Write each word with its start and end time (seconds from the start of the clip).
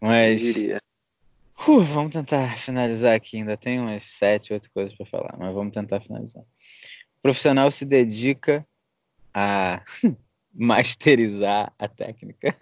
Mas. 0.00 0.56
Uh, 0.56 1.80
vamos 1.80 2.12
tentar 2.12 2.56
finalizar 2.56 3.14
aqui. 3.14 3.38
Ainda 3.38 3.56
tem 3.56 3.80
umas 3.80 4.02
sete, 4.02 4.52
oito 4.52 4.70
coisas 4.70 4.96
para 4.96 5.06
falar, 5.06 5.36
mas 5.38 5.54
vamos 5.54 5.72
tentar 5.72 6.00
finalizar. 6.00 6.42
O 6.42 7.22
profissional 7.22 7.70
se 7.70 7.84
dedica 7.84 8.66
a 9.32 9.82
masterizar 10.52 11.72
a 11.78 11.88
técnica. 11.88 12.54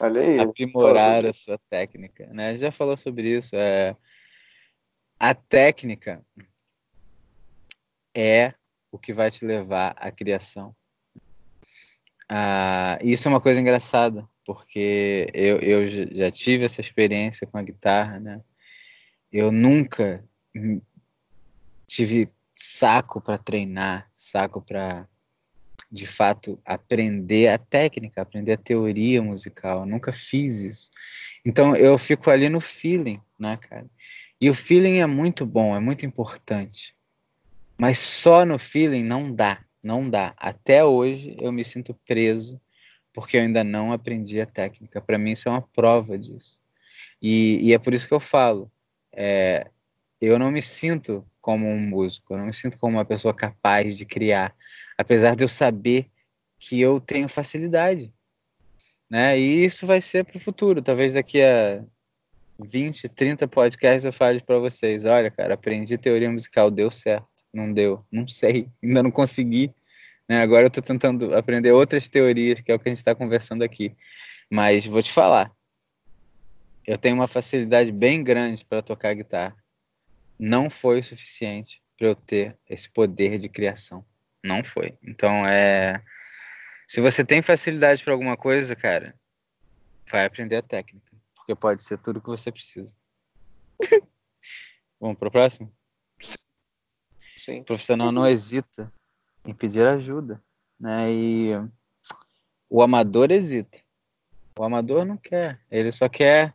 Olha 0.00 0.20
aí. 0.20 0.38
Aprimorar 0.38 1.24
a 1.24 1.32
sua 1.32 1.58
técnica. 1.70 2.26
Né? 2.26 2.56
Já 2.56 2.70
falou 2.70 2.96
sobre 2.96 3.36
isso. 3.36 3.56
É... 3.56 3.96
A 5.18 5.34
técnica 5.34 6.22
é 8.14 8.54
o 8.92 8.98
que 8.98 9.12
vai 9.12 9.30
te 9.30 9.44
levar 9.44 9.94
à 9.98 10.10
criação. 10.10 10.74
Ah, 12.28 12.98
isso 13.02 13.28
é 13.28 13.30
uma 13.30 13.40
coisa 13.40 13.60
engraçada, 13.60 14.28
porque 14.46 15.28
eu, 15.34 15.58
eu 15.58 15.86
já 15.86 16.30
tive 16.30 16.64
essa 16.64 16.80
experiência 16.80 17.46
com 17.46 17.58
a 17.58 17.62
guitarra, 17.62 18.20
né? 18.20 18.40
Eu 19.32 19.50
nunca 19.50 20.24
tive 21.86 22.30
saco 22.54 23.20
para 23.20 23.36
treinar, 23.36 24.08
saco 24.14 24.62
para 24.62 25.06
de 25.90 26.06
fato 26.06 26.60
aprender 26.64 27.48
a 27.48 27.58
técnica, 27.58 28.22
aprender 28.22 28.52
a 28.52 28.56
teoria 28.56 29.20
musical. 29.20 29.80
Eu 29.80 29.86
nunca 29.86 30.12
fiz 30.12 30.60
isso. 30.60 30.90
Então 31.44 31.74
eu 31.76 31.98
fico 31.98 32.30
ali 32.30 32.48
no 32.48 32.60
feeling, 32.60 33.20
né, 33.38 33.56
cara? 33.56 33.86
E 34.40 34.48
o 34.48 34.54
feeling 34.54 34.98
é 34.98 35.06
muito 35.06 35.44
bom, 35.44 35.74
é 35.74 35.80
muito 35.80 36.06
importante. 36.06 36.94
Mas 37.76 37.98
só 37.98 38.44
no 38.44 38.58
feeling 38.58 39.02
não 39.02 39.32
dá, 39.32 39.64
não 39.82 40.08
dá. 40.08 40.34
Até 40.36 40.84
hoje 40.84 41.36
eu 41.40 41.52
me 41.52 41.64
sinto 41.64 41.94
preso 42.06 42.60
porque 43.16 43.38
eu 43.38 43.40
ainda 43.40 43.64
não 43.64 43.92
aprendi 43.92 44.38
a 44.42 44.44
técnica. 44.44 45.00
Para 45.00 45.16
mim 45.16 45.32
isso 45.32 45.48
é 45.48 45.50
uma 45.50 45.62
prova 45.62 46.18
disso. 46.18 46.60
E, 47.20 47.58
e 47.62 47.72
é 47.72 47.78
por 47.78 47.94
isso 47.94 48.06
que 48.06 48.12
eu 48.12 48.20
falo. 48.20 48.70
É, 49.10 49.70
eu 50.20 50.38
não 50.38 50.50
me 50.50 50.60
sinto 50.60 51.26
como 51.40 51.66
um 51.66 51.80
músico, 51.80 52.34
eu 52.34 52.38
não 52.38 52.44
me 52.44 52.52
sinto 52.52 52.76
como 52.76 52.98
uma 52.98 53.06
pessoa 53.06 53.32
capaz 53.32 53.96
de 53.96 54.04
criar, 54.04 54.54
apesar 54.98 55.34
de 55.34 55.42
eu 55.44 55.48
saber 55.48 56.10
que 56.58 56.78
eu 56.78 57.00
tenho 57.00 57.26
facilidade. 57.26 58.12
Né? 59.08 59.38
E 59.38 59.64
isso 59.64 59.86
vai 59.86 60.02
ser 60.02 60.22
para 60.22 60.36
o 60.36 60.40
futuro. 60.40 60.82
Talvez 60.82 61.14
daqui 61.14 61.40
a 61.40 61.82
20, 62.62 63.08
30 63.08 63.48
podcasts 63.48 64.04
eu 64.04 64.12
fale 64.12 64.42
para 64.42 64.58
vocês: 64.58 65.06
olha, 65.06 65.30
cara, 65.30 65.54
aprendi 65.54 65.96
teoria 65.96 66.30
musical, 66.30 66.70
deu 66.70 66.90
certo 66.90 67.36
não 67.56 67.72
deu, 67.72 68.04
não 68.12 68.28
sei, 68.28 68.68
ainda 68.84 69.02
não 69.02 69.10
consegui. 69.10 69.74
Né? 70.28 70.40
Agora 70.40 70.64
eu 70.64 70.68
estou 70.68 70.82
tentando 70.82 71.34
aprender 71.34 71.72
outras 71.72 72.08
teorias, 72.08 72.60
que 72.60 72.70
é 72.70 72.74
o 72.74 72.78
que 72.78 72.88
a 72.88 72.90
gente 72.90 72.98
está 72.98 73.14
conversando 73.14 73.62
aqui. 73.62 73.96
Mas 74.50 74.86
vou 74.86 75.02
te 75.02 75.12
falar, 75.12 75.52
eu 76.86 76.96
tenho 76.96 77.16
uma 77.16 77.28
facilidade 77.28 77.90
bem 77.90 78.22
grande 78.22 78.64
para 78.64 78.82
tocar 78.82 79.14
guitarra. 79.14 79.56
Não 80.38 80.68
foi 80.70 81.00
o 81.00 81.04
suficiente 81.04 81.82
para 81.96 82.08
eu 82.08 82.14
ter 82.14 82.56
esse 82.68 82.88
poder 82.90 83.38
de 83.38 83.48
criação. 83.48 84.04
Não 84.44 84.62
foi. 84.62 84.96
Então 85.02 85.46
é. 85.46 86.02
Se 86.86 87.00
você 87.00 87.24
tem 87.24 87.42
facilidade 87.42 88.04
para 88.04 88.12
alguma 88.12 88.36
coisa, 88.36 88.76
cara, 88.76 89.18
vai 90.08 90.24
aprender 90.24 90.56
a 90.56 90.62
técnica. 90.62 91.10
Porque 91.34 91.54
pode 91.54 91.82
ser 91.82 91.98
tudo 91.98 92.20
que 92.20 92.28
você 92.28 92.52
precisa. 92.52 92.94
Vamos 95.00 95.18
para 95.18 95.28
o 95.28 95.30
próximo? 95.32 95.74
Sim. 97.36 97.60
O 97.60 97.64
profissional 97.64 98.12
não 98.12 98.26
hesita 98.26 98.92
em 99.46 99.54
pedir 99.54 99.86
ajuda, 99.86 100.42
né? 100.78 101.10
E 101.10 101.52
o 102.68 102.82
amador 102.82 103.30
hesita. 103.30 103.78
O 104.58 104.64
amador 104.64 105.04
não 105.04 105.16
quer, 105.16 105.60
ele 105.70 105.92
só 105.92 106.08
quer 106.08 106.54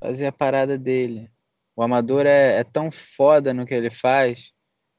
fazer 0.00 0.26
a 0.26 0.32
parada 0.32 0.78
dele. 0.78 1.30
O 1.76 1.82
amador 1.82 2.24
é, 2.24 2.58
é 2.58 2.64
tão 2.64 2.90
foda 2.90 3.52
no 3.52 3.66
que 3.66 3.74
ele 3.74 3.90
faz 3.90 4.52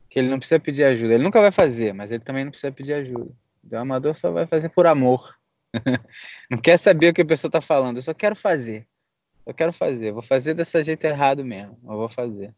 que 0.09 0.19
ele 0.19 0.29
não 0.29 0.38
precisa 0.38 0.59
pedir 0.59 0.84
ajuda. 0.84 1.13
Ele 1.13 1.24
nunca 1.24 1.41
vai 1.41 1.51
fazer, 1.51 1.94
mas 1.94 2.12
ele 2.12 2.24
também 2.24 2.44
não 2.44 2.51
precisa 2.51 2.72
pedir 2.72 2.94
ajuda. 2.94 3.31
O 3.72 3.75
amador 3.75 4.16
só 4.16 4.31
vai 4.31 4.45
fazer 4.45 4.69
por 4.69 4.85
amor. 4.85 5.38
não 6.50 6.57
quer 6.57 6.78
saber 6.78 7.09
o 7.09 7.13
que 7.13 7.22
a 7.22 7.25
pessoa 7.25 7.50
está 7.50 7.62
falando, 7.62 7.97
eu 7.97 8.03
só 8.03 8.13
quero 8.13 8.35
fazer. 8.35 8.88
Eu 9.45 9.53
quero 9.53 9.72
fazer, 9.72 10.12
vou 10.12 10.24
fazer 10.24 10.53
desse 10.53 10.81
jeito 10.84 11.03
errado 11.06 11.45
mesmo, 11.45 11.78
eu 11.84 11.97
vou 11.97 12.09
fazer. 12.09 12.53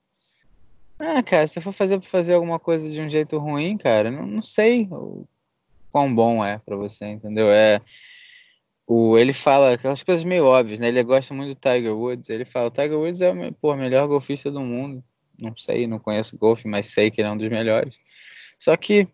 Ah, 0.99 1.21
cara, 1.21 1.45
se 1.45 1.61
for 1.61 1.71
fazer 1.71 2.01
fazer 2.01 2.33
alguma 2.33 2.59
coisa 2.59 2.89
de 2.89 2.99
um 3.01 3.09
jeito 3.09 3.37
ruim, 3.37 3.77
cara, 3.77 4.09
não, 4.09 4.25
não 4.25 4.41
sei 4.41 4.87
o 4.89 5.27
quão 5.91 6.13
bom 6.13 6.43
é 6.43 6.57
para 6.57 6.75
você, 6.75 7.05
entendeu? 7.05 7.51
É 7.51 7.81
o 8.87 9.17
ele 9.17 9.33
fala 9.33 9.73
aquelas 9.73 10.01
coisas 10.01 10.23
meio 10.23 10.45
óbvias, 10.45 10.79
né? 10.79 10.87
Ele 10.87 11.03
gosta 11.03 11.33
muito 11.33 11.55
do 11.55 11.59
Tiger 11.59 11.95
Woods. 11.95 12.29
Ele 12.29 12.45
fala, 12.45 12.67
o 12.67 12.71
Tiger 12.71 12.97
Woods 12.97 13.21
é 13.21 13.31
o 13.31 13.53
pô, 13.53 13.75
melhor 13.75 14.07
golfista 14.07 14.49
do 14.49 14.61
mundo. 14.61 15.03
Não 15.37 15.55
sei, 15.55 15.85
não 15.85 15.99
conheço 15.99 16.37
golfe, 16.37 16.67
mas 16.67 16.87
sei 16.87 17.11
que 17.11 17.21
ele 17.21 17.27
é 17.27 17.31
um 17.31 17.37
dos 17.37 17.49
melhores. 17.49 17.99
Só 18.57 18.75
que 18.77 19.07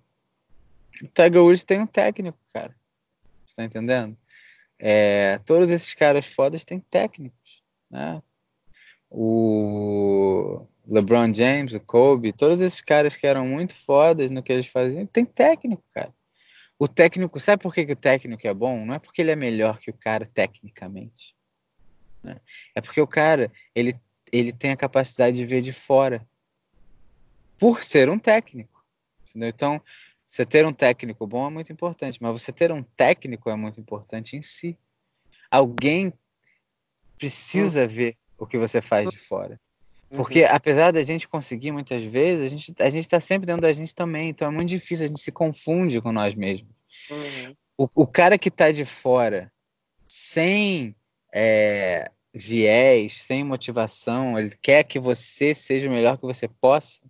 o 1.02 1.08
Tiger 1.08 1.42
Woods 1.42 1.64
tem 1.64 1.82
um 1.82 1.88
técnico, 1.88 2.38
cara. 2.54 2.74
Você 3.46 3.56
tá 3.56 3.64
entendendo? 3.64 4.16
É, 4.80 5.40
todos 5.40 5.70
esses 5.70 5.94
caras 5.94 6.26
fodas 6.26 6.64
têm 6.64 6.80
técnicos, 6.80 7.64
né? 7.90 8.22
O 9.10 10.66
LeBron 10.88 11.34
James, 11.34 11.74
o 11.74 11.80
Kobe, 11.80 12.34
todos 12.34 12.62
esses 12.62 12.82
caras 12.82 13.16
que 13.16 13.26
eram 13.26 13.48
muito 13.48 13.74
fodas 13.74 14.30
no 14.30 14.44
que 14.44 14.52
eles 14.52 14.68
faziam, 14.68 15.06
tem 15.06 15.26
técnico, 15.26 15.84
cara. 15.94 16.14
O 16.78 16.88
técnico, 16.88 17.40
sabe 17.40 17.64
por 17.64 17.74
que, 17.74 17.86
que 17.86 17.94
o 17.94 17.98
técnico 17.98 18.46
é 18.46 18.54
bom? 18.54 18.86
Não 18.86 18.94
é 18.94 19.00
porque 19.00 19.22
ele 19.22 19.32
é 19.32 19.36
melhor 19.36 19.80
que 19.80 19.90
o 19.90 19.94
cara 19.94 20.26
tecnicamente. 20.26 21.36
Né? 22.22 22.40
É 22.76 22.82
porque 22.82 23.00
o 23.00 23.08
cara, 23.08 23.52
ele, 23.74 23.96
ele 24.32 24.52
tem 24.52 24.72
a 24.72 24.78
capacidade 24.78 25.38
de 25.38 25.46
ver 25.46 25.62
de 25.62 25.72
fora. 25.72 26.28
Por 27.58 27.84
ser 27.84 28.10
um 28.10 28.20
técnico. 28.20 28.84
Entendeu? 29.30 29.50
Então, 29.50 29.82
você 30.30 30.46
ter 30.46 30.66
um 30.66 30.74
técnico 30.74 31.26
bom 31.26 31.48
é 31.48 31.50
muito 31.50 31.72
importante, 31.72 32.18
mas 32.22 32.42
você 32.42 32.52
ter 32.52 32.72
um 32.72 32.84
técnico 32.84 33.50
é 33.50 33.56
muito 33.56 33.80
importante 33.80 34.36
em 34.36 34.42
si. 34.42 34.78
Alguém 35.50 36.12
precisa 37.18 37.88
ver 37.88 38.18
o 38.38 38.46
que 38.46 38.58
você 38.58 38.82
faz 38.82 39.10
de 39.10 39.20
fora. 39.20 39.62
Porque 40.16 40.44
uhum. 40.44 40.50
apesar 40.52 40.92
da 40.92 41.02
gente 41.02 41.28
conseguir 41.28 41.72
muitas 41.72 42.04
vezes, 42.04 42.46
a 42.46 42.48
gente 42.48 42.74
a 42.80 42.90
gente 42.90 43.04
está 43.04 43.20
sempre 43.20 43.48
dentro 43.48 43.64
da 43.64 43.74
gente 43.74 43.96
também. 43.96 44.30
Então 44.30 44.48
é 44.48 44.52
muito 44.52 44.70
difícil, 44.70 45.06
a 45.06 45.08
gente 45.08 45.20
se 45.20 45.32
confunde 45.32 46.00
com 46.00 46.12
nós 46.12 46.36
mesmos. 46.36 46.70
Uhum. 47.10 47.56
O, 47.78 48.04
o 48.04 48.08
cara 48.08 48.38
que 48.38 48.50
está 48.50 48.72
de 48.72 48.86
fora, 48.86 49.52
sem 50.08 50.96
é, 51.34 52.12
viés, 52.32 53.24
sem 53.24 53.44
motivação, 53.44 54.38
ele 54.38 54.56
quer 54.62 54.84
que 54.84 55.00
você 55.00 55.56
seja 55.56 55.90
o 55.90 55.92
melhor 55.92 56.18
que 56.18 56.24
você 56.24 56.48
possa, 56.48 57.02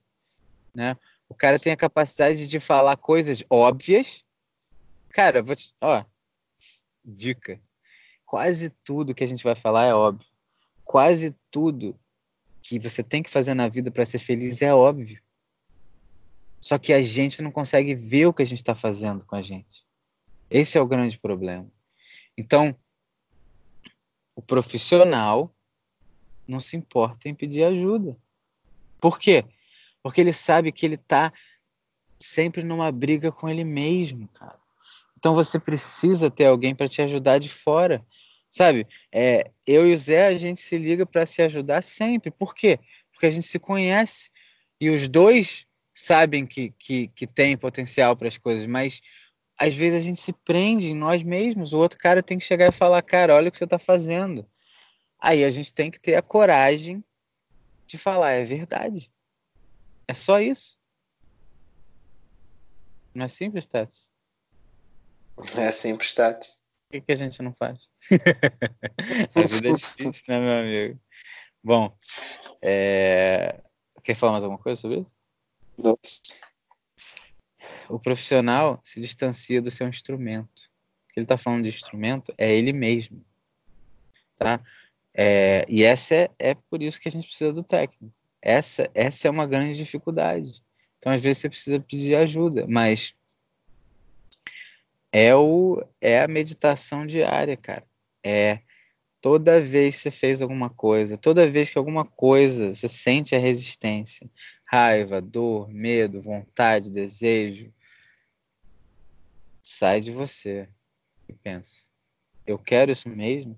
né? 0.73 0.95
O 1.27 1.35
cara 1.35 1.59
tem 1.59 1.73
a 1.73 1.77
capacidade 1.77 2.47
de 2.47 2.59
falar 2.59 2.95
coisas 2.95 3.43
óbvias. 3.49 4.23
Cara, 5.09 5.41
vou 5.41 5.55
te, 5.55 5.73
ó, 5.81 6.05
dica. 7.03 7.59
Quase 8.25 8.69
tudo 8.69 9.13
que 9.13 9.23
a 9.23 9.27
gente 9.27 9.43
vai 9.43 9.55
falar 9.55 9.87
é 9.87 9.93
óbvio. 9.93 10.27
Quase 10.83 11.35
tudo 11.51 11.99
que 12.63 12.79
você 12.79 13.03
tem 13.03 13.21
que 13.21 13.29
fazer 13.29 13.53
na 13.53 13.67
vida 13.67 13.91
para 13.91 14.05
ser 14.05 14.19
feliz 14.19 14.61
é 14.61 14.73
óbvio. 14.73 15.21
Só 16.59 16.77
que 16.77 16.93
a 16.93 17.01
gente 17.01 17.41
não 17.41 17.51
consegue 17.51 17.93
ver 17.93 18.25
o 18.25 18.33
que 18.33 18.41
a 18.41 18.45
gente 18.45 18.59
está 18.59 18.73
fazendo 18.73 19.25
com 19.25 19.35
a 19.35 19.41
gente. 19.41 19.85
Esse 20.49 20.77
é 20.77 20.81
o 20.81 20.87
grande 20.87 21.19
problema. 21.19 21.69
Então, 22.37 22.73
o 24.33 24.41
profissional 24.41 25.53
não 26.47 26.61
se 26.61 26.77
importa 26.77 27.27
em 27.27 27.35
pedir 27.35 27.65
ajuda. 27.65 28.17
Por 28.99 29.19
quê? 29.19 29.43
Porque 30.01 30.21
ele 30.21 30.33
sabe 30.33 30.71
que 30.71 30.85
ele 30.85 30.95
está 30.95 31.33
sempre 32.17 32.63
numa 32.63 32.91
briga 32.91 33.31
com 33.31 33.49
ele 33.49 33.65
mesmo, 33.65 34.27
cara. 34.29 34.57
Então 35.17 35.35
você 35.35 35.59
precisa 35.59 36.31
ter 36.31 36.45
alguém 36.45 36.73
para 36.73 36.87
te 36.87 37.01
ajudar 37.01 37.39
de 37.39 37.49
fora. 37.49 38.05
Sabe? 38.53 38.87
É, 39.11 39.49
eu 39.65 39.87
e 39.87 39.95
o 39.95 39.97
Zé, 39.97 40.27
a 40.27 40.37
gente 40.37 40.61
se 40.61 40.77
liga 40.77 41.07
para 41.07 41.25
se 41.25 41.41
ajudar 41.41 41.81
sempre. 41.81 42.29
Por 42.29 42.53
quê? 42.53 42.79
Porque 43.11 43.25
a 43.25 43.29
gente 43.31 43.47
se 43.47 43.57
conhece 43.57 44.29
e 44.79 44.91
os 44.91 45.07
dois 45.07 45.65
sabem 45.91 46.45
que, 46.45 46.69
que, 46.77 47.07
que 47.07 47.25
tem 47.25 47.57
potencial 47.57 48.15
para 48.15 48.27
as 48.27 48.37
coisas, 48.37 48.67
mas 48.67 49.01
às 49.57 49.75
vezes 49.75 49.99
a 49.99 50.03
gente 50.03 50.21
se 50.21 50.31
prende 50.31 50.91
em 50.91 50.95
nós 50.95 51.23
mesmos. 51.23 51.73
O 51.73 51.79
outro 51.79 51.97
cara 51.97 52.21
tem 52.21 52.37
que 52.37 52.45
chegar 52.45 52.69
e 52.69 52.71
falar: 52.71 53.01
Cara, 53.01 53.33
olha 53.33 53.49
o 53.49 53.51
que 53.51 53.57
você 53.57 53.63
está 53.63 53.79
fazendo. 53.79 54.47
Aí 55.19 55.43
a 55.43 55.49
gente 55.49 55.73
tem 55.73 55.89
que 55.89 55.99
ter 55.99 56.13
a 56.13 56.21
coragem 56.21 57.03
de 57.87 57.97
falar: 57.97 58.33
É 58.33 58.43
verdade. 58.43 59.11
É 60.07 60.13
só 60.13 60.39
isso. 60.39 60.77
Não 63.15 63.25
é 63.25 63.27
simples, 63.27 63.63
Status? 63.63 64.11
É 65.57 65.71
simples, 65.71 66.09
Status 66.09 66.62
que, 66.93 67.01
que 67.01 67.11
a 67.11 67.15
gente 67.15 67.41
não 67.41 67.53
faz? 67.53 67.89
a 69.35 69.41
vida 69.41 69.69
é 69.69 69.73
difícil, 69.73 70.23
né, 70.27 70.39
meu 70.39 70.59
amigo? 70.59 70.99
Bom, 71.63 71.97
é... 72.61 73.59
quer 74.03 74.15
falar 74.15 74.33
mais 74.33 74.43
alguma 74.43 74.61
coisa 74.61 74.79
sobre 74.79 74.99
isso? 74.99 75.15
Não. 75.77 75.97
O 77.89 77.97
profissional 77.99 78.79
se 78.83 79.01
distancia 79.01 79.61
do 79.61 79.71
seu 79.71 79.87
instrumento. 79.87 80.69
O 81.05 81.13
que 81.13 81.19
ele 81.19 81.25
está 81.25 81.37
falando 81.37 81.63
de 81.63 81.69
instrumento 81.69 82.33
é 82.37 82.53
ele 82.53 82.73
mesmo. 82.73 83.25
tá? 84.35 84.61
É, 85.15 85.65
e 85.69 85.83
essa 85.83 86.15
é, 86.15 86.31
é 86.37 86.55
por 86.55 86.81
isso 86.81 86.99
que 86.99 87.07
a 87.07 87.11
gente 87.11 87.27
precisa 87.27 87.53
do 87.53 87.63
técnico. 87.63 88.13
Essa, 88.41 88.89
essa 88.93 89.27
é 89.27 89.31
uma 89.31 89.47
grande 89.47 89.77
dificuldade. 89.77 90.61
Então, 90.97 91.11
às 91.11 91.21
vezes, 91.21 91.39
você 91.39 91.49
precisa 91.49 91.79
pedir 91.79 92.15
ajuda, 92.15 92.65
mas 92.67 93.15
é, 95.13 95.35
o, 95.35 95.79
é 96.01 96.23
a 96.23 96.27
meditação 96.27 97.05
diária, 97.05 97.55
cara. 97.55 97.85
É 98.25 98.59
toda 99.21 99.61
vez 99.61 99.95
que 99.95 100.01
você 100.01 100.11
fez 100.11 100.41
alguma 100.41 100.69
coisa, 100.69 101.15
toda 101.15 101.49
vez 101.49 101.69
que 101.69 101.77
alguma 101.77 102.03
coisa 102.03 102.73
você 102.73 102.89
sente 102.89 103.35
a 103.35 103.39
resistência, 103.39 104.29
raiva, 104.67 105.21
dor, 105.21 105.69
medo, 105.69 106.21
vontade, 106.21 106.91
desejo, 106.91 107.71
sai 109.61 110.01
de 110.01 110.11
você 110.11 110.67
e 111.29 111.33
pensa: 111.33 111.91
eu 112.45 112.57
quero 112.57 112.91
isso 112.91 113.07
mesmo? 113.07 113.57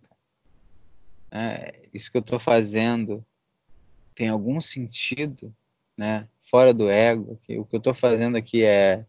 É, 1.31 1.87
isso 1.93 2.11
que 2.11 2.17
eu 2.17 2.21
estou 2.21 2.39
fazendo 2.39 3.25
tem 4.13 4.29
algum 4.29 4.61
sentido, 4.61 5.55
né? 5.97 6.29
Fora 6.39 6.73
do 6.73 6.89
ego, 6.89 7.37
que 7.41 7.57
o 7.57 7.65
que 7.65 7.75
eu 7.75 7.79
estou 7.79 7.93
fazendo 7.93 8.37
aqui 8.37 8.63
é 8.63 9.05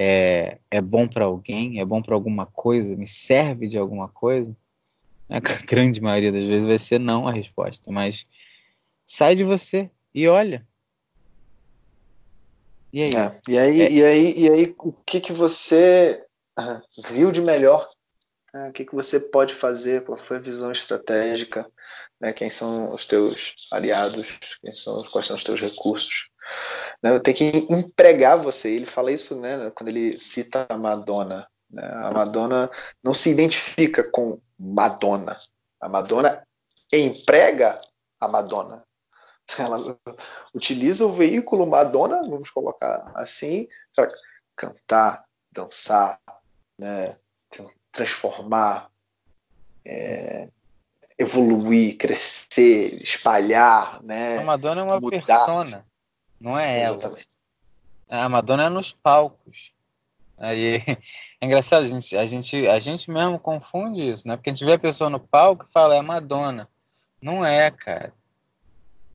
é, 0.00 0.58
é 0.70 0.80
bom 0.80 1.08
para 1.08 1.24
alguém, 1.24 1.80
é 1.80 1.84
bom 1.84 2.00
para 2.00 2.14
alguma 2.14 2.46
coisa, 2.46 2.94
me 2.94 3.06
serve 3.06 3.66
de 3.66 3.76
alguma 3.76 4.08
coisa? 4.08 4.56
A 5.28 5.40
grande 5.40 6.00
maioria 6.00 6.30
das 6.30 6.44
vezes 6.44 6.66
vai 6.66 6.78
ser 6.78 7.00
não 7.00 7.26
a 7.26 7.32
resposta, 7.32 7.90
mas 7.90 8.24
sai 9.04 9.34
de 9.34 9.42
você 9.42 9.90
e 10.14 10.26
olha. 10.28 10.66
E 12.92 13.04
aí? 13.04 13.14
É, 13.14 13.40
e, 13.48 13.58
aí 13.58 13.80
é... 13.82 13.92
e, 13.92 14.04
aí, 14.04 14.38
e 14.38 14.48
aí, 14.48 14.74
o 14.78 14.92
que, 14.92 15.20
que 15.20 15.32
você 15.32 16.24
ah, 16.56 16.80
viu 17.10 17.30
de 17.30 17.42
melhor? 17.42 17.86
Ah, 18.54 18.68
o 18.68 18.72
que, 18.72 18.86
que 18.86 18.94
você 18.94 19.20
pode 19.20 19.52
fazer? 19.52 20.04
Qual 20.04 20.16
foi 20.16 20.38
a 20.38 20.40
visão 20.40 20.72
estratégica? 20.72 21.70
Né? 22.18 22.32
Quem 22.32 22.48
são 22.48 22.94
os 22.94 23.04
teus 23.04 23.54
aliados? 23.70 24.38
Quem 24.62 24.72
são, 24.72 25.02
quais 25.04 25.26
são 25.26 25.36
os 25.36 25.44
teus 25.44 25.60
recursos? 25.60 26.30
Né? 27.02 27.18
Tem 27.20 27.34
que 27.34 27.66
empregar 27.70 28.38
você. 28.38 28.70
Ele 28.70 28.86
fala 28.86 29.12
isso 29.12 29.40
né, 29.40 29.70
quando 29.74 29.88
ele 29.88 30.18
cita 30.18 30.66
a 30.68 30.76
Madonna. 30.76 31.46
Né? 31.70 31.82
A 31.84 32.10
Madonna 32.10 32.70
não 33.02 33.14
se 33.14 33.30
identifica 33.30 34.02
com 34.02 34.40
Madonna. 34.58 35.38
A 35.80 35.88
Madonna 35.88 36.42
emprega 36.92 37.80
a 38.20 38.28
Madonna. 38.28 38.84
Ela 39.58 39.96
utiliza 40.54 41.06
o 41.06 41.12
veículo 41.12 41.66
Madonna, 41.66 42.22
vamos 42.28 42.50
colocar 42.50 43.10
assim, 43.14 43.68
para 43.94 44.10
cantar, 44.54 45.24
dançar, 45.50 46.20
né, 46.78 47.16
transformar, 47.92 48.90
é, 49.84 50.48
evoluir, 51.18 51.96
crescer, 51.96 53.02
espalhar, 53.02 54.02
né? 54.02 54.38
A 54.38 54.44
Madonna 54.44 54.82
é 54.82 54.84
uma 54.84 55.00
mudar. 55.00 55.24
persona, 55.24 55.86
não 56.40 56.58
é 56.58 56.80
ela. 56.80 56.96
Exatamente. 56.96 57.38
A 58.08 58.28
Madonna 58.28 58.64
é 58.64 58.68
nos 58.68 58.92
palcos. 58.92 59.72
Aí 60.36 60.76
é 61.40 61.46
engraçado, 61.46 61.84
a 61.84 61.88
gente, 61.88 62.16
a 62.16 62.24
gente, 62.24 62.66
a 62.68 62.78
gente 62.78 63.10
mesmo 63.10 63.38
confunde 63.38 64.08
isso, 64.08 64.26
né? 64.26 64.36
Porque 64.36 64.50
a 64.50 64.54
gente 64.54 64.64
vê 64.64 64.72
a 64.72 64.78
pessoa 64.78 65.10
no 65.10 65.20
palco 65.20 65.64
e 65.66 65.72
fala, 65.72 65.96
é 65.96 66.02
Madonna. 66.02 66.68
Não 67.20 67.44
é, 67.44 67.70
cara. 67.70 68.12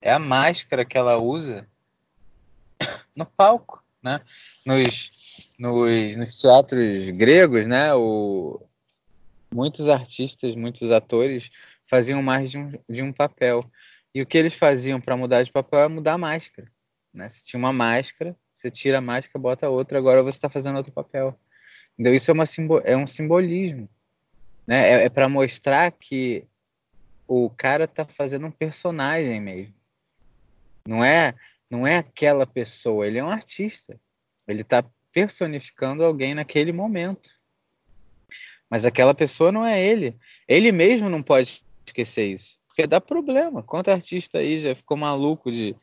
É 0.01 0.11
a 0.11 0.19
máscara 0.19 0.83
que 0.83 0.97
ela 0.97 1.17
usa 1.17 1.67
no 3.15 3.25
palco, 3.25 3.81
né? 4.01 4.21
Nos, 4.65 5.55
nos, 5.57 6.17
nos 6.17 6.41
teatros 6.41 7.09
gregos, 7.09 7.65
né? 7.65 7.93
O, 7.93 8.61
muitos 9.53 9.87
artistas, 9.87 10.55
muitos 10.55 10.91
atores 10.91 11.49
faziam 11.85 12.21
mais 12.21 12.51
de 12.51 12.57
um, 12.57 12.73
de 12.89 13.01
um 13.01 13.13
papel. 13.13 13.63
E 14.13 14.21
o 14.21 14.25
que 14.25 14.37
eles 14.37 14.53
faziam 14.53 14.99
para 14.99 15.15
mudar 15.15 15.41
de 15.41 15.51
papel 15.51 15.79
é 15.79 15.87
mudar 15.87 16.13
a 16.13 16.17
máscara. 16.17 16.69
Né? 17.13 17.29
Você 17.29 17.41
tinha 17.43 17.59
uma 17.59 17.71
máscara, 17.71 18.35
você 18.53 18.71
tira 18.71 18.97
a 18.97 19.01
máscara, 19.01 19.41
bota 19.41 19.69
outra, 19.69 19.97
agora 19.97 20.23
você 20.23 20.37
está 20.37 20.49
fazendo 20.49 20.77
outro 20.77 20.91
papel. 20.91 21.37
Então, 21.97 22.13
isso 22.13 22.31
é, 22.31 22.33
uma 22.33 22.43
é 22.83 22.97
um 22.97 23.05
simbolismo. 23.05 23.87
Né? 24.65 24.89
É, 24.89 25.05
é 25.05 25.09
para 25.09 25.29
mostrar 25.29 25.91
que 25.91 26.45
o 27.27 27.49
cara 27.49 27.83
está 27.85 28.05
fazendo 28.05 28.47
um 28.47 28.51
personagem 28.51 29.39
mesmo. 29.39 29.73
Não 30.87 31.03
é, 31.03 31.35
não 31.69 31.85
é 31.87 31.97
aquela 31.97 32.45
pessoa, 32.45 33.07
ele 33.07 33.19
é 33.19 33.23
um 33.23 33.29
artista. 33.29 33.99
Ele 34.47 34.61
está 34.61 34.83
personificando 35.11 36.03
alguém 36.03 36.33
naquele 36.33 36.71
momento. 36.71 37.29
Mas 38.69 38.85
aquela 38.85 39.13
pessoa 39.13 39.51
não 39.51 39.63
é 39.65 39.81
ele. 39.81 40.17
Ele 40.47 40.71
mesmo 40.71 41.09
não 41.09 41.21
pode 41.21 41.63
esquecer 41.85 42.25
isso. 42.25 42.59
Porque 42.67 42.87
dá 42.87 42.99
problema. 42.99 43.61
Quanto 43.61 43.91
artista 43.91 44.39
aí 44.39 44.57
já 44.57 44.73
ficou 44.73 44.97
maluco 44.97 45.51
de, 45.51 45.75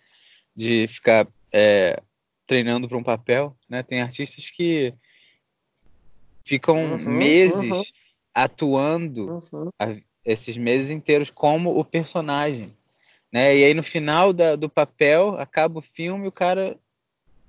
de 0.54 0.86
ficar 0.88 1.26
é, 1.52 2.00
treinando 2.46 2.88
para 2.88 2.98
um 2.98 3.02
papel? 3.02 3.56
Né? 3.68 3.82
Tem 3.82 4.02
artistas 4.02 4.50
que 4.50 4.94
ficam 6.44 6.76
uhum, 6.78 6.98
meses 6.98 7.70
uhum. 7.70 7.82
atuando 8.34 9.44
uhum. 9.52 9.68
a, 9.78 9.96
esses 10.24 10.56
meses 10.56 10.90
inteiros 10.90 11.30
como 11.30 11.78
o 11.78 11.84
personagem. 11.84 12.76
Né? 13.32 13.56
E 13.56 13.64
aí 13.64 13.74
no 13.74 13.82
final 13.82 14.32
da, 14.32 14.56
do 14.56 14.68
papel 14.68 15.38
acaba 15.38 15.78
o 15.78 15.82
filme 15.82 16.24
e 16.24 16.28
o 16.28 16.32
cara 16.32 16.76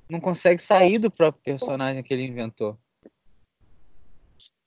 não 0.09 0.19
consegue 0.19 0.61
sair 0.61 0.97
do 0.97 1.09
próprio 1.09 1.41
personagem 1.43 2.03
que 2.03 2.13
ele 2.13 2.23
inventou. 2.23 2.77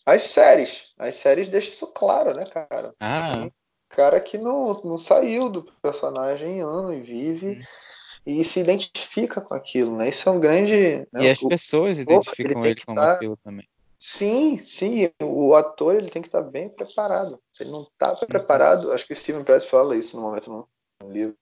As 0.06 0.22
séries. 0.22 0.92
As 0.98 1.16
séries 1.16 1.48
deixam 1.48 1.72
isso 1.72 1.92
claro, 1.92 2.34
né, 2.34 2.44
cara? 2.44 2.94
Ah. 3.00 3.48
cara 3.88 4.20
que 4.20 4.36
não, 4.36 4.74
não 4.82 4.98
saiu 4.98 5.48
do 5.48 5.62
personagem 5.80 6.60
ano 6.60 6.92
e 6.92 7.00
vive 7.00 7.50
hum. 7.50 7.58
E 8.26 8.42
se 8.42 8.60
identifica 8.60 9.40
com 9.40 9.54
aquilo, 9.54 9.96
né? 9.96 10.08
Isso 10.08 10.28
é 10.28 10.32
um 10.32 10.40
grande. 10.40 11.06
Né? 11.12 11.24
E 11.24 11.30
as 11.30 11.40
pessoas 11.40 11.98
identificam 11.98 12.60
ele, 12.60 12.70
ele 12.70 12.80
como 12.80 12.98
tá... 12.98 13.12
aquilo 13.12 13.36
também. 13.36 13.68
Sim, 13.98 14.58
sim, 14.58 15.10
o 15.22 15.54
ator 15.54 15.96
ele 15.96 16.10
tem 16.10 16.20
que 16.20 16.28
estar 16.28 16.42
tá 16.42 16.50
bem 16.50 16.68
preparado. 16.68 17.40
Se 17.50 17.62
ele 17.62 17.70
não 17.70 17.82
está 17.82 18.12
uhum. 18.12 18.26
preparado, 18.26 18.92
acho 18.92 19.06
que 19.06 19.14
o 19.14 19.16
Steven 19.16 19.44
Press 19.44 19.64
fala 19.64 19.96
isso 19.96 20.16
no 20.16 20.22
momento 20.24 20.50
no, 20.50 20.68
no 21.02 21.10
livro. 21.10 21.36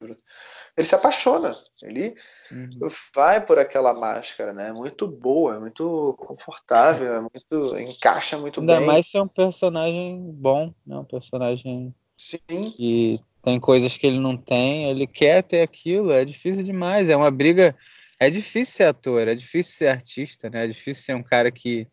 Ele 0.76 0.86
se 0.86 0.94
apaixona, 0.94 1.56
ele 1.82 2.14
uhum. 2.52 2.68
vai 3.12 3.44
por 3.44 3.58
aquela 3.58 3.92
máscara, 3.92 4.52
né? 4.52 4.68
É 4.68 4.72
muito 4.72 5.08
boa, 5.08 5.56
é 5.56 5.58
muito 5.58 6.14
confortável, 6.16 7.14
é 7.14 7.20
muito 7.20 7.78
encaixa 7.78 8.38
muito 8.38 8.60
Ainda 8.60 8.74
bem. 8.74 8.82
Ainda 8.82 8.92
mais 8.92 9.08
se 9.08 9.16
é 9.16 9.22
um 9.22 9.28
personagem 9.28 10.30
bom, 10.32 10.72
né? 10.86 10.96
Um 10.96 11.04
personagem 11.04 11.92
sim. 12.16 12.38
que 12.76 13.18
tem 13.42 13.58
coisas 13.58 13.96
que 13.96 14.06
ele 14.06 14.18
não 14.18 14.36
tem, 14.36 14.90
ele 14.90 15.06
quer 15.06 15.42
ter 15.42 15.62
aquilo, 15.62 16.12
é 16.12 16.24
difícil 16.24 16.62
demais, 16.62 17.08
é 17.08 17.16
uma 17.16 17.30
briga, 17.30 17.76
é 18.20 18.30
difícil 18.30 18.74
ser 18.74 18.84
ator, 18.84 19.26
é 19.26 19.34
difícil 19.34 19.74
ser 19.74 19.88
artista, 19.88 20.48
né? 20.48 20.64
É 20.64 20.68
difícil 20.68 21.02
ser 21.04 21.14
um 21.14 21.22
cara 21.22 21.50
que 21.50 21.88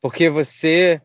porque 0.00 0.28
você 0.28 1.00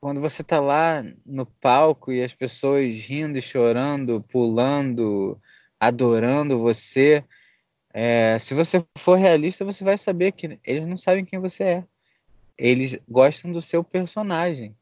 quando 0.00 0.20
você 0.20 0.44
tá 0.44 0.60
lá 0.60 1.02
no 1.26 1.44
palco 1.44 2.12
e 2.12 2.22
as 2.22 2.32
pessoas 2.32 2.94
rindo 2.94 3.36
e 3.36 3.42
chorando, 3.42 4.22
pulando, 4.22 5.40
adorando 5.80 6.58
você, 6.58 7.24
é, 7.92 8.38
se 8.38 8.54
você 8.54 8.84
for 8.96 9.16
realista, 9.16 9.64
você 9.64 9.82
vai 9.82 9.98
saber 9.98 10.32
que 10.32 10.58
eles 10.64 10.86
não 10.86 10.96
sabem 10.96 11.24
quem 11.24 11.40
você 11.40 11.64
é. 11.64 11.84
Eles 12.56 12.96
gostam 13.08 13.50
do 13.50 13.60
seu 13.60 13.82
personagem. 13.82 14.76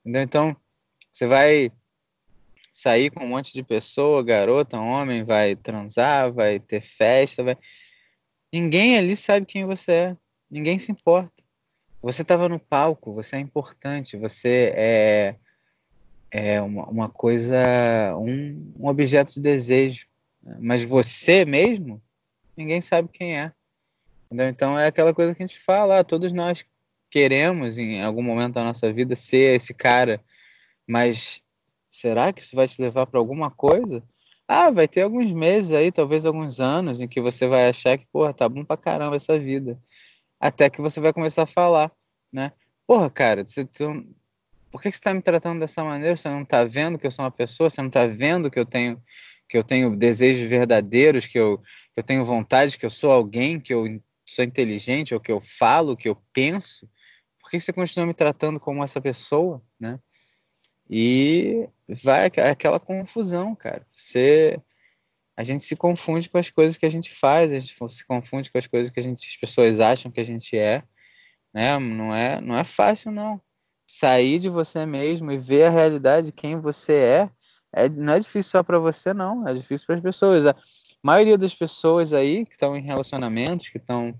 Entendeu? 0.00 0.22
Então, 0.22 0.56
você 1.12 1.26
vai 1.26 1.70
sair 2.74 3.08
com 3.08 3.24
um 3.24 3.28
monte 3.28 3.52
de 3.52 3.62
pessoa, 3.62 4.24
garota, 4.24 4.80
homem, 4.80 5.22
vai 5.22 5.54
transar, 5.54 6.32
vai 6.32 6.58
ter 6.58 6.80
festa, 6.80 7.44
vai... 7.44 7.56
Ninguém 8.52 8.98
ali 8.98 9.14
sabe 9.14 9.46
quem 9.46 9.64
você 9.64 9.92
é. 9.92 10.16
Ninguém 10.50 10.76
se 10.76 10.90
importa. 10.90 11.44
Você 12.02 12.22
estava 12.22 12.48
no 12.48 12.58
palco, 12.58 13.14
você 13.14 13.36
é 13.36 13.38
importante, 13.38 14.16
você 14.16 14.72
é, 14.76 15.36
é 16.32 16.60
uma, 16.60 16.84
uma 16.86 17.08
coisa, 17.08 17.56
um, 18.18 18.72
um 18.76 18.88
objeto 18.88 19.34
de 19.34 19.40
desejo. 19.40 20.08
Né? 20.42 20.56
Mas 20.60 20.84
você 20.84 21.44
mesmo, 21.44 22.02
ninguém 22.56 22.80
sabe 22.80 23.08
quem 23.08 23.38
é. 23.38 23.52
Entendeu? 24.26 24.48
Então 24.48 24.76
é 24.76 24.88
aquela 24.88 25.14
coisa 25.14 25.32
que 25.32 25.44
a 25.44 25.46
gente 25.46 25.60
fala, 25.60 26.00
ah, 26.00 26.04
todos 26.04 26.32
nós 26.32 26.64
queremos 27.08 27.78
em 27.78 28.02
algum 28.02 28.22
momento 28.22 28.54
da 28.54 28.64
nossa 28.64 28.92
vida 28.92 29.14
ser 29.14 29.54
esse 29.54 29.72
cara, 29.72 30.20
mas 30.84 31.43
será 31.96 32.32
que 32.32 32.42
isso 32.42 32.56
vai 32.56 32.68
te 32.68 32.80
levar 32.80 33.06
para 33.06 33.18
alguma 33.20 33.50
coisa? 33.50 34.02
Ah, 34.46 34.70
vai 34.70 34.86
ter 34.86 35.02
alguns 35.02 35.32
meses 35.32 35.72
aí, 35.72 35.90
talvez 35.90 36.26
alguns 36.26 36.60
anos, 36.60 37.00
em 37.00 37.08
que 37.08 37.20
você 37.20 37.46
vai 37.46 37.68
achar 37.68 37.96
que, 37.96 38.06
porra, 38.12 38.34
tá 38.34 38.48
bom 38.48 38.64
pra 38.64 38.76
caramba 38.76 39.16
essa 39.16 39.38
vida 39.38 39.78
até 40.44 40.68
que 40.68 40.82
você 40.82 41.00
vai 41.00 41.10
começar 41.10 41.44
a 41.44 41.46
falar, 41.46 41.90
né? 42.30 42.52
Porra, 42.86 43.08
cara, 43.08 43.46
você, 43.46 43.64
tu, 43.64 44.06
por 44.70 44.82
que, 44.82 44.90
que 44.90 44.96
você 44.96 45.00
está 45.00 45.14
me 45.14 45.22
tratando 45.22 45.60
dessa 45.60 45.82
maneira? 45.82 46.14
Você 46.14 46.28
não 46.28 46.42
está 46.42 46.64
vendo 46.64 46.98
que 46.98 47.06
eu 47.06 47.10
sou 47.10 47.24
uma 47.24 47.30
pessoa? 47.30 47.70
Você 47.70 47.80
não 47.80 47.88
está 47.88 48.06
vendo 48.06 48.50
que 48.50 48.58
eu 48.58 48.66
tenho 48.66 49.02
que 49.48 49.58
eu 49.58 49.62
tenho 49.62 49.94
desejos 49.94 50.48
verdadeiros, 50.48 51.26
que 51.26 51.38
eu, 51.38 51.58
que 51.92 52.00
eu 52.00 52.02
tenho 52.02 52.24
vontade, 52.24 52.78
que 52.78 52.84
eu 52.84 52.90
sou 52.90 53.12
alguém, 53.12 53.60
que 53.60 53.72
eu 53.74 54.00
sou 54.26 54.44
inteligente, 54.44 55.14
ou 55.14 55.20
que 55.20 55.30
eu 55.30 55.40
falo, 55.40 55.96
que 55.96 56.08
eu 56.08 56.16
penso? 56.32 56.88
Por 57.38 57.50
que 57.50 57.60
você 57.60 57.72
continua 57.72 58.06
me 58.06 58.14
tratando 58.14 58.58
como 58.58 58.82
essa 58.82 59.00
pessoa, 59.00 59.62
né? 59.78 60.00
E 60.88 61.68
vai 61.88 62.26
aquela 62.26 62.78
confusão, 62.78 63.54
cara. 63.54 63.86
Você 63.92 64.60
a 65.36 65.42
gente 65.42 65.64
se 65.64 65.74
confunde 65.74 66.30
com 66.30 66.38
as 66.38 66.48
coisas 66.48 66.76
que 66.76 66.86
a 66.86 66.88
gente 66.88 67.12
faz, 67.12 67.52
a 67.52 67.58
gente 67.58 67.74
se 67.88 68.06
confunde 68.06 68.50
com 68.50 68.58
as 68.58 68.66
coisas 68.66 68.92
que 68.92 69.00
a 69.00 69.02
gente, 69.02 69.26
as 69.26 69.36
pessoas 69.36 69.80
acham 69.80 70.10
que 70.10 70.20
a 70.20 70.24
gente 70.24 70.56
é, 70.56 70.82
né? 71.52 71.76
Não 71.78 72.14
é, 72.14 72.40
não 72.40 72.56
é 72.56 72.64
fácil 72.64 73.10
não. 73.10 73.40
Sair 73.86 74.38
de 74.38 74.48
você 74.48 74.86
mesmo 74.86 75.30
e 75.32 75.38
ver 75.38 75.64
a 75.64 75.70
realidade 75.70 76.28
de 76.28 76.32
quem 76.32 76.58
você 76.58 76.94
é, 76.94 77.30
é 77.72 77.88
não 77.88 78.14
é 78.14 78.18
difícil 78.20 78.50
só 78.50 78.62
para 78.62 78.78
você 78.78 79.12
não, 79.12 79.46
é 79.46 79.52
difícil 79.52 79.86
para 79.86 79.96
as 79.96 80.00
pessoas. 80.00 80.46
A 80.46 80.54
maioria 81.02 81.36
das 81.36 81.54
pessoas 81.54 82.12
aí 82.12 82.46
que 82.46 82.52
estão 82.52 82.76
em 82.76 82.82
relacionamentos, 82.82 83.68
que 83.68 83.78
estão 83.78 84.14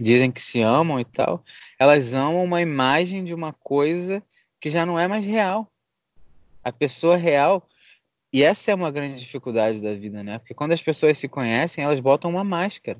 dizem 0.00 0.30
que 0.30 0.40
se 0.40 0.62
amam 0.62 0.98
e 0.98 1.04
tal, 1.04 1.44
elas 1.78 2.14
amam 2.14 2.42
uma 2.42 2.62
imagem 2.62 3.22
de 3.22 3.34
uma 3.34 3.52
coisa 3.52 4.22
que 4.62 4.70
já 4.70 4.86
não 4.86 4.96
é 4.98 5.08
mais 5.08 5.26
real. 5.26 5.70
A 6.62 6.70
pessoa 6.70 7.16
real 7.16 7.68
e 8.32 8.44
essa 8.44 8.70
é 8.70 8.74
uma 8.74 8.92
grande 8.92 9.20
dificuldade 9.20 9.82
da 9.82 9.92
vida, 9.92 10.22
né? 10.22 10.38
Porque 10.38 10.54
quando 10.54 10.70
as 10.70 10.80
pessoas 10.80 11.18
se 11.18 11.28
conhecem, 11.28 11.84
elas 11.84 11.98
botam 11.98 12.30
uma 12.30 12.44
máscara. 12.44 12.98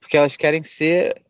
Porque 0.00 0.16
elas 0.16 0.34
querem 0.34 0.64
ser 0.64 1.22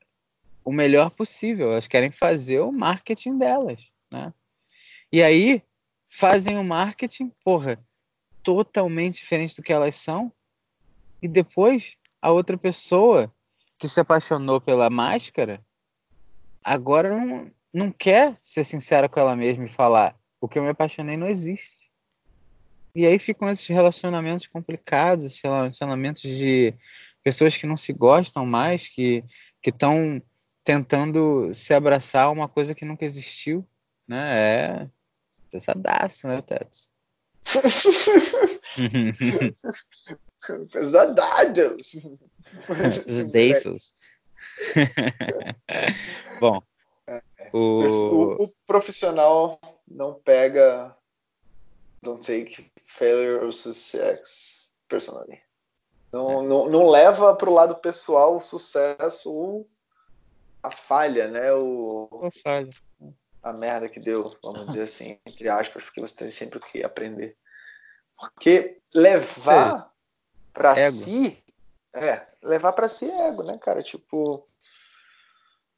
o 0.64 0.73
melhor 0.73 1.11
possível, 1.11 1.73
elas 1.73 1.88
querem 1.88 2.11
fazer 2.11 2.61
o 2.61 2.73
marketing 2.73 3.37
delas, 3.37 3.90
né? 4.11 4.33
E 5.12 5.23
aí 5.23 5.61
fazem 6.09 6.57
o 6.57 6.64
marketing, 6.64 7.31
porra, 7.45 7.78
totalmente 8.43 9.16
diferente 9.16 9.57
do 9.57 9.62
que 9.62 9.73
elas 9.73 9.97
são. 9.97 10.33
E 11.21 11.26
depois 11.26 11.99
a 12.23 12.31
outra 12.31 12.57
pessoa 12.57 13.31
que 13.76 13.88
se 13.88 14.00
apaixonou 14.00 14.61
pela 14.61 14.88
máscara 14.88 15.62
agora 16.62 17.14
não, 17.14 17.50
não 17.75 17.90
quer 17.90 18.38
ser 18.40 18.62
sincera 18.62 19.09
com 19.09 19.19
ela 19.19 19.35
mesma 19.35 19.64
e 19.64 19.69
falar: 19.69 20.16
o 20.40 20.49
que 20.49 20.57
eu 20.59 20.62
me 20.62 20.71
apaixonei 20.71 21.16
não 21.16 21.26
existe. 21.26 21.90
E 22.95 23.04
aí 23.04 23.19
ficam 23.19 23.50
esses 23.50 23.66
relacionamentos 23.66 24.47
complicados, 24.47 25.25
esses 25.25 25.43
relacionamentos 25.43 26.23
de 26.23 26.73
pessoas 27.25 27.57
que 27.57 27.66
não 27.66 27.76
se 27.76 27.93
gostam 27.93 28.47
mais, 28.47 28.87
que 28.87 29.25
estão 29.64 30.23
tentando 30.62 31.52
se 31.52 31.75
abraçar 31.75 32.26
a 32.26 32.31
uma 32.31 32.49
coisa 32.49 32.75
que 32.75 32.85
nunca 32.85 33.04
existiu, 33.04 33.66
né? 34.07 34.37
É 34.37 34.88
pesadaço, 35.50 36.28
né, 36.28 36.40
Tetos? 36.43 36.93
Pesadados! 40.73 41.97
Pesadeiros. 43.04 43.95
Bom, 46.40 46.62
o... 47.54 47.87
O, 47.87 48.44
o 48.44 48.49
profissional 48.66 49.61
não 49.87 50.14
pega 50.14 50.96
don't 52.02 52.25
take 52.25 52.70
failure 52.84 53.44
or 53.44 53.52
success 53.52 54.73
personally. 54.88 55.40
Não, 56.12 56.42
é. 56.42 56.46
não, 56.46 56.68
não 56.68 56.90
leva 56.90 57.34
para 57.34 57.49
o 57.49 57.54
lado 57.54 57.76
pessoal 57.76 58.37
o 58.37 58.40
sucesso 58.40 59.32
ou 59.32 59.68
a 60.62 60.70
falha, 60.70 61.28
né? 61.28 61.52
O, 61.52 62.08
a 62.25 62.30
falha. 62.42 62.70
A 63.42 63.52
merda 63.52 63.88
que 63.88 64.00
deu, 64.00 64.34
vamos 64.42 64.68
dizer 64.68 64.82
assim, 64.82 65.18
entre 65.26 65.49
aspas, 65.49 65.84
porque 65.84 66.00
você 66.00 66.16
tem 66.16 66.30
sempre 66.30 66.58
o 66.58 66.61
que 66.61 66.82
aprender. 66.82 67.37
Porque 68.16 68.80
levar 68.94 69.92
para 70.52 70.90
si. 70.90 71.44
É, 71.94 72.26
levar 72.42 72.73
para 72.73 72.88
si 72.88 73.08
é 73.08 73.28
ego, 73.28 73.42
né, 73.42 73.58
cara? 73.58 73.82
Tipo, 73.82 74.44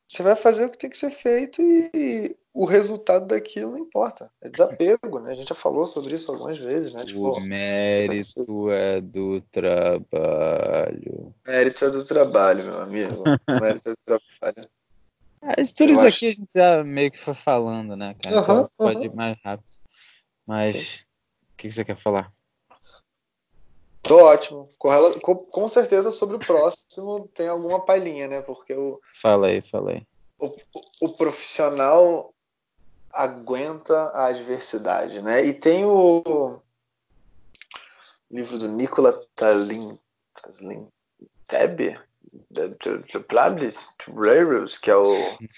você 0.09 0.23
vai 0.23 0.37
fazer 0.37 0.67
o 0.67 0.71
que 0.71 0.79
tem 0.79 0.89
que 0.89 0.97
ser 0.97 1.11
feito 1.11 1.61
e 1.61 2.37
o 2.55 2.65
resultado 2.65 3.27
daquilo 3.27 3.73
não 3.73 3.79
importa. 3.79 4.31
É 4.41 4.49
desapego, 4.49 5.19
né? 5.19 5.33
A 5.33 5.35
gente 5.35 5.49
já 5.49 5.55
falou 5.55 5.87
sobre 5.87 6.15
isso 6.15 6.31
algumas 6.31 6.59
vezes, 6.59 6.95
né? 6.95 7.05
Tipo, 7.05 7.33
o 7.33 7.41
mérito 7.41 8.71
é 8.71 9.01
do 9.01 9.41
trabalho. 9.51 11.35
Mérito 11.47 11.85
é 11.85 11.91
do 11.91 12.05
trabalho, 12.05 12.65
meu 12.65 12.81
amigo. 12.81 13.25
O 13.49 13.61
mérito 13.61 13.89
é 13.89 13.93
do 13.93 13.99
trabalho. 14.05 14.69
É, 15.43 15.65
tudo 15.65 15.93
isso 15.93 16.07
aqui 16.07 16.29
a 16.29 16.33
gente 16.33 16.49
já 16.55 16.83
meio 16.83 17.11
que 17.11 17.19
foi 17.19 17.35
falando, 17.35 17.97
né, 17.97 18.15
cara? 18.23 18.41
Então 18.41 18.71
pode 18.77 19.07
ir 19.07 19.15
mais 19.15 19.37
rápido. 19.45 19.71
Mas 20.47 21.05
o 21.53 21.57
que 21.57 21.71
você 21.71 21.85
quer 21.85 21.97
falar? 21.97 22.33
Tô 24.07 24.23
ótimo. 24.23 24.71
Com, 24.79 25.37
com 25.37 25.69
certeza 25.69 26.13
sobre 26.13 26.37
o 26.37 26.41
próximo 26.41 27.29
tem 27.35 27.49
alguma 27.49 27.85
palhinha, 27.85 28.27
né? 28.27 28.43
Porque 28.43 28.75
o. 28.75 29.01
Falei, 29.21 29.61
falei. 29.63 30.07
O, 30.39 30.55
o, 31.01 31.09
profissional 31.15 32.35
aguenta 33.13 33.97
a 34.11 34.27
adversidade, 34.27 35.23
né? 35.23 35.45
E 35.45 35.55
tem 35.55 35.85
o 35.85 36.61
livro 38.31 38.59
do 38.59 38.69
Nicola 38.69 39.25
Talin, 39.35 39.99
Talin 40.43 40.89
Tebe, 41.47 41.99
Trablus, 43.29 44.79
que 44.79 44.91
é 44.91 44.97
o. 44.97 45.15
Não 45.15 45.49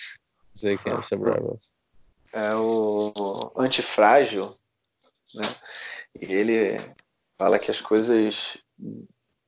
sei 0.55 0.79
quem 0.79 0.93
é 0.93 0.97
o 0.97 1.59
É 2.33 2.55
o 2.55 3.53
Antifrágil, 3.57 4.55
né? 5.35 5.55
E 6.21 6.33
ele 6.33 6.79
fala 7.39 7.59
que 7.59 7.71
as 7.71 7.81
coisas 7.81 8.59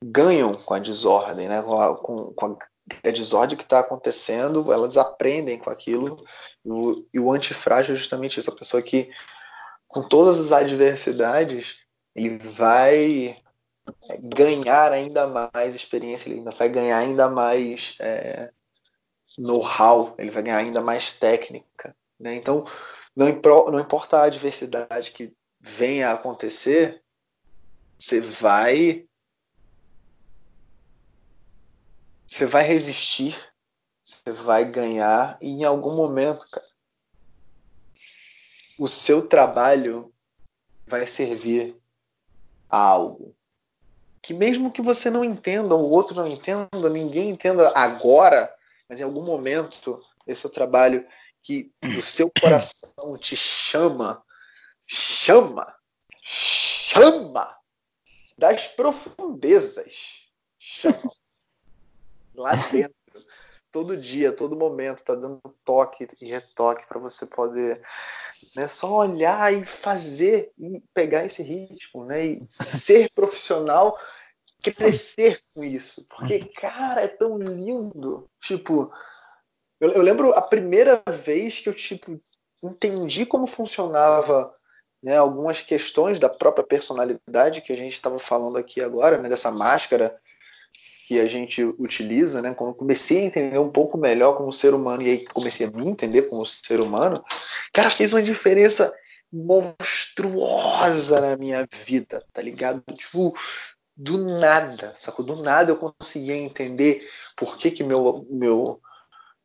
ganham 0.03 0.53
com 0.53 0.73
a 0.73 0.79
desordem, 0.79 1.47
né? 1.47 1.61
com, 1.61 1.79
a, 1.79 1.97
com, 1.97 2.33
com 2.33 2.57
a 3.03 3.11
desordem 3.11 3.57
que 3.57 3.63
está 3.63 3.79
acontecendo, 3.79 4.71
elas 4.71 4.97
aprendem 4.97 5.59
com 5.59 5.69
aquilo. 5.69 6.17
E 6.65 6.71
o, 6.71 7.07
e 7.13 7.19
o 7.19 7.31
antifrágil 7.31 7.93
é 7.93 7.97
justamente 7.97 8.39
isso, 8.39 8.49
a 8.49 8.55
pessoa 8.55 8.81
que, 8.81 9.11
com 9.87 10.01
todas 10.01 10.39
as 10.39 10.51
adversidades, 10.51 11.85
ele 12.15 12.37
vai 12.37 13.37
é, 14.09 14.17
ganhar 14.17 14.91
ainda 14.91 15.27
mais 15.27 15.75
experiência, 15.75 16.29
ele 16.29 16.39
ainda 16.39 16.51
vai 16.51 16.69
ganhar 16.69 16.97
ainda 16.97 17.29
mais 17.29 17.95
é, 17.99 18.51
know-how, 19.37 20.15
ele 20.17 20.31
vai 20.31 20.43
ganhar 20.43 20.57
ainda 20.57 20.81
mais 20.81 21.17
técnica. 21.19 21.95
Né? 22.19 22.35
Então, 22.35 22.65
não, 23.15 23.27
não 23.71 23.79
importa 23.79 24.17
a 24.17 24.23
adversidade 24.23 25.11
que 25.11 25.33
venha 25.59 26.09
a 26.09 26.13
acontecer, 26.13 27.00
você 28.01 28.19
vai. 28.19 29.07
Você 32.25 32.47
vai 32.47 32.63
resistir, 32.63 33.37
você 34.03 34.31
vai 34.31 34.65
ganhar, 34.65 35.37
e 35.41 35.49
em 35.49 35.63
algum 35.65 35.93
momento, 35.93 36.49
cara, 36.49 36.65
o 38.79 38.87
seu 38.87 39.27
trabalho 39.27 40.11
vai 40.87 41.05
servir 41.05 41.75
a 42.69 42.77
algo. 42.77 43.35
Que 44.21 44.33
mesmo 44.33 44.71
que 44.71 44.81
você 44.81 45.09
não 45.09 45.23
entenda, 45.23 45.75
o 45.75 45.91
outro 45.91 46.15
não 46.15 46.27
entenda, 46.27 46.89
ninguém 46.89 47.29
entenda 47.29 47.69
agora, 47.77 48.51
mas 48.89 48.99
em 48.99 49.03
algum 49.03 49.23
momento, 49.23 50.01
esse 50.25 50.45
é 50.45 50.49
o 50.49 50.51
trabalho 50.51 51.05
que 51.41 51.71
do 51.81 52.01
seu 52.01 52.31
coração 52.39 53.17
te 53.17 53.35
chama, 53.35 54.23
chama, 54.87 55.75
chama 56.23 57.60
das 58.41 58.67
profundezas. 58.69 60.27
Chamam. 60.57 61.11
Lá 62.33 62.55
dentro. 62.71 62.95
Todo 63.71 63.95
dia, 63.95 64.33
todo 64.33 64.57
momento, 64.57 65.03
tá 65.03 65.15
dando 65.15 65.39
toque 65.63 66.07
e 66.19 66.25
retoque 66.25 66.85
para 66.87 66.99
você 66.99 67.25
poder 67.27 67.81
né, 68.53 68.67
só 68.67 68.91
olhar 68.95 69.53
e 69.53 69.65
fazer 69.65 70.51
e 70.57 70.83
pegar 70.93 71.23
esse 71.23 71.41
ritmo, 71.43 72.03
né? 72.03 72.25
E 72.25 72.45
ser 72.49 73.09
profissional, 73.11 73.97
crescer 74.61 75.41
com 75.53 75.63
isso. 75.63 76.05
Porque, 76.09 76.39
cara, 76.59 77.03
é 77.03 77.07
tão 77.07 77.37
lindo. 77.37 78.27
Tipo, 78.41 78.91
eu, 79.79 79.91
eu 79.91 80.01
lembro 80.01 80.33
a 80.33 80.41
primeira 80.41 81.01
vez 81.07 81.59
que 81.59 81.69
eu, 81.69 81.73
tipo, 81.73 82.19
entendi 82.63 83.25
como 83.25 83.47
funcionava 83.47 84.53
né, 85.03 85.17
algumas 85.17 85.61
questões 85.61 86.19
da 86.19 86.29
própria 86.29 86.65
personalidade 86.65 87.61
que 87.61 87.71
a 87.71 87.75
gente 87.75 87.93
estava 87.93 88.19
falando 88.19 88.57
aqui 88.57 88.81
agora, 88.81 89.17
né, 89.17 89.27
dessa 89.27 89.51
máscara 89.51 90.15
que 91.07 91.19
a 91.19 91.27
gente 91.27 91.63
utiliza, 91.63 92.41
né, 92.41 92.53
quando 92.53 92.73
comecei 92.73 93.19
a 93.19 93.25
entender 93.25 93.59
um 93.59 93.69
pouco 93.69 93.97
melhor 93.97 94.37
como 94.37 94.53
ser 94.53 94.73
humano 94.73 95.01
e 95.01 95.09
aí 95.09 95.25
comecei 95.25 95.67
a 95.67 95.71
me 95.71 95.87
entender 95.87 96.23
como 96.23 96.45
ser 96.45 96.79
humano, 96.79 97.23
cara, 97.73 97.89
fez 97.89 98.13
uma 98.13 98.21
diferença 98.21 98.93
monstruosa 99.31 101.21
na 101.21 101.37
minha 101.37 101.67
vida, 101.85 102.23
tá 102.33 102.41
ligado? 102.41 102.83
Tipo, 102.93 103.33
do 103.95 104.17
nada, 104.17 104.93
sacou? 104.95 105.25
Do 105.25 105.37
nada 105.37 105.71
eu 105.71 105.77
conseguia 105.77 106.35
entender 106.35 107.07
por 107.35 107.57
que 107.57 107.71
que 107.71 107.83
meu 107.83 108.25
meu 108.29 108.81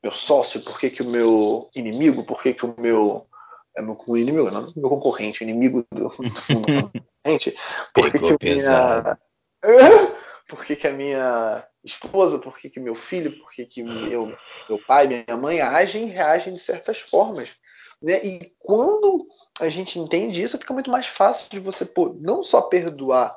meu 0.02 0.12
sócio, 0.12 0.60
por 0.62 0.78
que 0.78 0.90
que 0.90 1.02
o 1.02 1.06
meu 1.06 1.68
inimigo, 1.74 2.24
por 2.24 2.40
que 2.42 2.54
que 2.54 2.64
o 2.64 2.74
meu 2.78 3.26
é 3.76 3.82
meu 3.82 3.98
inimigo, 4.16 4.50
não 4.50 4.66
meu 4.74 4.88
concorrente, 4.88 5.44
inimigo 5.44 5.86
do, 5.92 6.08
do 6.16 6.64
concorrente. 6.66 7.56
Por 7.94 8.10
que, 8.10 8.38
que 8.38 8.54
minha... 8.54 9.18
por 10.48 10.64
que, 10.64 10.76
que 10.76 10.86
a 10.86 10.92
minha 10.92 11.66
esposa, 11.84 12.38
por 12.38 12.58
que, 12.58 12.70
que 12.70 12.80
meu 12.80 12.94
filho, 12.94 13.32
por 13.38 13.50
que, 13.50 13.64
que 13.64 13.82
meu, 13.82 14.32
meu 14.68 14.78
pai, 14.86 15.06
minha 15.06 15.36
mãe 15.36 15.60
agem 15.60 16.04
e 16.04 16.10
reagem 16.10 16.54
de 16.54 16.60
certas 16.60 17.00
formas. 17.00 17.50
Né? 18.02 18.24
E 18.24 18.40
quando 18.58 19.26
a 19.60 19.68
gente 19.68 19.98
entende 19.98 20.42
isso, 20.42 20.58
fica 20.58 20.74
muito 20.74 20.90
mais 20.90 21.06
fácil 21.06 21.48
de 21.48 21.60
você 21.60 21.84
pô, 21.84 22.14
não 22.20 22.42
só 22.42 22.62
perdoar 22.62 23.36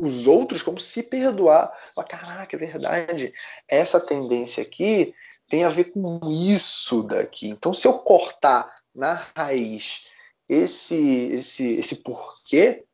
os 0.00 0.26
outros, 0.26 0.62
como 0.62 0.80
se 0.80 1.02
perdoar. 1.02 1.72
Fala, 1.94 2.06
Caraca, 2.06 2.56
é 2.56 2.58
verdade. 2.58 3.32
Essa 3.68 4.00
tendência 4.00 4.62
aqui 4.62 5.14
tem 5.48 5.64
a 5.64 5.68
ver 5.68 5.92
com 5.92 6.20
isso 6.30 7.02
daqui. 7.02 7.48
Então, 7.48 7.74
se 7.74 7.86
eu 7.86 7.94
cortar 7.98 8.81
na 8.94 9.14
raiz 9.34 10.06
esse, 10.48 11.28
esse, 11.32 11.74
esse 11.78 11.96
porquê, 11.96 12.84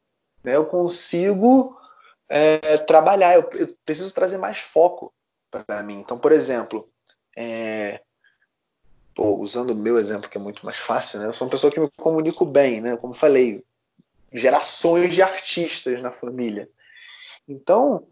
né, 0.45 0.57
eu 0.57 0.67
consigo 0.67 1.76
é, 2.28 2.78
trabalhar. 2.78 3.35
Eu, 3.35 3.49
eu, 3.55 3.76
preciso 3.85 4.14
trazer 4.14 4.38
mais 4.38 4.59
foco 4.59 5.12
para 5.50 5.83
mim. 5.83 5.99
Então, 5.99 6.19
por 6.19 6.31
exemplo, 6.31 6.87
é, 7.37 8.00
pô, 9.14 9.37
usando 9.37 9.71
o 9.71 9.76
meu 9.76 9.99
exemplo, 9.99 10.28
que 10.28 10.38
é 10.38 10.40
muito 10.40 10.64
mais 10.64 10.76
fácil, 10.76 11.19
né? 11.19 11.26
Eu 11.26 11.35
sou 11.35 11.47
uma 11.47 11.50
pessoa 11.50 11.73
que 11.73 11.81
me 11.81 11.90
comunico 11.97 12.45
bem, 12.45 12.81
né? 12.81 12.97
Como 12.97 13.14
falei, 13.14 13.64
gerações 14.33 15.12
de 15.14 15.23
artistas 15.23 16.02
na 16.02 16.12
família. 16.12 16.69
Então, 17.49 18.07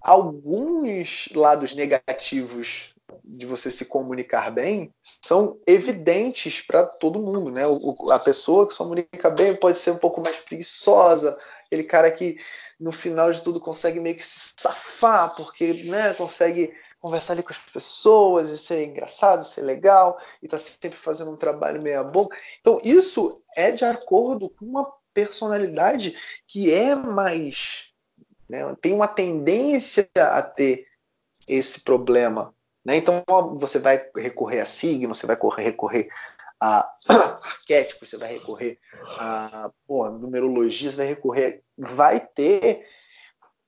alguns 0.00 1.28
lados 1.34 1.74
negativos 1.74 2.94
de 3.24 3.46
você 3.46 3.70
se 3.70 3.86
comunicar 3.86 4.50
bem 4.50 4.92
são 5.02 5.58
evidentes 5.66 6.60
para 6.60 6.84
todo 6.84 7.20
mundo, 7.20 7.50
né? 7.50 7.66
O, 7.66 8.10
a 8.10 8.18
pessoa 8.18 8.66
que 8.66 8.72
se 8.72 8.78
comunica 8.78 9.30
bem 9.30 9.54
pode 9.56 9.78
ser 9.78 9.92
um 9.92 9.98
pouco 9.98 10.20
mais 10.20 10.36
preguiçosa, 10.36 11.38
aquele 11.66 11.84
cara 11.84 12.10
que 12.10 12.38
no 12.78 12.90
final 12.90 13.30
de 13.30 13.42
tudo 13.42 13.60
consegue 13.60 14.00
meio 14.00 14.16
que 14.16 14.26
se 14.26 14.54
safar, 14.56 15.34
porque 15.36 15.84
né, 15.84 16.14
consegue 16.14 16.72
conversar 16.98 17.34
ali 17.34 17.42
com 17.42 17.50
as 17.50 17.58
pessoas 17.58 18.50
e 18.50 18.58
ser 18.58 18.86
engraçado, 18.86 19.44
ser 19.44 19.62
legal, 19.62 20.18
e 20.42 20.48
tá 20.48 20.58
sempre 20.58 20.96
fazendo 20.96 21.30
um 21.30 21.36
trabalho 21.36 21.80
meia 21.80 22.02
bom. 22.02 22.28
Então, 22.60 22.80
isso 22.84 23.42
é 23.56 23.70
de 23.70 23.84
acordo 23.84 24.48
com 24.50 24.64
uma 24.64 24.90
personalidade 25.12 26.14
que 26.46 26.72
é 26.72 26.94
mais. 26.94 27.90
Né, 28.48 28.60
tem 28.80 28.92
uma 28.92 29.06
tendência 29.06 30.08
a 30.16 30.42
ter 30.42 30.86
esse 31.46 31.82
problema. 31.82 32.54
Né? 32.84 32.96
Então, 32.96 33.22
você 33.56 33.78
vai 33.78 34.08
recorrer 34.16 34.60
a 34.60 34.66
signo, 34.66 35.14
você 35.14 35.26
vai 35.26 35.36
recorrer 35.58 36.08
a 36.60 36.90
arquétipos, 37.42 38.08
você 38.08 38.16
vai 38.16 38.32
recorrer 38.32 38.78
a 39.18 39.70
numerologia, 40.20 40.90
você 40.90 40.96
vai 40.96 41.06
recorrer. 41.06 41.62
Vai 41.76 42.20
ter 42.20 42.86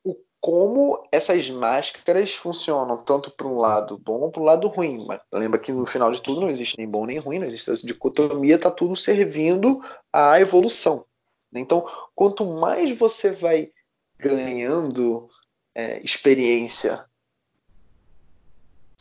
o, 0.05 0.15
como 0.41 1.07
essas 1.11 1.51
máscaras 1.51 2.35
funcionam, 2.35 2.99
tanto 2.99 3.31
para 3.31 3.47
um 3.47 3.59
lado 3.59 3.99
bom 3.99 4.31
para 4.31 4.43
o 4.43 4.45
lado 4.45 4.69
ruim. 4.69 5.05
Mas 5.07 5.21
lembra 5.33 5.59
que 5.59 5.73
no 5.73 5.87
final 5.87 6.11
de 6.11 6.21
tudo 6.21 6.41
não 6.41 6.51
existe 6.51 6.79
nem 6.79 6.89
bom 6.89 7.07
nem 7.07 7.19
ruim, 7.19 7.39
não 7.39 7.47
existe 7.47 7.71
essa 7.71 7.87
dicotomia, 7.87 8.57
está 8.57 8.71
tudo 8.71 8.95
servindo 8.95 9.81
à 10.13 10.41
evolução. 10.41 11.07
Então, 11.55 11.87
quanto 12.15 12.47
mais 12.47 12.97
você 12.97 13.31
vai 13.31 13.71
ganhando 14.19 15.29
é, 15.75 16.01
experiência 16.01 17.05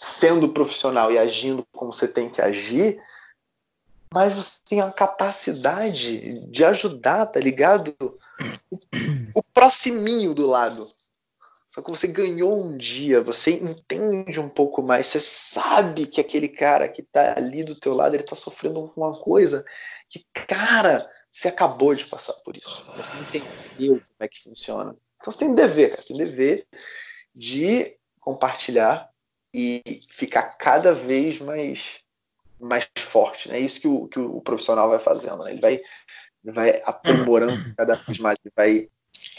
sendo 0.03 0.49
profissional 0.49 1.11
e 1.11 1.19
agindo 1.19 1.63
como 1.71 1.93
você 1.93 2.07
tem 2.07 2.27
que 2.27 2.41
agir, 2.41 2.99
mas 4.11 4.33
você 4.33 4.51
tem 4.65 4.81
a 4.81 4.91
capacidade 4.91 6.39
de 6.47 6.65
ajudar, 6.65 7.27
tá 7.27 7.39
ligado? 7.39 7.95
O, 8.01 8.17
o 9.35 9.43
proximinho 9.53 10.33
do 10.33 10.47
lado. 10.47 10.91
Só 11.69 11.83
que 11.83 11.91
você 11.91 12.07
ganhou 12.07 12.65
um 12.65 12.75
dia, 12.75 13.21
você 13.21 13.51
entende 13.51 14.39
um 14.39 14.49
pouco 14.49 14.81
mais, 14.81 15.05
você 15.05 15.19
sabe 15.19 16.07
que 16.07 16.19
aquele 16.19 16.49
cara 16.49 16.89
que 16.89 17.03
tá 17.03 17.35
ali 17.37 17.63
do 17.63 17.79
teu 17.79 17.93
lado, 17.93 18.15
ele 18.15 18.23
tá 18.23 18.35
sofrendo 18.35 18.79
alguma 18.79 19.19
coisa 19.19 19.63
que, 20.09 20.25
cara, 20.33 21.07
você 21.29 21.47
acabou 21.47 21.93
de 21.93 22.05
passar 22.07 22.33
por 22.43 22.57
isso. 22.57 22.83
Você 22.97 23.17
entendeu 23.17 24.01
como 24.01 24.15
é 24.19 24.27
que 24.27 24.41
funciona. 24.41 24.97
Então 25.19 25.31
você 25.31 25.39
tem 25.39 25.53
dever, 25.53 25.91
cara, 25.91 26.01
você 26.01 26.07
tem 26.07 26.17
dever 26.17 26.67
de 27.35 27.95
compartilhar 28.19 29.10
e 29.53 29.81
ficar 30.09 30.43
cada 30.57 30.93
vez 30.93 31.39
mais 31.39 32.01
mais 32.59 32.87
forte. 32.97 33.49
Né? 33.49 33.57
É 33.57 33.59
isso 33.59 33.81
que 33.81 33.87
o, 33.87 34.07
que 34.07 34.19
o 34.19 34.39
profissional 34.39 34.89
vai 34.89 34.99
fazendo. 34.99 35.43
Né? 35.43 35.51
Ele 35.51 35.61
vai, 35.61 35.81
vai 36.43 36.81
aprimorando 36.85 37.73
cada 37.75 37.95
vez 37.95 38.19
mais, 38.19 38.37
ele 38.43 38.53
vai 38.55 38.89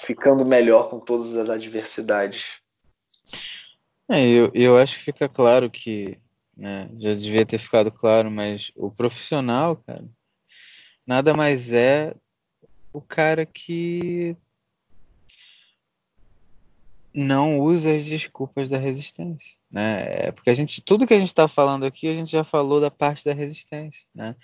ficando 0.05 0.45
melhor 0.45 0.91
com 0.91 0.99
todas 0.99 1.35
as 1.37 1.49
adversidades. 1.49 2.61
É, 4.11 4.21
eu, 4.29 4.51
eu 4.53 4.77
acho 4.77 4.99
que 4.99 5.05
fica 5.05 5.29
claro 5.29 5.71
que, 5.71 6.19
né, 6.57 6.91
já 6.99 7.15
devia 7.15 7.47
ter 7.47 7.59
ficado 7.59 7.91
claro, 7.91 8.31
mas 8.31 8.73
o 8.75 8.91
profissional, 8.91 9.77
cara, 9.77 10.05
nada 11.07 11.33
mais 11.33 11.73
é 11.73 12.15
o 12.93 13.01
cara 13.01 13.47
que 13.47 14.37
não 17.15 17.59
usa 17.59 17.95
as 17.95 18.05
desculpas 18.05 18.71
da 18.71 18.79
resistência, 18.79 19.59
né? 19.71 20.29
É 20.29 20.33
porque 20.33 20.51
a 20.51 20.55
gente, 20.55 20.83
tudo 20.83 21.07
que 21.07 21.15
a 21.15 21.19
gente 21.19 21.29
está 21.29 21.47
falando 21.47 21.85
aqui, 21.85 22.09
a 22.09 22.15
gente 22.15 22.31
já 22.31 22.43
falou 22.43 22.81
da 22.81 22.91
parte 22.91 23.25
da 23.25 23.35
resistência, 23.35 24.07
né? 24.15 24.35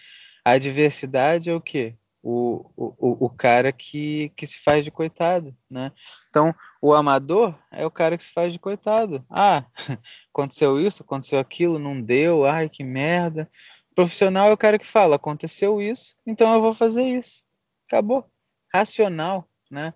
A 0.45 0.53
adversidade 0.53 1.51
é 1.51 1.55
o 1.55 1.61
quê? 1.61 1.97
O, 2.23 2.71
o, 2.77 3.27
o 3.27 3.31
cara 3.31 3.73
que, 3.73 4.31
que 4.31 4.47
se 4.47 4.59
faz 4.59 4.85
de 4.85 4.91
coitado, 4.91 5.57
né? 5.71 5.93
Então, 6.29 6.55
o 6.83 6.93
amador 6.93 7.59
é 7.71 7.87
o 7.87 7.91
cara 7.91 8.17
que 8.17 8.23
se 8.25 8.31
faz 8.31 8.53
de 8.53 8.59
coitado. 8.59 9.25
Ah, 9.31 9.65
aconteceu 10.33 10.79
isso, 10.81 11.03
aconteceu 11.03 11.39
aquilo, 11.39 11.79
não 11.79 12.01
deu, 12.01 12.45
ai, 12.45 12.69
que 12.69 12.85
merda. 12.85 13.49
O 13.91 13.95
profissional 13.95 14.49
é 14.49 14.53
o 14.53 14.59
cara 14.59 14.79
que 14.79 14.87
fala, 14.87 15.17
aconteceu 15.17 15.81
isso, 15.81 16.15
então 16.27 16.53
eu 16.53 16.61
vou 16.61 16.75
fazer 16.75 17.05
isso. 17.05 17.43
Acabou. 17.87 18.25
Racional, 18.73 19.49
né? 19.71 19.95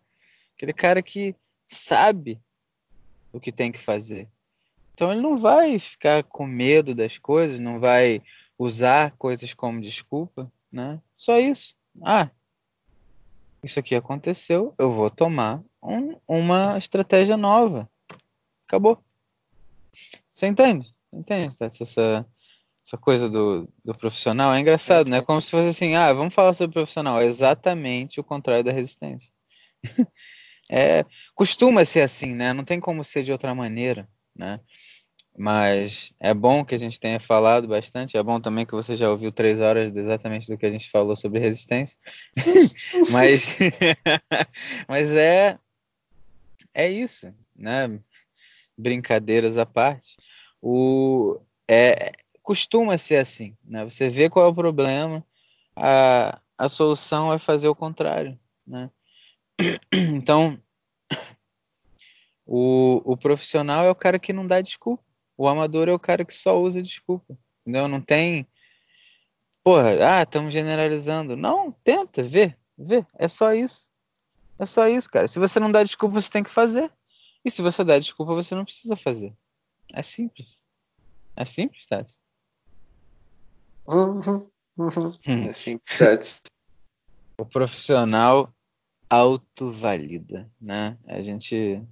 Aquele 0.57 0.73
cara 0.73 1.03
que 1.03 1.35
sabe 1.67 2.41
o 3.33 3.40
que 3.40 3.53
tem 3.53 3.73
que 3.73 3.79
fazer. 3.79 4.29
Então 4.95 5.11
ele 5.11 5.21
não 5.21 5.37
vai 5.37 5.79
ficar 5.79 6.23
com 6.25 6.47
medo 6.47 6.95
das 6.95 7.18
coisas, 7.18 7.59
não 7.59 7.81
vai 7.81 8.23
usar 8.59 9.12
coisas 9.16 9.55
como 9.55 9.81
desculpa, 9.81 10.51
né? 10.71 11.01
Só 11.16 11.38
isso. 11.38 11.77
Ah, 12.03 12.31
isso 13.62 13.79
aqui 13.79 13.95
aconteceu, 13.95 14.75
eu 14.77 14.92
vou 14.92 15.09
tomar 15.09 15.62
um, 15.83 16.16
uma 16.27 16.77
estratégia 16.77 17.37
nova. 17.37 17.88
Acabou. 18.66 18.99
Você 20.33 20.47
entende? 20.47 20.95
Entende 21.12 21.55
essa, 21.61 22.25
essa 22.85 22.99
coisa 22.99 23.29
do, 23.29 23.68
do 23.85 23.92
profissional? 23.95 24.53
É 24.53 24.59
engraçado, 24.59 25.09
né? 25.09 25.23
Como 25.23 25.40
se 25.40 25.51
fosse 25.51 25.68
assim, 25.68 25.95
ah, 25.95 26.12
vamos 26.12 26.35
falar 26.35 26.53
sobre 26.55 26.75
profissional. 26.75 27.21
É 27.21 27.27
exatamente 27.27 28.18
o 28.18 28.25
contrário 28.25 28.64
da 28.64 28.73
resistência. 28.73 29.33
É, 30.70 31.05
costuma 31.35 31.85
ser 31.85 32.03
assim, 32.03 32.35
né? 32.35 32.53
Não 32.53 32.64
tem 32.64 32.81
como 32.81 33.03
ser 33.05 33.22
de 33.22 33.33
outra 33.33 33.55
maneira, 33.55 34.09
né? 34.35 34.61
Mas 35.37 36.12
é 36.20 36.35
bom 36.35 36.64
que 36.64 36.75
a 36.75 36.79
gente 36.79 37.01
tenha 37.01 37.18
falado 37.18 37.66
bastante. 37.66 38.16
É 38.16 38.22
bom 38.22 38.40
também 38.40 38.66
que 38.66 38.72
você 38.72 38.94
já 38.94 39.11
ouviu 39.11 39.33
três 39.33 39.61
horas 39.61 39.96
exatamente 39.96 40.46
do 40.46 40.59
que 40.59 40.66
a 40.66 40.70
gente 40.70 40.90
falou 40.90 41.16
sobre 41.16 41.40
resistência. 41.40 41.98
mas, 43.11 43.59
mas 44.87 45.16
é 45.16 45.59
é 46.75 46.88
isso, 46.88 47.33
né? 47.57 47.98
Brincadeiras 48.77 49.59
à 49.59 49.66
parte. 49.66 50.16
O 50.61 51.40
é 51.68 52.12
costuma 52.42 52.98
ser 52.98 53.16
assim, 53.16 53.57
né? 53.64 53.85
Você 53.85 54.09
vê 54.09 54.29
qual 54.29 54.46
é 54.46 54.48
o 54.48 54.55
problema, 54.55 55.25
a, 55.77 56.40
a 56.59 56.68
solução 56.68 57.33
é 57.33 57.38
fazer 57.38 57.68
o 57.68 57.75
contrário, 57.75 58.38
né? 58.66 58.90
Então, 59.92 60.59
o, 62.46 63.01
o 63.12 63.16
profissional 63.16 63.85
é 63.85 63.90
o 63.90 63.94
cara 63.94 64.18
que 64.18 64.33
não 64.33 64.46
dá 64.46 64.61
desculpa. 64.61 65.03
O 65.37 65.48
amador 65.48 65.88
é 65.88 65.92
o 65.92 65.98
cara 65.98 66.25
que 66.25 66.35
só 66.35 66.61
usa 66.61 66.83
desculpa. 66.83 67.37
Entendeu? 67.61 67.88
Não 67.88 68.01
tem. 68.01 68.46
Porra, 69.62 70.18
ah, 70.18 70.22
estamos 70.22 70.53
generalizando. 70.53 71.37
Não, 71.37 71.72
tenta, 71.85 72.22
vê, 72.22 72.57
vê. 72.77 73.07
É 73.18 73.29
só 73.29 73.55
isso. 73.55 73.90
É 74.59 74.66
só 74.66 74.87
isso, 74.87 75.09
cara. 75.11 75.27
Se 75.27 75.38
você 75.38 75.59
não 75.59 75.70
dá 75.70 75.83
desculpa, 75.83 76.20
você 76.20 76.31
tem 76.31 76.42
que 76.42 76.51
fazer. 76.51 76.92
E 77.44 77.51
se 77.51 77.62
você 77.62 77.83
dá 77.83 77.98
desculpa, 77.98 78.35
você 78.35 78.55
não 78.55 78.64
precisa 78.64 78.96
fazer. 78.96 79.35
É 79.92 80.03
simples. 80.03 80.57
É 81.37 81.44
simples, 81.44 81.87
Tati. 81.87 82.20
Uhum, 83.87 84.48
uhum. 84.77 85.12
Hum. 85.27 85.42
É 85.48 85.53
simples, 85.53 86.42
O 87.38 87.44
profissional 87.44 88.53
autovalida, 89.12 90.51
né? 90.59 90.96
A 91.07 91.20
gente, 91.20 91.83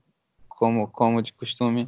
como, 0.48 0.88
como 0.88 1.20
de 1.20 1.34
costume, 1.34 1.86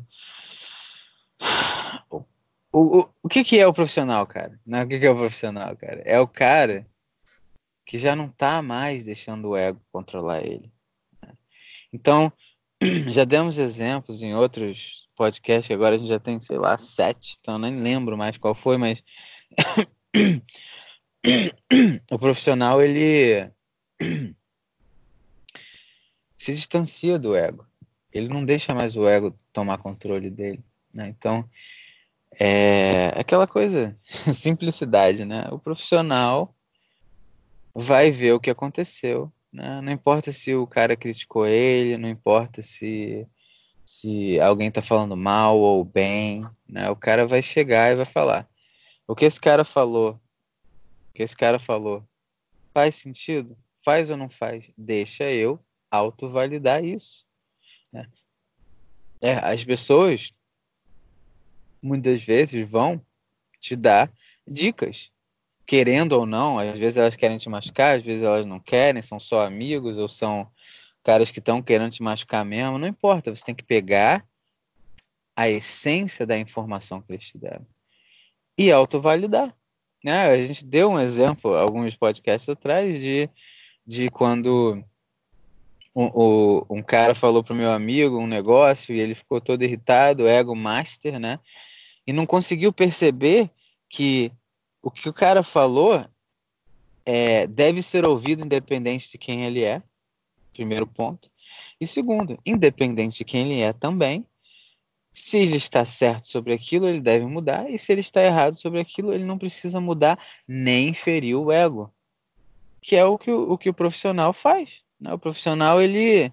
o, 2.11 2.23
o, 2.71 3.09
o 3.23 3.29
que, 3.31 3.43
que 3.43 3.59
é 3.59 3.67
o 3.67 3.73
profissional, 3.73 4.27
cara? 4.27 4.61
Não, 4.67 4.81
né? 4.81 4.85
o 4.85 4.89
que, 4.89 4.99
que 4.99 5.07
é 5.07 5.11
o 5.11 5.17
profissional, 5.17 5.75
cara? 5.75 6.03
É 6.05 6.21
o 6.21 6.29
cara 6.29 6.87
que 7.87 7.97
já 7.97 8.15
não 8.15 8.29
tá 8.29 8.61
mais 8.61 9.07
deixando 9.07 9.49
o 9.49 9.57
ego 9.57 9.81
controlar 9.91 10.45
ele. 10.45 10.71
Né? 11.23 11.33
Então, 11.91 12.31
já 13.09 13.25
demos 13.25 13.57
exemplos 13.57 14.23
em 14.23 14.35
outros 14.35 15.09
podcasts, 15.17 15.75
agora 15.75 15.95
a 15.95 15.99
gente 15.99 16.11
já 16.11 16.21
tem, 16.21 16.39
sei 16.43 16.59
lá, 16.59 16.77
sete, 16.77 17.39
então 17.41 17.59
nem 17.59 17.75
lembro 17.75 18.19
mais 18.19 18.37
qual 18.37 18.55
foi, 18.55 18.77
mas 18.77 19.03
o 22.13 22.19
profissional 22.19 22.83
ele 22.83 23.51
se 26.43 26.53
distancia 26.53 27.21
do 27.21 27.37
ego. 27.37 27.65
Ele 28.13 28.27
não 28.27 28.45
deixa 28.45 28.75
mais 28.75 28.97
o 28.97 29.09
ego 29.09 29.33
tomar 29.53 29.79
controle 29.79 30.29
dele. 30.29 30.61
Né? 30.93 31.09
Então, 31.09 31.49
é 32.39 33.13
aquela 33.15 33.47
coisa, 33.47 33.95
simplicidade, 34.33 35.25
né? 35.25 35.47
O 35.53 35.59
profissional 35.61 36.53
vai 37.73 38.11
ver 38.11 38.33
o 38.33 38.41
que 38.41 38.51
aconteceu. 38.51 39.33
Né? 39.53 39.81
Não 39.83 39.93
importa 39.93 40.33
se 40.33 40.53
o 40.53 40.67
cara 40.67 40.97
criticou 40.97 41.47
ele, 41.47 41.97
não 41.97 42.09
importa 42.09 42.61
se, 42.61 43.25
se 43.85 44.41
alguém 44.41 44.67
está 44.67 44.83
falando 44.83 45.17
mal 45.17 45.57
ou 45.61 45.85
bem, 45.85 46.45
né? 46.69 46.91
O 46.91 46.97
cara 46.97 47.25
vai 47.25 47.41
chegar 47.41 47.93
e 47.93 47.97
vai 47.97 48.07
falar. 48.07 48.49
O 49.07 49.15
que 49.15 49.27
esse 49.27 49.41
cara 49.41 49.65
falou, 49.65 50.21
o 51.09 51.13
que 51.15 51.23
esse 51.23 51.37
cara 51.37 51.61
falou, 51.61 52.05
faz 52.75 52.97
sentido? 52.97 53.57
Faz 53.85 54.11
ou 54.11 54.17
não 54.17 54.29
faz? 54.29 54.73
Deixa 54.77 55.31
eu 55.31 55.65
autovalidar 55.93 56.83
isso. 56.83 57.27
Né? 57.93 58.09
É, 59.23 59.35
as 59.35 59.63
pessoas 59.63 60.33
muitas 61.83 62.23
vezes 62.23 62.69
vão 62.69 63.05
te 63.61 63.77
dar 63.77 64.11
dicas, 64.49 65.13
querendo 65.67 66.13
ou 66.13 66.27
não. 66.27 66.59
Às 66.59 66.79
vezes 66.79 66.97
elas 66.97 67.15
querem 67.15 67.39
te 67.39 67.49
machucar, 67.49 67.97
às 67.97 68.03
vezes 68.03 68.25
elas 68.25 68.47
não 68.47 68.59
querem, 68.59 69.03
são 69.03 69.21
só 69.21 69.45
amigos 69.45 69.97
ou 69.99 70.09
são 70.09 70.51
caras 71.03 71.31
que 71.31 71.41
estão 71.41 71.63
querendo 71.63 71.93
te 71.93 72.03
machucar 72.03 72.45
mesmo. 72.45 72.79
Não 72.79 72.89
importa, 72.89 73.35
você 73.35 73.45
tem 73.45 73.55
que 73.55 73.65
pegar 73.65 74.27
a 75.37 75.49
essência 75.49 76.27
da 76.27 76.39
informação 76.39 77.01
que 77.01 77.13
eles 77.13 77.27
te 77.27 77.39
deram 77.39 77.67
e 78.57 78.73
autovalidar. 78.73 79.55
Né? 80.03 80.27
A 80.27 80.43
gente 80.43 80.65
deu 80.65 80.91
um 80.91 81.01
exemplo 81.01 81.55
alguns 81.55 81.97
podcasts 81.97 82.49
atrás 82.49 83.01
de, 83.01 83.29
de 83.87 84.11
quando 84.11 84.83
um, 85.95 86.05
um, 86.05 86.65
um 86.71 86.83
cara 86.83 87.15
falou 87.15 87.45
pro 87.45 87.55
meu 87.55 87.71
amigo 87.71 88.19
um 88.19 88.27
negócio 88.27 88.95
e 88.95 89.01
ele 89.01 89.15
ficou 89.15 89.41
todo 89.41 89.63
irritado, 89.63 90.27
ego 90.27 90.55
master, 90.55 91.19
né? 91.19 91.39
E 92.07 92.13
não 92.13 92.27
conseguiu 92.27 92.73
perceber 92.73 93.51
que 93.89 94.33
o 94.83 94.91
que 94.91 95.09
o 95.09 95.13
cara 95.13 95.43
falou 95.43 96.05
é, 97.05 97.47
deve 97.47 97.83
ser 97.83 98.05
ouvido 98.05 98.45
independente 98.45 99.11
de 99.11 99.19
quem 99.19 99.45
ele 99.45 99.63
é, 99.63 99.83
primeiro 100.53 100.87
ponto. 100.87 101.31
E 101.81 101.87
segundo, 101.87 102.39
independente 102.45 103.19
de 103.19 103.25
quem 103.25 103.53
ele 103.53 103.61
é 103.61 103.73
também, 103.73 104.27
se 105.13 105.39
ele 105.39 105.57
está 105.57 105.85
certo 105.85 106.29
sobre 106.29 106.53
aquilo, 106.53 106.89
ele 106.89 107.01
deve 107.01 107.27
mudar, 107.27 107.71
e 107.71 107.79
se 107.79 107.93
ele 107.93 108.01
está 108.01 108.23
errado 108.23 108.55
sobre 108.55 108.81
aquilo, 108.81 109.13
ele 109.13 109.25
não 109.25 109.37
precisa 109.37 109.79
mudar 109.81 110.19
nem 110.49 110.95
ferir 110.95 111.37
o 111.37 111.53
ego, 111.53 111.93
que 112.81 112.97
é 112.97 113.05
o 113.05 113.19
que 113.19 113.31
o, 113.31 113.53
o, 113.53 113.59
que 113.59 113.69
o 113.69 113.75
profissional 113.75 114.33
faz. 114.33 114.82
Né? 115.03 115.13
O 115.13 115.19
profissional 115.19 115.83
ele 115.83 116.33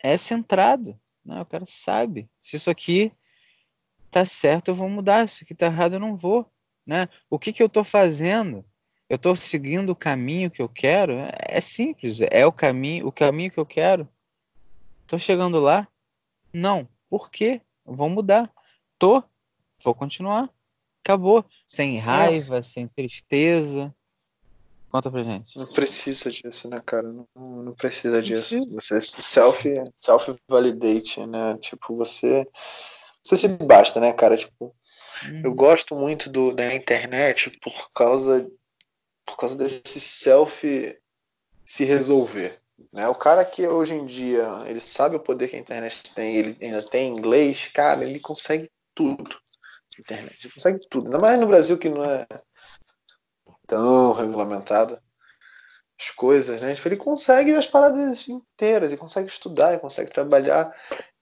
é 0.00 0.16
centrado, 0.16 0.98
né? 1.24 1.42
o 1.42 1.46
cara 1.46 1.64
sabe 1.66 2.30
se 2.40 2.54
isso 2.54 2.70
aqui 2.70 3.12
tá 4.08 4.24
certo, 4.24 4.68
eu 4.68 4.74
vou 4.74 4.88
mudar, 4.88 5.28
se 5.28 5.34
isso 5.34 5.44
aqui 5.44 5.54
tá 5.54 5.66
errado, 5.66 5.94
eu 5.94 6.00
não 6.00 6.16
vou. 6.16 6.48
Né? 6.86 7.08
O 7.28 7.40
que, 7.40 7.52
que 7.52 7.60
eu 7.60 7.66
estou 7.66 7.82
fazendo? 7.82 8.64
Eu 9.08 9.16
estou 9.16 9.34
seguindo 9.34 9.90
o 9.90 9.96
caminho 9.96 10.48
que 10.48 10.62
eu 10.62 10.68
quero? 10.68 11.14
É 11.40 11.60
simples, 11.60 12.20
é 12.20 12.46
o 12.46 12.52
caminho, 12.52 13.08
o 13.08 13.12
caminho 13.12 13.50
que 13.50 13.58
eu 13.58 13.66
quero. 13.66 14.08
Estou 15.02 15.18
chegando 15.18 15.58
lá, 15.58 15.88
não. 16.52 16.88
Por 17.10 17.30
quê? 17.30 17.60
Vou 17.84 18.08
mudar. 18.08 18.52
Tô. 18.96 19.24
Vou 19.82 19.94
continuar. 19.94 20.48
Acabou. 21.02 21.44
Sem 21.66 21.98
raiva, 21.98 22.58
é. 22.58 22.62
sem 22.62 22.86
tristeza. 22.86 23.94
Conta 24.90 25.10
pra 25.10 25.22
gente. 25.22 25.58
Não 25.58 25.66
precisa 25.66 26.30
disso, 26.30 26.70
né, 26.70 26.80
cara? 26.84 27.12
Não, 27.12 27.26
não 27.34 27.74
precisa 27.74 28.22
disso. 28.22 28.58
Você 28.70 29.00
self, 29.00 29.62
self 29.98 30.34
validate, 30.48 31.26
né? 31.26 31.58
Tipo, 31.58 31.96
você 31.96 32.46
você 33.22 33.36
se 33.36 33.48
basta, 33.48 34.00
né, 34.00 34.12
cara? 34.12 34.36
Tipo, 34.36 34.74
hum. 35.24 35.42
eu 35.44 35.54
gosto 35.54 35.96
muito 35.96 36.30
do, 36.30 36.54
da 36.54 36.74
internet 36.74 37.50
por 37.60 37.90
causa 37.92 38.48
por 39.24 39.36
causa 39.36 39.56
desse 39.56 39.98
self 39.98 40.96
se 41.64 41.84
resolver. 41.84 42.60
Né? 42.92 43.08
O 43.08 43.14
cara 43.14 43.44
que 43.44 43.66
hoje 43.66 43.94
em 43.94 44.06
dia 44.06 44.46
ele 44.66 44.78
sabe 44.78 45.16
o 45.16 45.20
poder 45.20 45.48
que 45.48 45.56
a 45.56 45.58
internet 45.58 46.14
tem, 46.14 46.36
ele 46.36 46.56
ainda 46.62 46.82
tem 46.82 47.12
inglês, 47.12 47.68
cara, 47.74 48.04
ele 48.04 48.20
consegue 48.20 48.70
tudo. 48.94 49.36
Internet, 49.98 50.36
ele 50.44 50.52
consegue 50.52 50.78
tudo. 50.88 51.06
Ainda 51.06 51.18
mais 51.18 51.40
no 51.40 51.46
Brasil 51.46 51.76
que 51.76 51.88
não 51.88 52.04
é 52.04 52.26
tão 53.66 54.12
regulamentado 54.12 54.98
as 55.98 56.10
coisas, 56.10 56.60
né? 56.60 56.76
Ele 56.84 56.96
consegue 56.96 57.54
as 57.54 57.66
paradas 57.66 58.28
inteiras, 58.28 58.90
ele 58.90 59.00
consegue 59.00 59.28
estudar, 59.28 59.72
ele 59.72 59.80
consegue 59.80 60.10
trabalhar. 60.10 60.74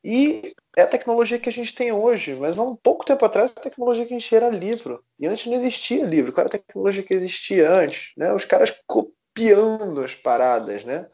E 0.02 0.54
é 0.76 0.82
a 0.82 0.86
tecnologia 0.86 1.38
que 1.38 1.48
a 1.48 1.52
gente 1.52 1.74
tem 1.74 1.92
hoje, 1.92 2.34
mas 2.34 2.58
há 2.58 2.62
um 2.62 2.76
pouco 2.76 3.04
tempo 3.04 3.24
atrás 3.24 3.52
a 3.52 3.60
tecnologia 3.60 4.04
que 4.04 4.12
a 4.12 4.18
gente 4.18 4.34
era 4.34 4.50
livro. 4.50 5.02
E 5.18 5.26
antes 5.26 5.46
não 5.46 5.54
existia 5.54 6.04
livro. 6.04 6.32
Qual 6.32 6.46
era 6.46 6.54
a 6.54 6.58
tecnologia 6.58 7.02
que 7.02 7.14
existia 7.14 7.70
antes? 7.70 8.12
Né? 8.16 8.32
Os 8.32 8.44
caras 8.44 8.74
copiando 8.86 10.02
as 10.02 10.14
paradas, 10.14 10.84
né? 10.84 11.08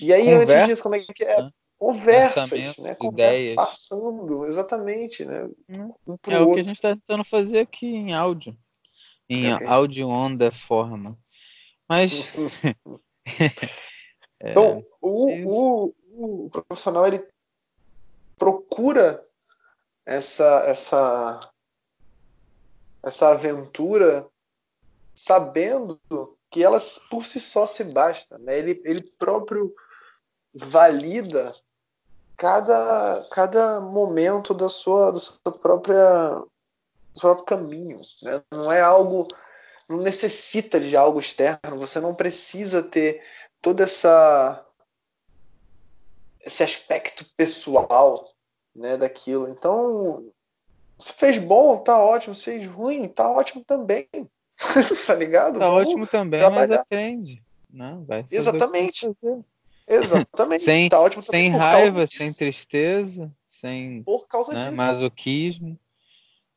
E 0.00 0.12
aí, 0.12 0.24
Conversa, 0.24 0.54
antes 0.54 0.68
disso, 0.68 0.82
como 0.82 0.94
é 0.94 1.00
que 1.00 1.24
é? 1.24 1.42
Né? 1.42 1.50
Conversas, 1.78 2.76
né? 2.78 2.94
Conversas 2.94 3.54
passando, 3.54 4.46
exatamente, 4.46 5.24
né? 5.24 5.48
Hum. 5.68 5.94
Um 6.06 6.16
é 6.26 6.40
outro. 6.40 6.50
o 6.50 6.54
que 6.54 6.60
a 6.60 6.64
gente 6.64 6.76
está 6.76 6.94
tentando 6.94 7.24
fazer 7.24 7.60
aqui 7.60 7.86
em 7.86 8.12
áudio. 8.12 8.56
Em 9.30 9.46
é 9.46 9.66
áudio 9.66 10.08
onda 10.08 10.50
forma. 10.50 11.16
Mas. 11.88 12.34
é, 14.40 14.50
então, 14.50 14.84
o, 15.00 15.86
o, 15.86 16.44
o 16.46 16.50
profissional 16.50 17.06
ele 17.06 17.24
procura 18.36 19.22
essa 20.04 20.64
essa 20.66 21.40
essa 23.02 23.30
aventura 23.30 24.28
sabendo 25.14 26.00
que 26.50 26.64
ela 26.64 26.80
por 27.08 27.24
si 27.24 27.38
só 27.38 27.64
se 27.66 27.84
basta, 27.84 28.36
né? 28.38 28.58
Ele, 28.58 28.82
ele 28.84 29.02
próprio 29.16 29.72
valida 30.52 31.54
cada, 32.36 33.24
cada 33.30 33.80
momento 33.80 34.52
da 34.54 34.68
sua, 34.68 35.12
da 35.12 35.20
sua 35.20 35.52
própria 35.60 36.42
seu 37.14 37.34
próprio 37.34 37.44
caminho, 37.44 38.00
né? 38.22 38.42
Não 38.50 38.70
é 38.70 38.80
algo 38.80 39.28
não 39.88 39.98
necessita 39.98 40.78
de 40.78 40.96
algo 40.96 41.18
externo, 41.18 41.76
você 41.76 41.98
não 41.98 42.14
precisa 42.14 42.80
ter 42.82 43.20
toda 43.60 43.82
essa 43.82 44.64
esse 46.40 46.62
aspecto 46.62 47.24
pessoal 47.36 48.26
né, 48.74 48.96
daquilo. 48.96 49.48
Então, 49.48 50.32
se 50.98 51.12
fez 51.12 51.38
bom, 51.38 51.76
tá 51.78 51.98
ótimo. 51.98 52.34
Se 52.34 52.44
fez 52.44 52.66
ruim, 52.66 53.08
tá 53.08 53.30
ótimo 53.30 53.62
também. 53.64 54.08
tá 55.06 55.14
ligado? 55.14 55.58
Tá 55.58 55.66
Vamos 55.66 55.86
ótimo 55.86 56.06
também, 56.06 56.40
trabalhar. 56.40 56.60
mas 56.60 56.70
aprende. 56.70 57.42
Não, 57.68 58.00
né, 58.00 58.04
vai 58.06 58.26
Exatamente. 58.30 59.10
Exatamente. 59.86 60.62
sem 60.62 60.88
tá 60.88 61.00
ótimo 61.00 61.20
sem 61.20 61.50
raiva, 61.50 62.06
sem 62.06 62.32
tristeza, 62.32 63.30
sem 63.46 64.02
por 64.04 64.28
causa 64.28 64.52
né, 64.52 64.64
disso. 64.64 64.76
masoquismo. 64.76 65.78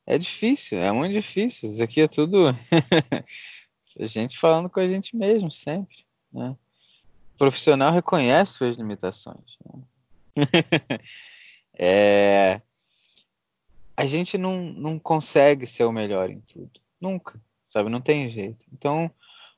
É 0.06 0.18
difícil, 0.18 0.78
é 0.78 0.92
muito 0.92 1.12
difícil. 1.12 1.70
Isso 1.70 1.82
aqui 1.82 2.02
é 2.02 2.08
tudo 2.08 2.48
a 3.98 4.04
gente 4.04 4.38
falando 4.38 4.68
com 4.68 4.80
a 4.80 4.88
gente 4.88 5.16
mesmo, 5.16 5.50
sempre. 5.50 6.04
Né? 6.32 6.56
O 7.34 7.38
profissional 7.38 7.92
reconhece 7.92 8.52
suas 8.52 8.76
limitações. 8.76 9.58
Né? 9.64 9.82
é... 11.78 12.60
A 13.96 14.04
gente 14.06 14.36
não, 14.36 14.60
não 14.72 14.98
consegue 14.98 15.66
ser 15.66 15.84
o 15.84 15.92
melhor 15.92 16.28
em 16.28 16.40
tudo. 16.40 16.80
Nunca, 17.00 17.40
sabe? 17.68 17.88
Não 17.88 18.00
tem 18.00 18.28
jeito. 18.28 18.66
Então, 18.72 19.10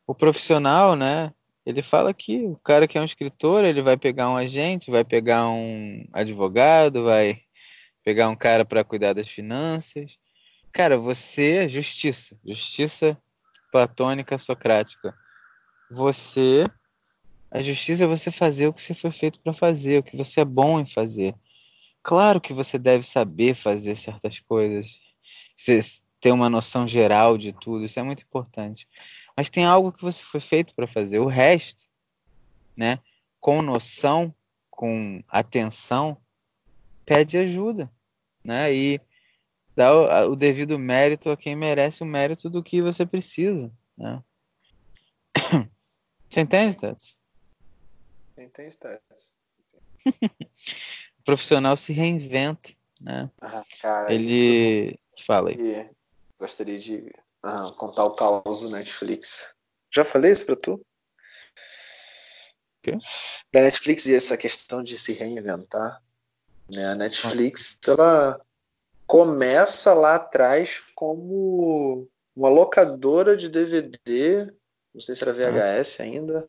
o 0.06 0.14
profissional, 0.14 0.94
né? 0.94 1.32
Ele 1.64 1.82
fala 1.82 2.14
que 2.14 2.44
o 2.44 2.56
cara 2.56 2.86
que 2.86 2.96
é 2.96 3.00
um 3.00 3.04
escritor, 3.04 3.64
ele 3.64 3.82
vai 3.82 3.96
pegar 3.96 4.30
um 4.30 4.36
agente, 4.36 4.90
vai 4.90 5.04
pegar 5.04 5.48
um 5.48 6.06
advogado, 6.12 7.02
vai 7.02 7.40
pegar 8.04 8.28
um 8.28 8.36
cara 8.36 8.64
para 8.64 8.84
cuidar 8.84 9.14
das 9.14 9.26
finanças. 9.26 10.18
Cara, 10.76 10.98
você 10.98 11.64
é 11.64 11.68
justiça, 11.68 12.38
justiça 12.44 13.16
platônica 13.72 14.36
socrática. 14.36 15.16
Você 15.90 16.70
a 17.50 17.62
justiça 17.62 18.04
é 18.04 18.06
você 18.06 18.30
fazer 18.30 18.66
o 18.66 18.74
que 18.74 18.82
você 18.82 18.92
foi 18.92 19.10
feito 19.10 19.40
para 19.40 19.54
fazer, 19.54 20.00
o 20.00 20.02
que 20.02 20.14
você 20.14 20.42
é 20.42 20.44
bom 20.44 20.78
em 20.78 20.86
fazer. 20.86 21.34
Claro 22.02 22.42
que 22.42 22.52
você 22.52 22.78
deve 22.78 23.06
saber 23.06 23.54
fazer 23.54 23.96
certas 23.96 24.38
coisas, 24.38 25.00
você 25.56 25.80
ter 26.20 26.30
uma 26.30 26.50
noção 26.50 26.86
geral 26.86 27.38
de 27.38 27.54
tudo, 27.54 27.86
isso 27.86 27.98
é 27.98 28.02
muito 28.02 28.24
importante. 28.24 28.86
Mas 29.34 29.48
tem 29.48 29.64
algo 29.64 29.90
que 29.90 30.02
você 30.02 30.22
foi 30.22 30.40
feito 30.40 30.74
para 30.74 30.86
fazer. 30.86 31.20
O 31.20 31.26
resto, 31.26 31.88
né, 32.76 32.98
com 33.40 33.62
noção, 33.62 34.34
com 34.70 35.24
atenção, 35.26 36.18
pede 37.06 37.38
ajuda, 37.38 37.90
né? 38.44 38.74
E 38.74 39.00
dá 39.76 39.94
o, 39.94 40.32
o, 40.32 40.36
devido 40.36 40.78
mérito 40.78 41.30
a 41.30 41.36
quem 41.36 41.54
merece 41.54 42.02
o 42.02 42.06
mérito 42.06 42.48
do 42.48 42.62
que 42.62 42.80
você 42.80 43.04
precisa, 43.04 43.70
né? 43.96 44.22
Você 46.28 46.40
entende, 46.40 46.76
Tats? 46.76 47.20
Entende, 48.36 48.76
Tats? 48.76 49.38
o 51.20 51.22
profissional 51.24 51.76
se 51.76 51.92
reinventa, 51.92 52.70
né? 53.00 53.30
Ah, 53.40 53.62
cara, 53.80 54.12
Ele... 54.12 54.98
Fala 55.24 55.50
aí. 55.50 55.88
Gostaria 56.38 56.78
de 56.78 57.14
ah, 57.42 57.68
contar 57.76 58.04
o 58.04 58.14
caos 58.14 58.60
do 58.60 58.70
Netflix. 58.70 59.54
Já 59.94 60.04
falei 60.04 60.32
isso 60.32 60.44
pra 60.44 60.56
tu? 60.56 60.84
Quê? 62.82 62.98
Da 63.52 63.62
Netflix 63.62 64.04
e 64.06 64.14
essa 64.14 64.36
questão 64.36 64.82
de 64.82 64.98
se 64.98 65.12
reinventar. 65.12 66.02
Né? 66.70 66.86
A 66.86 66.94
Netflix, 66.94 67.78
ela 67.86 68.44
começa 69.06 69.94
lá 69.94 70.16
atrás 70.16 70.82
como 70.94 72.08
uma 72.34 72.48
locadora 72.48 73.36
de 73.36 73.48
DVD, 73.48 74.52
não 74.92 75.00
sei 75.00 75.14
se 75.14 75.22
era 75.22 75.32
VHS 75.32 76.00
ainda, 76.00 76.48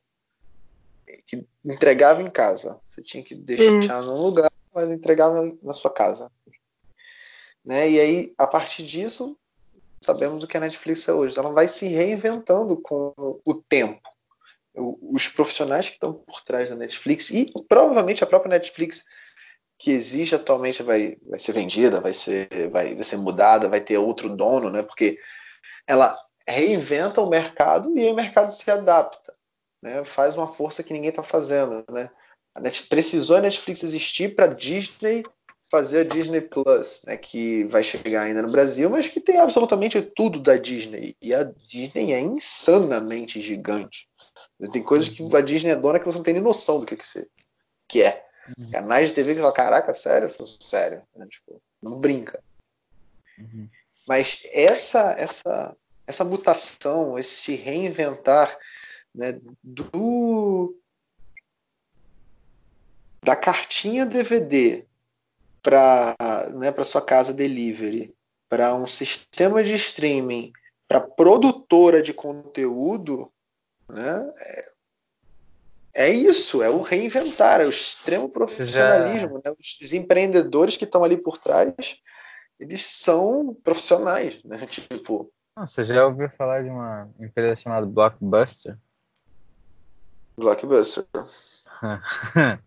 que 1.26 1.46
entregava 1.64 2.22
em 2.22 2.30
casa. 2.30 2.80
Você 2.88 3.02
tinha 3.02 3.24
que 3.24 3.36
deixar 3.36 4.02
num 4.02 4.22
lugar, 4.22 4.52
mas 4.74 4.90
entregava 4.90 5.42
na 5.62 5.74
sua 5.74 5.92
casa. 5.92 6.32
Né? 7.64 7.90
E 7.90 8.00
aí, 8.00 8.34
a 8.38 8.48
partir 8.48 8.84
disso, 8.84 9.38
sabemos 10.02 10.44
o 10.44 10.48
que 10.48 10.58
a 10.58 10.60
Netflix 10.60 11.08
é 11.08 11.14
hoje. 11.14 11.38
Ela 11.38 11.52
vai 11.52 11.68
se 11.68 11.88
reinventando 11.88 12.78
com 12.82 13.14
o 13.46 13.54
tempo. 13.54 14.02
Os 14.76 15.28
profissionais 15.28 15.88
que 15.88 15.96
estão 15.96 16.14
por 16.14 16.44
trás 16.44 16.70
da 16.70 16.76
Netflix 16.76 17.32
e 17.32 17.50
provavelmente 17.68 18.24
a 18.24 18.28
própria 18.28 18.52
Netflix 18.52 19.06
que 19.78 19.92
existe 19.92 20.36
atualmente 20.36 20.82
vai, 20.82 21.18
vai 21.28 21.40
ser 21.40 21.52
vendida, 21.52 22.00
vai 22.02 22.14
ser, 22.14 22.70
vai, 22.72 22.96
vai 22.96 23.04
ser 23.04 23.18
mudada, 23.18 23.70
vai 23.70 23.80
ter 23.80 23.98
outro 23.98 24.30
dono, 24.36 24.70
né? 24.70 24.82
Porque 24.82 25.20
ela 25.86 26.18
reinventa 26.48 27.22
o 27.22 27.30
mercado 27.30 27.98
e 27.98 28.10
o 28.10 28.16
mercado 28.16 28.52
se 28.52 28.70
adapta, 28.72 29.34
né? 29.82 30.04
Faz 30.04 30.36
uma 30.36 30.48
força 30.48 30.82
que 30.82 30.94
ninguém 30.94 31.10
está 31.10 31.22
fazendo, 31.22 31.86
né? 31.92 32.10
A 32.56 32.60
Net, 32.60 32.88
precisou 32.88 33.38
a 33.38 33.42
Netflix 33.42 33.84
existir 33.84 34.36
para 34.36 34.48
Disney 34.48 35.24
fazer 35.70 36.00
a 36.00 36.04
Disney 36.04 36.42
Plus, 36.42 37.02
né, 37.06 37.18
que 37.18 37.66
vai 37.66 37.84
chegar 37.84 38.24
ainda 38.24 38.42
no 38.42 38.52
Brasil, 38.52 38.90
mas 38.90 39.08
que 39.08 39.20
tem 39.20 39.38
absolutamente 39.38 40.02
tudo 40.02 40.40
da 40.40 40.56
Disney. 40.56 41.16
E 41.22 41.34
a 41.34 41.44
Disney 41.44 42.14
é 42.14 42.20
insanamente 42.20 43.42
gigante. 43.42 44.08
Tem 44.72 44.82
coisas 44.82 45.10
que 45.10 45.36
a 45.36 45.42
Disney 45.42 45.72
é 45.72 45.76
dona 45.76 46.00
que 46.00 46.06
você 46.06 46.18
não 46.18 46.24
tem 46.24 46.34
nem 46.34 46.44
noção 46.44 46.80
do 46.80 46.86
que, 46.86 46.96
que, 46.96 47.06
você, 47.06 47.28
que 47.88 48.02
é. 48.02 48.27
Uhum. 48.58 48.72
Canais 48.72 49.10
de 49.10 49.16
TV 49.16 49.34
que 49.34 49.40
falam, 49.40 49.54
caraca, 49.54 49.94
sério? 49.94 50.30
Sério. 50.62 51.02
Né? 51.16 51.28
Tipo, 51.28 51.62
não 51.82 52.00
brinca. 52.00 52.44
Uhum. 53.38 53.68
Mas 54.08 54.42
essa, 54.54 55.12
essa, 55.18 55.76
essa 56.06 56.24
mutação, 56.24 57.18
esse 57.18 57.56
reinventar 57.56 58.58
né, 59.14 59.40
do 59.64 60.80
da 63.24 63.36
cartinha 63.36 64.06
DVD 64.06 64.86
para 65.62 66.16
né, 66.54 66.72
para 66.72 66.86
sua 66.86 67.02
casa 67.02 67.34
delivery, 67.34 68.16
para 68.48 68.74
um 68.74 68.88
sistema 68.88 69.62
de 69.62 69.74
streaming, 69.74 70.54
para 70.88 71.02
produtora 71.02 72.02
de 72.02 72.14
conteúdo, 72.14 73.30
né, 73.90 74.34
é, 74.40 74.72
é 75.98 76.10
isso, 76.12 76.62
é 76.62 76.70
o 76.70 76.84
reinventar, 76.84 77.60
é 77.60 77.66
o 77.66 77.70
extremo 77.70 78.30
profissionalismo. 78.30 79.42
Já... 79.44 79.50
Né? 79.50 79.56
Os 79.82 79.94
empreendedores 79.94 80.78
que 80.78 80.84
estão 80.84 81.04
ali 81.04 81.18
por 81.18 81.40
trás, 81.40 81.74
eles 82.60 82.86
são 82.86 83.58
profissionais, 83.64 84.40
né? 84.44 84.64
Tipo. 84.68 85.34
Você 85.58 85.84
já 85.84 86.06
ouviu 86.06 86.30
falar 86.30 86.62
de 86.64 86.70
uma 86.70 87.10
empresa 87.20 87.64
chamada 87.64 87.88
Blockbuster? 87.88 88.78
Blockbuster. 90.38 91.04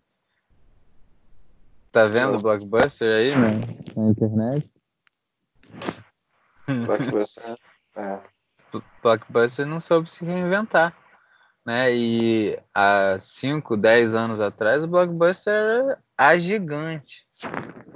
tá 1.92 2.06
vendo 2.08 2.36
o 2.36 2.42
Blockbuster 2.42 3.14
aí 3.14 3.30
né? 3.30 3.60
na 3.96 4.10
internet? 4.10 4.68
Blockbuster. 6.66 7.56
É. 7.96 8.20
Blockbuster 9.00 9.64
não 9.66 9.78
soube 9.78 10.10
se 10.10 10.24
reinventar 10.24 10.99
né? 11.64 11.94
E 11.94 12.58
há 12.74 13.18
5, 13.18 13.76
10 13.76 14.14
anos 14.14 14.40
atrás, 14.40 14.82
o 14.82 14.88
Blockbuster 14.88 15.52
era 15.52 15.98
a 16.16 16.36
gigante. 16.38 17.26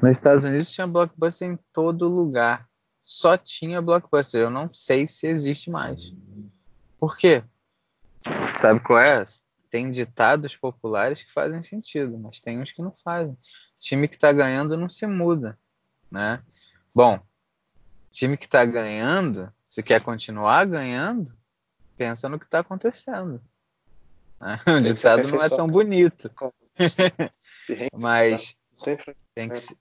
Nos 0.03 0.13
Estados 0.13 0.45
Unidos 0.45 0.71
tinha 0.71 0.87
Blockbuster 0.87 1.49
em 1.49 1.59
todo 1.73 2.09
lugar. 2.09 2.69
Só 3.01 3.37
tinha 3.37 3.83
Blockbuster. 3.83 4.41
Eu 4.41 4.51
não 4.51 4.73
sei 4.73 5.07
se 5.07 5.27
existe 5.27 5.71
mais. 5.71 6.15
Por 6.99 7.17
quê? 7.17 7.43
Sabe 8.61 8.81
qual 8.81 8.99
é? 8.99 9.23
Tem 9.69 9.91
ditados 9.91 10.57
populares 10.57 11.23
que 11.23 11.33
fazem 11.33 11.61
sentido, 11.61 12.17
mas 12.19 12.41
tem 12.41 12.61
uns 12.61 12.73
que 12.73 12.81
não 12.81 12.95
fazem. 13.05 13.37
Time 13.79 14.09
que 14.09 14.15
está 14.15 14.33
ganhando 14.33 14.77
não 14.77 14.89
se 14.89 15.07
muda, 15.07 15.59
né? 16.11 16.43
Bom, 16.95 17.21
time 18.11 18.37
que 18.37 18.47
está 18.47 18.65
ganhando, 18.65 19.53
se 19.67 19.83
quer 19.83 20.01
continuar 20.01 20.65
ganhando, 20.65 21.37
pensa 21.97 22.29
no 22.29 22.39
que 22.39 22.45
está 22.45 22.61
acontecendo. 22.61 23.43
O 24.67 24.81
ditado 24.81 25.27
não 25.29 25.43
é 25.43 25.49
tão 25.49 25.67
bonito. 25.67 26.31
Mas 27.97 28.57
tem 29.35 29.49
que 29.49 29.59
se... 29.59 29.77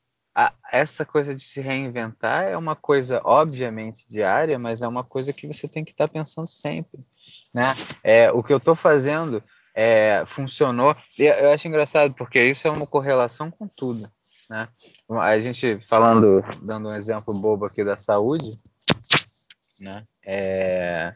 essa 0.71 1.05
coisa 1.05 1.35
de 1.35 1.41
se 1.41 1.59
reinventar 1.59 2.45
é 2.45 2.57
uma 2.57 2.75
coisa 2.75 3.21
obviamente 3.23 4.07
diária, 4.07 4.57
mas 4.57 4.81
é 4.81 4.87
uma 4.87 5.03
coisa 5.03 5.33
que 5.33 5.47
você 5.47 5.67
tem 5.67 5.83
que 5.83 5.91
estar 5.91 6.07
tá 6.07 6.13
pensando 6.13 6.47
sempre, 6.47 7.05
né? 7.53 7.73
É, 8.03 8.31
o 8.31 8.41
que 8.41 8.53
eu 8.53 8.57
estou 8.57 8.73
fazendo 8.73 9.43
é, 9.75 10.23
funcionou. 10.25 10.95
E 11.17 11.23
eu 11.23 11.51
acho 11.51 11.67
engraçado 11.67 12.13
porque 12.13 12.41
isso 12.41 12.67
é 12.67 12.71
uma 12.71 12.87
correlação 12.87 13.51
com 13.51 13.67
tudo, 13.67 14.09
né? 14.49 14.69
A 15.09 15.37
gente 15.39 15.79
falando, 15.81 16.41
dando 16.61 16.89
um 16.89 16.95
exemplo 16.95 17.33
bobo 17.33 17.65
aqui 17.65 17.83
da 17.83 17.97
saúde, 17.97 18.51
né? 19.81 20.05
É, 20.25 21.15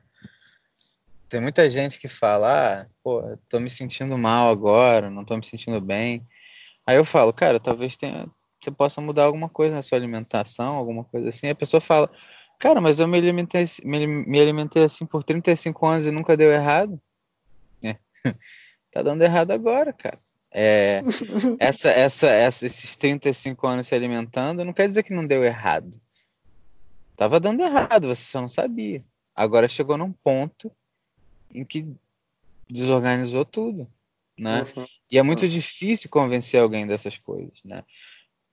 tem 1.29 1.41
muita 1.41 1.69
gente 1.69 1.99
que 1.99 2.07
fala, 2.07 2.81
ah, 2.81 2.87
pô, 3.03 3.37
tô 3.49 3.59
me 3.59 3.69
sentindo 3.69 4.17
mal 4.17 4.49
agora, 4.49 5.09
não 5.09 5.25
tô 5.25 5.35
me 5.35 5.45
sentindo 5.45 5.79
bem. 5.81 6.25
Aí 6.85 6.95
eu 6.95 7.03
falo, 7.03 7.33
cara, 7.33 7.59
talvez 7.59 7.97
tenha, 7.97 8.29
você 8.61 8.71
possa 8.71 9.01
mudar 9.01 9.25
alguma 9.25 9.49
coisa 9.49 9.75
na 9.75 9.81
sua 9.81 9.97
alimentação, 9.97 10.75
alguma 10.75 11.03
coisa 11.03 11.27
assim. 11.27 11.49
A 11.49 11.55
pessoa 11.55 11.81
fala, 11.81 12.09
cara, 12.57 12.79
mas 12.79 12.99
eu 12.99 13.07
me 13.07 13.17
alimentei, 13.17 13.65
me, 13.83 14.07
me 14.07 14.39
alimentei 14.39 14.83
assim 14.83 15.05
por 15.05 15.23
35 15.23 15.85
anos 15.85 16.07
e 16.07 16.11
nunca 16.11 16.37
deu 16.37 16.51
errado. 16.51 16.99
É. 17.83 17.97
tá 18.91 19.01
dando 19.01 19.21
errado 19.21 19.51
agora, 19.51 19.91
cara. 19.91 20.17
É, 20.49 21.01
essa, 21.59 21.89
essa, 21.89 22.29
essa, 22.29 22.65
esses 22.65 22.95
35 22.95 23.67
anos 23.67 23.87
se 23.87 23.95
alimentando 23.95 24.63
não 24.63 24.71
quer 24.71 24.87
dizer 24.87 25.03
que 25.03 25.13
não 25.13 25.27
deu 25.27 25.43
errado. 25.43 25.99
Tava 27.17 27.39
dando 27.39 27.63
errado, 27.63 28.07
você 28.07 28.23
só 28.23 28.39
não 28.39 28.47
sabia. 28.47 29.03
Agora 29.35 29.67
chegou 29.67 29.97
num 29.97 30.13
ponto 30.13 30.71
em 31.53 31.63
que 31.63 31.87
desorganizou 32.69 33.45
tudo, 33.45 33.87
né? 34.37 34.65
Uhum. 34.75 34.85
E 35.11 35.17
é 35.17 35.23
muito 35.23 35.43
uhum. 35.43 35.49
difícil 35.49 36.09
convencer 36.09 36.61
alguém 36.61 36.85
dessas 36.85 37.17
coisas, 37.17 37.61
né? 37.63 37.83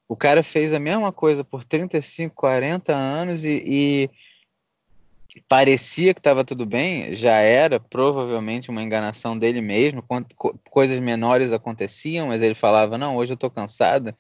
O 0.09 0.17
cara 0.17 0.43
fez 0.43 0.73
a 0.73 0.79
mesma 0.79 1.13
coisa 1.13 1.43
por 1.43 1.65
35, 1.65 2.35
40 2.35 2.95
anos 2.95 3.45
e, 3.45 3.63
e 3.67 4.11
parecia 5.49 6.15
que 6.15 6.21
estava 6.21 6.45
tudo 6.45 6.65
bem, 6.67 7.15
já 7.15 7.39
era 7.39 7.81
provavelmente 7.81 8.71
uma 8.71 8.83
enganação 8.83 9.37
dele 9.37 9.61
mesmo, 9.61 10.05
coisas 10.71 11.01
menores 11.01 11.53
aconteciam, 11.53 12.29
mas 12.29 12.43
ele 12.43 12.55
falava, 12.55 12.99
não, 12.99 13.17
hoje 13.17 13.33
eu 13.33 13.35
estou 13.37 13.51
cansada, 13.51 14.17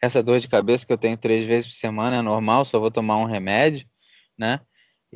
essa 0.00 0.22
dor 0.22 0.40
de 0.40 0.48
cabeça 0.48 0.86
que 0.86 0.92
eu 0.92 0.98
tenho 0.98 1.16
três 1.16 1.44
vezes 1.44 1.68
por 1.68 1.74
semana 1.74 2.16
é 2.16 2.22
normal, 2.22 2.64
só 2.64 2.78
vou 2.78 2.90
tomar 2.90 3.18
um 3.18 3.24
remédio, 3.24 3.86
né? 4.36 4.60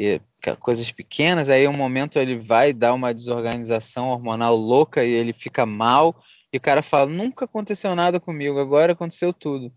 E 0.01 0.19
coisas 0.59 0.91
pequenas, 0.91 1.51
aí 1.51 1.69
um 1.69 1.75
momento 1.75 2.19
ele 2.19 2.39
vai 2.39 2.73
dar 2.73 2.95
uma 2.95 3.13
desorganização 3.13 4.09
hormonal 4.09 4.57
louca 4.57 5.05
e 5.05 5.11
ele 5.11 5.35
fica 5.35 5.67
mal, 5.67 6.25
e 6.51 6.57
o 6.57 6.61
cara 6.61 6.81
fala: 6.81 7.05
nunca 7.05 7.45
aconteceu 7.45 7.95
nada 7.95 8.19
comigo, 8.19 8.59
agora 8.59 8.93
aconteceu 8.93 9.31
tudo. 9.31 9.71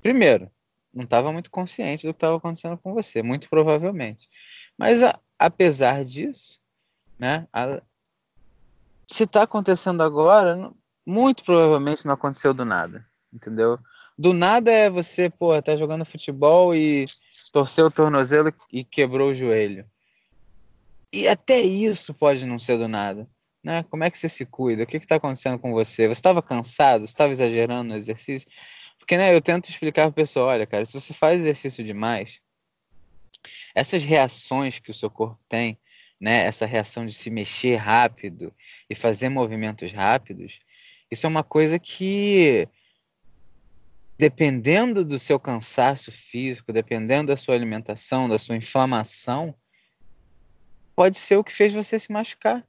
Primeiro, 0.00 0.50
não 0.94 1.04
estava 1.04 1.30
muito 1.30 1.50
consciente 1.50 2.06
do 2.06 2.14
que 2.14 2.16
estava 2.16 2.38
acontecendo 2.38 2.78
com 2.78 2.94
você, 2.94 3.22
muito 3.22 3.50
provavelmente. 3.50 4.26
Mas 4.78 5.02
a, 5.02 5.18
apesar 5.38 6.02
disso, 6.04 6.62
né, 7.18 7.46
a, 7.52 7.82
se 9.06 9.24
está 9.24 9.42
acontecendo 9.42 10.02
agora, 10.02 10.72
muito 11.04 11.44
provavelmente 11.44 12.06
não 12.06 12.14
aconteceu 12.14 12.54
do 12.54 12.64
nada, 12.64 13.06
entendeu? 13.30 13.78
Do 14.16 14.32
nada 14.32 14.70
é 14.70 14.88
você, 14.88 15.28
pô, 15.28 15.60
tá 15.60 15.76
jogando 15.76 16.06
futebol 16.06 16.74
e 16.74 17.04
torceu 17.52 17.86
o 17.86 17.90
tornozelo 17.90 18.52
e 18.72 18.84
quebrou 18.84 19.30
o 19.30 19.34
joelho. 19.34 19.84
E 21.12 21.26
até 21.26 21.60
isso 21.60 22.14
pode 22.14 22.46
não 22.46 22.58
ser 22.58 22.78
do 22.78 22.86
nada. 22.86 23.28
Né? 23.62 23.82
Como 23.84 24.04
é 24.04 24.10
que 24.10 24.18
você 24.18 24.28
se 24.28 24.46
cuida? 24.46 24.84
O 24.84 24.86
que 24.86 24.96
está 24.96 25.16
acontecendo 25.16 25.58
com 25.58 25.72
você? 25.72 26.06
Você 26.06 26.12
estava 26.12 26.40
cansado? 26.40 27.00
Você 27.00 27.12
estava 27.12 27.32
exagerando 27.32 27.90
no 27.90 27.96
exercício? 27.96 28.48
Porque 28.98 29.16
né, 29.16 29.34
eu 29.34 29.40
tento 29.40 29.68
explicar 29.68 30.02
para 30.02 30.10
a 30.10 30.24
pessoa: 30.24 30.46
olha, 30.46 30.66
cara, 30.66 30.84
se 30.84 30.94
você 30.94 31.12
faz 31.12 31.40
exercício 31.40 31.84
demais, 31.84 32.40
essas 33.74 34.04
reações 34.04 34.78
que 34.78 34.90
o 34.90 34.94
seu 34.94 35.10
corpo 35.10 35.38
tem, 35.48 35.78
né, 36.20 36.44
essa 36.44 36.64
reação 36.64 37.04
de 37.06 37.14
se 37.14 37.30
mexer 37.30 37.76
rápido 37.76 38.54
e 38.88 38.94
fazer 38.94 39.28
movimentos 39.28 39.92
rápidos, 39.92 40.60
isso 41.10 41.26
é 41.26 41.28
uma 41.28 41.42
coisa 41.42 41.78
que 41.78 42.68
dependendo 44.20 45.02
do 45.02 45.18
seu 45.18 45.40
cansaço 45.40 46.12
físico, 46.12 46.74
dependendo 46.74 47.28
da 47.28 47.36
sua 47.36 47.54
alimentação, 47.54 48.28
da 48.28 48.38
sua 48.38 48.54
inflamação, 48.54 49.54
pode 50.94 51.16
ser 51.16 51.38
o 51.38 51.42
que 51.42 51.50
fez 51.50 51.72
você 51.72 51.98
se 51.98 52.12
machucar. 52.12 52.62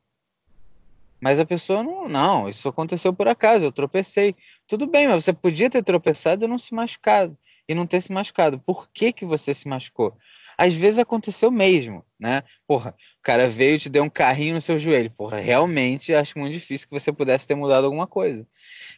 Mas 1.20 1.42
a 1.42 1.46
pessoa 1.46 1.84
não, 1.84 2.08
não, 2.08 2.48
isso 2.48 2.70
aconteceu 2.70 3.14
por 3.14 3.28
acaso, 3.28 3.66
eu 3.66 3.72
tropecei. 3.72 4.34
Tudo 4.66 4.88
bem, 4.88 5.10
mas 5.10 5.26
você 5.26 5.34
podia 5.34 5.70
ter 5.70 5.84
tropeçado 5.84 6.46
e 6.46 6.48
não 6.48 6.58
se 6.58 6.74
machucado, 6.74 7.38
e 7.68 7.76
não 7.76 7.86
ter 7.86 8.00
se 8.00 8.14
machucado. 8.14 8.58
Por 8.58 8.90
que 8.90 9.12
que 9.12 9.26
você 9.26 9.54
se 9.54 9.68
machucou? 9.68 10.18
Às 10.64 10.76
vezes 10.76 11.00
aconteceu 11.00 11.50
mesmo, 11.50 12.06
né? 12.20 12.44
Porra, 12.68 12.92
o 13.18 13.24
cara 13.24 13.50
veio 13.50 13.78
e 13.78 13.80
te 13.80 13.90
deu 13.90 14.04
um 14.04 14.10
carrinho 14.10 14.54
no 14.54 14.62
seu 14.62 14.78
joelho. 14.78 15.10
Porra, 15.10 15.40
realmente 15.40 16.14
acho 16.14 16.38
muito 16.38 16.54
difícil 16.54 16.88
que 16.88 16.94
você 16.94 17.12
pudesse 17.12 17.48
ter 17.48 17.56
mudado 17.56 17.86
alguma 17.86 18.06
coisa. 18.06 18.46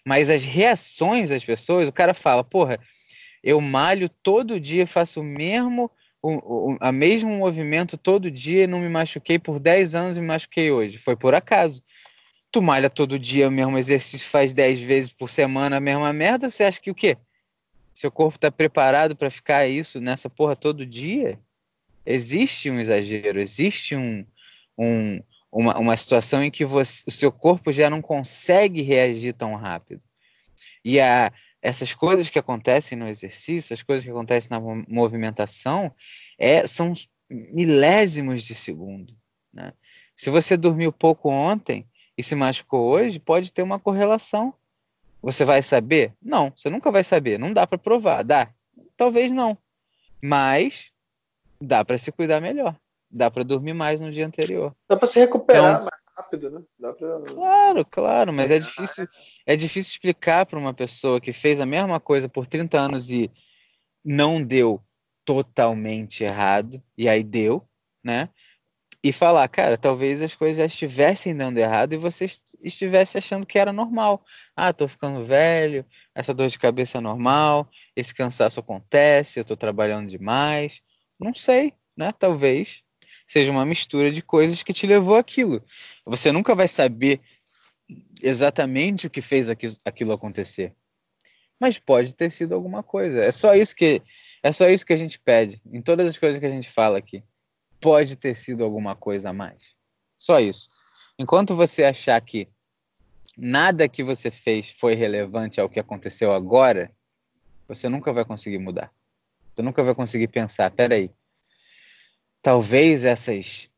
Mas 0.06 0.30
as 0.30 0.44
reações 0.44 1.30
das 1.30 1.42
pessoas, 1.42 1.88
o 1.88 1.94
cara 1.94 2.14
fala, 2.14 2.44
porra, 2.44 2.78
eu 3.42 3.62
malho 3.62 4.10
todo 4.10 4.60
dia, 4.60 4.86
faço 4.86 5.22
o 5.22 5.24
mesmo 5.24 5.90
o, 6.22 6.74
o 6.74 6.78
a 6.82 6.92
mesmo 6.92 7.30
movimento 7.32 7.98
todo 7.98 8.30
dia, 8.30 8.68
não 8.68 8.80
me 8.82 8.90
machuquei 8.90 9.40
por 9.40 9.58
10 9.58 9.96
anos 9.96 10.18
e 10.18 10.20
me 10.20 10.28
machuquei 10.28 10.70
hoje. 10.70 10.98
Foi 10.98 11.16
por 11.16 11.34
acaso 11.34 11.82
tu 12.52 12.62
malha 12.62 12.90
todo 12.90 13.18
dia 13.18 13.48
o 13.48 13.52
mesmo 13.52 13.78
exercício, 13.78 14.28
faz 14.28 14.54
10 14.54 14.82
vezes 14.82 15.12
por 15.12 15.30
semana 15.30 15.78
a 15.78 15.80
mesma 15.80 16.12
merda, 16.12 16.50
você 16.50 16.66
acha 16.66 16.82
que 16.82 16.92
o 16.92 16.96
quê? 16.96 17.18
Seu 17.96 18.12
corpo 18.12 18.38
tá 18.38 18.52
preparado 18.52 19.16
para 19.16 19.32
ficar 19.32 19.66
isso 19.66 20.02
nessa 20.02 20.30
porra 20.30 20.58
todo 20.58 20.86
dia? 20.86 21.40
Existe 22.06 22.70
um 22.70 22.80
exagero, 22.80 23.40
existe 23.40 23.96
um, 23.96 24.26
um, 24.78 25.22
uma, 25.52 25.78
uma 25.78 25.96
situação 25.96 26.44
em 26.44 26.52
que 26.52 26.66
você, 26.66 27.04
o 27.08 27.12
seu 27.12 27.32
corpo 27.32 27.72
já 27.72 27.90
não 27.90 28.02
consegue 28.02 28.82
reagir 28.82 29.34
tão 29.34 29.56
rápido. 29.56 30.02
E 30.84 31.00
a, 31.00 31.32
essas 31.62 31.94
coisas 31.94 32.30
que 32.30 32.40
acontecem 32.40 32.98
no 32.98 33.08
exercício, 33.08 33.74
as 33.74 33.82
coisas 33.82 34.04
que 34.04 34.12
acontecem 34.12 34.50
na 34.50 34.60
movimentação, 34.88 35.94
é, 36.38 36.68
são 36.68 36.94
milésimos 37.30 38.44
de 38.44 38.54
segundo. 38.54 39.16
Né? 39.54 39.74
Se 40.16 40.30
você 40.30 40.58
dormiu 40.58 40.92
pouco 40.92 41.30
ontem, 41.30 41.88
e 42.18 42.24
se 42.24 42.36
machucou 42.36 42.90
hoje, 42.90 43.20
pode 43.20 43.52
ter 43.52 43.64
uma 43.64 43.80
correlação. 43.80 44.54
Você 45.22 45.46
vai 45.46 45.62
saber? 45.62 46.14
Não, 46.22 46.52
você 46.56 46.70
nunca 46.70 46.92
vai 46.92 47.04
saber. 47.04 47.40
Não 47.40 47.54
dá 47.54 47.66
para 47.66 47.78
provar. 47.78 48.24
Dá? 48.24 48.50
Talvez 48.96 49.32
não. 49.32 49.58
Mas 50.22 50.93
dá 51.64 51.84
para 51.84 51.98
se 51.98 52.12
cuidar 52.12 52.42
melhor. 52.42 52.76
Dá 53.10 53.30
para 53.30 53.44
dormir 53.44 53.74
mais 53.74 54.02
no 54.02 54.12
dia 54.12 54.26
anterior. 54.26 54.76
Dá 54.90 54.98
para 54.98 55.08
se 55.08 55.20
recuperar 55.20 55.74
então, 55.74 55.86
mais 55.86 56.02
rápido, 56.18 56.52
né? 56.52 56.62
Dá 56.78 56.94
pra... 56.94 57.22
Claro, 57.22 57.86
claro, 57.86 58.34
mas 58.34 58.52
é 58.52 58.60
difícil, 58.60 59.08
é 59.46 59.56
difícil 59.56 59.92
explicar 59.92 60.46
para 60.46 60.60
uma 60.60 60.74
pessoa 60.74 61.22
que 61.22 61.32
fez 61.32 61.60
a 61.60 61.66
mesma 61.66 62.00
coisa 62.00 62.28
por 62.28 62.46
30 62.46 62.80
anos 62.80 63.10
e 63.12 63.32
não 64.04 64.44
deu 64.44 64.82
totalmente 65.24 66.24
errado, 66.24 66.84
e 66.98 67.08
aí 67.08 67.24
deu, 67.24 67.66
né? 68.04 68.30
e 69.04 69.12
falar, 69.12 69.46
cara, 69.50 69.78
talvez 69.78 70.22
as 70.22 70.34
coisas 70.34 70.58
já 70.58 70.66
estivessem 70.66 71.36
dando 71.36 71.58
errado 71.58 71.92
e 71.92 71.98
você 71.98 72.26
estivesse 72.64 73.18
achando 73.18 73.46
que 73.46 73.60
era 73.60 73.74
normal. 73.74 74.24
Ah, 74.56 74.72
tô 74.72 74.88
ficando 74.88 75.26
velho, 75.26 75.86
essa 76.16 76.34
dor 76.34 76.48
de 76.48 76.58
cabeça 76.58 77.00
é 77.00 77.02
normal, 77.02 77.70
esse 77.98 78.16
cansaço 78.16 78.62
acontece, 78.62 79.42
eu 79.42 79.44
tô 79.44 79.58
trabalhando 79.58 80.08
demais. 80.08 80.82
Não 81.24 81.34
sei, 81.34 81.74
né? 81.96 82.12
Talvez 82.12 82.84
seja 83.26 83.52
uma 83.52 83.66
mistura 83.66 84.12
de 84.12 84.22
coisas 84.22 84.62
que 84.64 84.74
te 84.74 84.86
levou 84.86 85.16
aquilo. 85.16 85.64
Você 86.06 86.32
nunca 86.32 86.54
vai 86.54 86.68
saber 86.68 87.22
exatamente 88.22 89.08
o 89.08 89.10
que 89.10 89.22
fez 89.22 89.50
aquilo 89.50 90.14
acontecer. 90.14 90.74
Mas 91.60 91.78
pode 91.80 92.14
ter 92.14 92.32
sido 92.32 92.54
alguma 92.54 92.84
coisa. 92.84 93.24
É 93.24 93.32
só 93.32 93.56
isso 93.56 93.76
que 93.76 94.02
é 94.42 94.52
só 94.52 94.68
isso 94.68 94.86
que 94.86 94.94
a 94.94 94.98
gente 94.98 95.20
pede 95.20 95.62
em 95.72 95.82
todas 95.82 96.08
as 96.08 96.18
coisas 96.18 96.40
que 96.40 96.46
a 96.46 96.50
gente 96.50 96.70
fala 96.70 96.98
aqui 96.98 97.24
pode 97.84 98.16
ter 98.16 98.34
sido 98.34 98.64
alguma 98.64 98.96
coisa 98.96 99.32
a 99.32 99.34
mais. 99.34 99.76
Só 100.18 100.40
isso. 100.40 100.70
Enquanto 101.20 101.54
você 101.54 101.84
achar 101.84 102.20
que 102.22 102.48
nada 103.38 103.90
que 103.90 104.02
você 104.02 104.32
fez 104.32 104.70
foi 104.70 104.96
relevante 104.96 105.60
ao 105.60 105.70
que 105.70 105.82
aconteceu 105.82 106.34
agora, 106.34 106.90
você 107.68 107.90
nunca 107.90 108.14
vai 108.14 108.24
conseguir 108.24 108.58
mudar. 108.58 108.90
Você 109.54 109.62
nunca 109.62 109.84
vai 109.84 109.94
conseguir 109.94 110.28
pensar, 110.28 110.72
peraí, 110.72 111.12
talvez 112.42 113.06
essas 113.06 113.70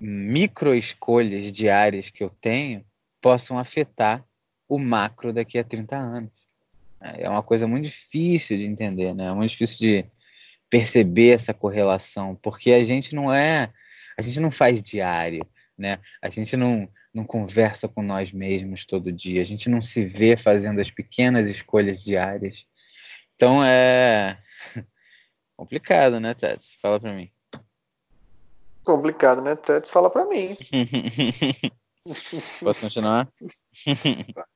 micro 0.00 0.74
escolhas 0.74 1.52
diárias 1.52 2.10
que 2.10 2.24
eu 2.24 2.30
tenho 2.30 2.84
possam 3.20 3.58
afetar 3.58 4.24
o 4.68 4.78
macro 4.78 5.32
daqui 5.32 5.58
a 5.58 5.64
30 5.64 5.96
anos. 5.96 6.32
É 7.00 7.28
uma 7.28 7.42
coisa 7.42 7.66
muito 7.66 7.84
difícil 7.84 8.58
de 8.58 8.66
entender, 8.66 9.14
né? 9.14 9.26
É 9.26 9.32
muito 9.32 9.50
difícil 9.50 9.78
de, 9.78 10.06
perceber 10.72 11.34
essa 11.34 11.52
correlação, 11.52 12.34
porque 12.36 12.72
a 12.72 12.82
gente 12.82 13.14
não 13.14 13.30
é, 13.30 13.70
a 14.16 14.22
gente 14.22 14.40
não 14.40 14.50
faz 14.50 14.82
diário, 14.82 15.46
né? 15.76 15.98
A 16.22 16.30
gente 16.30 16.56
não, 16.56 16.88
não 17.12 17.24
conversa 17.24 17.86
com 17.86 18.02
nós 18.02 18.32
mesmos 18.32 18.86
todo 18.86 19.12
dia, 19.12 19.42
a 19.42 19.44
gente 19.44 19.68
não 19.68 19.82
se 19.82 20.02
vê 20.02 20.34
fazendo 20.34 20.80
as 20.80 20.90
pequenas 20.90 21.46
escolhas 21.46 22.02
diárias. 22.02 22.66
Então 23.34 23.62
é 23.62 24.38
complicado, 25.56 26.20
né, 26.20 26.34
Tets? 26.34 26.76
Fala 26.80 27.00
para 27.00 27.12
mim. 27.12 27.30
Complicado, 28.84 29.40
né, 29.40 29.54
Tets? 29.56 29.90
Fala 29.90 30.10
para 30.10 30.26
mim. 30.26 30.56
Posso 32.62 32.80
continuar? 32.80 33.28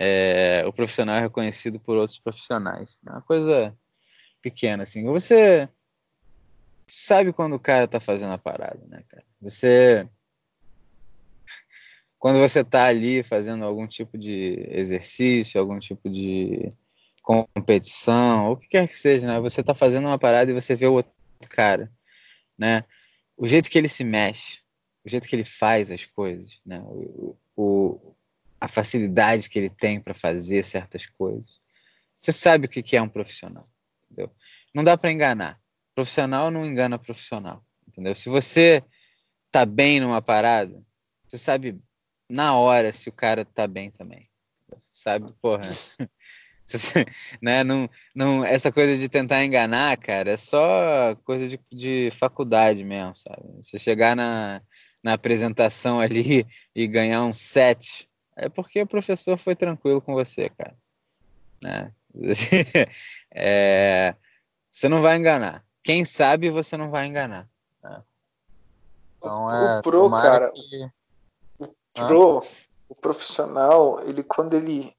É, 0.00 0.64
o 0.64 0.72
profissional 0.72 1.16
é 1.16 1.20
reconhecido 1.20 1.80
por 1.80 1.96
outros 1.96 2.20
profissionais. 2.20 3.00
É 3.04 3.10
uma 3.10 3.20
coisa 3.20 3.76
pequena, 4.40 4.84
assim. 4.84 5.02
Você 5.04 5.68
sabe 6.86 7.32
quando 7.32 7.54
o 7.54 7.60
cara 7.60 7.88
tá 7.88 7.98
fazendo 7.98 8.32
a 8.32 8.38
parada, 8.38 8.80
né, 8.86 9.02
cara? 9.08 9.24
Você. 9.40 10.08
Quando 12.16 12.38
você 12.38 12.62
tá 12.62 12.84
ali 12.84 13.24
fazendo 13.24 13.64
algum 13.64 13.88
tipo 13.88 14.16
de 14.16 14.64
exercício, 14.70 15.60
algum 15.60 15.80
tipo 15.80 16.08
de 16.08 16.72
competição, 17.28 18.46
ou 18.46 18.52
o 18.52 18.56
que 18.56 18.68
quer 18.68 18.88
que 18.88 18.96
seja, 18.96 19.26
né? 19.26 19.40
Você 19.40 19.62
tá 19.62 19.74
fazendo 19.74 20.06
uma 20.06 20.18
parada 20.18 20.50
e 20.50 20.54
você 20.54 20.74
vê 20.74 20.86
o 20.86 20.94
outro 20.94 21.12
cara, 21.50 21.92
né? 22.56 22.84
O 23.36 23.46
jeito 23.46 23.68
que 23.70 23.76
ele 23.76 23.88
se 23.88 24.02
mexe, 24.02 24.60
o 25.04 25.08
jeito 25.08 25.28
que 25.28 25.36
ele 25.36 25.44
faz 25.44 25.90
as 25.90 26.04
coisas, 26.06 26.60
né? 26.64 26.80
O, 26.86 27.36
o 27.56 28.14
a 28.60 28.66
facilidade 28.66 29.48
que 29.48 29.58
ele 29.58 29.70
tem 29.70 30.00
para 30.00 30.14
fazer 30.14 30.64
certas 30.64 31.06
coisas. 31.06 31.60
Você 32.18 32.32
sabe 32.32 32.66
o 32.66 32.68
que 32.68 32.96
é 32.96 33.02
um 33.02 33.08
profissional 33.08 33.62
entendeu? 34.10 34.34
Não 34.74 34.82
dá 34.82 34.96
para 34.96 35.12
enganar. 35.12 35.60
Profissional 35.94 36.50
não 36.50 36.64
engana 36.64 36.98
profissional, 36.98 37.64
entendeu? 37.86 38.14
Se 38.14 38.28
você 38.28 38.82
tá 39.50 39.64
bem 39.66 40.00
numa 40.00 40.22
parada, 40.22 40.82
você 41.26 41.38
sabe 41.38 41.80
na 42.28 42.54
hora 42.54 42.92
se 42.92 43.08
o 43.08 43.12
cara 43.12 43.44
tá 43.44 43.66
bem 43.66 43.90
também. 43.90 44.28
Você 44.68 44.88
sabe, 44.92 45.32
porra. 45.40 45.62
né? 47.40 47.64
não, 47.64 47.88
não, 48.14 48.44
essa 48.44 48.70
coisa 48.70 48.96
de 48.96 49.08
tentar 49.08 49.44
enganar, 49.44 49.96
cara, 49.96 50.32
é 50.32 50.36
só 50.36 51.14
coisa 51.24 51.48
de, 51.48 51.60
de 51.72 52.10
faculdade 52.12 52.84
mesmo, 52.84 53.14
sabe? 53.14 53.42
Você 53.62 53.78
chegar 53.78 54.14
na, 54.14 54.60
na 55.02 55.14
apresentação 55.14 56.00
ali 56.00 56.46
e 56.74 56.86
ganhar 56.86 57.22
um 57.22 57.32
set, 57.32 58.08
é 58.36 58.48
porque 58.48 58.82
o 58.82 58.86
professor 58.86 59.38
foi 59.38 59.56
tranquilo 59.56 60.00
com 60.00 60.12
você, 60.14 60.48
cara. 60.50 60.76
Né? 61.60 61.92
é, 63.34 64.14
você 64.70 64.88
não 64.88 65.02
vai 65.02 65.16
enganar. 65.16 65.64
Quem 65.82 66.04
sabe 66.04 66.50
você 66.50 66.76
não 66.76 66.90
vai 66.90 67.06
enganar. 67.06 67.48
Né? 67.82 68.02
Então, 69.16 69.50
é, 69.52 69.78
o 69.78 69.82
pro, 69.82 70.10
cara, 70.10 70.52
que... 70.52 70.90
o 71.58 71.66
pro, 71.94 72.46
o 72.88 72.94
profissional, 72.94 74.00
ele 74.06 74.22
quando 74.22 74.54
ele 74.54 74.94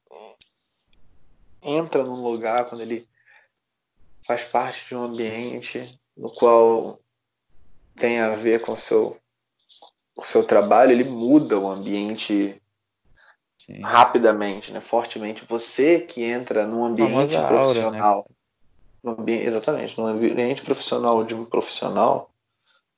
entra 1.61 2.03
num 2.03 2.21
lugar, 2.21 2.65
quando 2.65 2.81
ele 2.81 3.07
faz 4.25 4.43
parte 4.43 4.87
de 4.87 4.95
um 4.95 5.03
ambiente 5.03 5.99
no 6.15 6.31
qual 6.31 6.99
tem 7.95 8.19
a 8.19 8.35
ver 8.35 8.61
com 8.61 8.73
o 8.73 8.77
seu, 8.77 9.19
o 10.15 10.23
seu 10.23 10.43
trabalho, 10.43 10.91
ele 10.91 11.03
muda 11.03 11.59
o 11.59 11.69
ambiente 11.69 12.61
Sim. 13.57 13.81
rapidamente, 13.81 14.71
né? 14.71 14.79
fortemente. 14.79 15.45
Você 15.45 15.99
que 16.01 16.23
entra 16.23 16.65
num 16.65 16.83
ambiente 16.83 17.37
profissional, 17.47 18.17
aura, 18.17 18.29
né? 18.29 18.35
no 19.03 19.11
ambiente, 19.11 19.45
exatamente, 19.45 19.99
no 19.99 20.07
ambiente 20.07 20.61
profissional 20.61 21.23
de 21.23 21.35
um 21.35 21.45
profissional, 21.45 22.31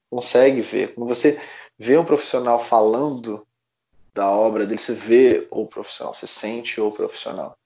consegue 0.10 0.62
ver. 0.62 0.94
Quando 0.94 1.08
você 1.08 1.42
vê 1.78 1.98
um 1.98 2.06
profissional 2.06 2.60
falando 2.60 3.48
da 4.14 4.30
obra 4.30 4.66
dele, 4.66 4.82
você 4.82 4.94
vê 4.94 5.48
o 5.50 5.68
profissional, 5.68 6.14
você 6.14 6.28
sente 6.28 6.80
o 6.82 6.92
profissional. 6.92 7.58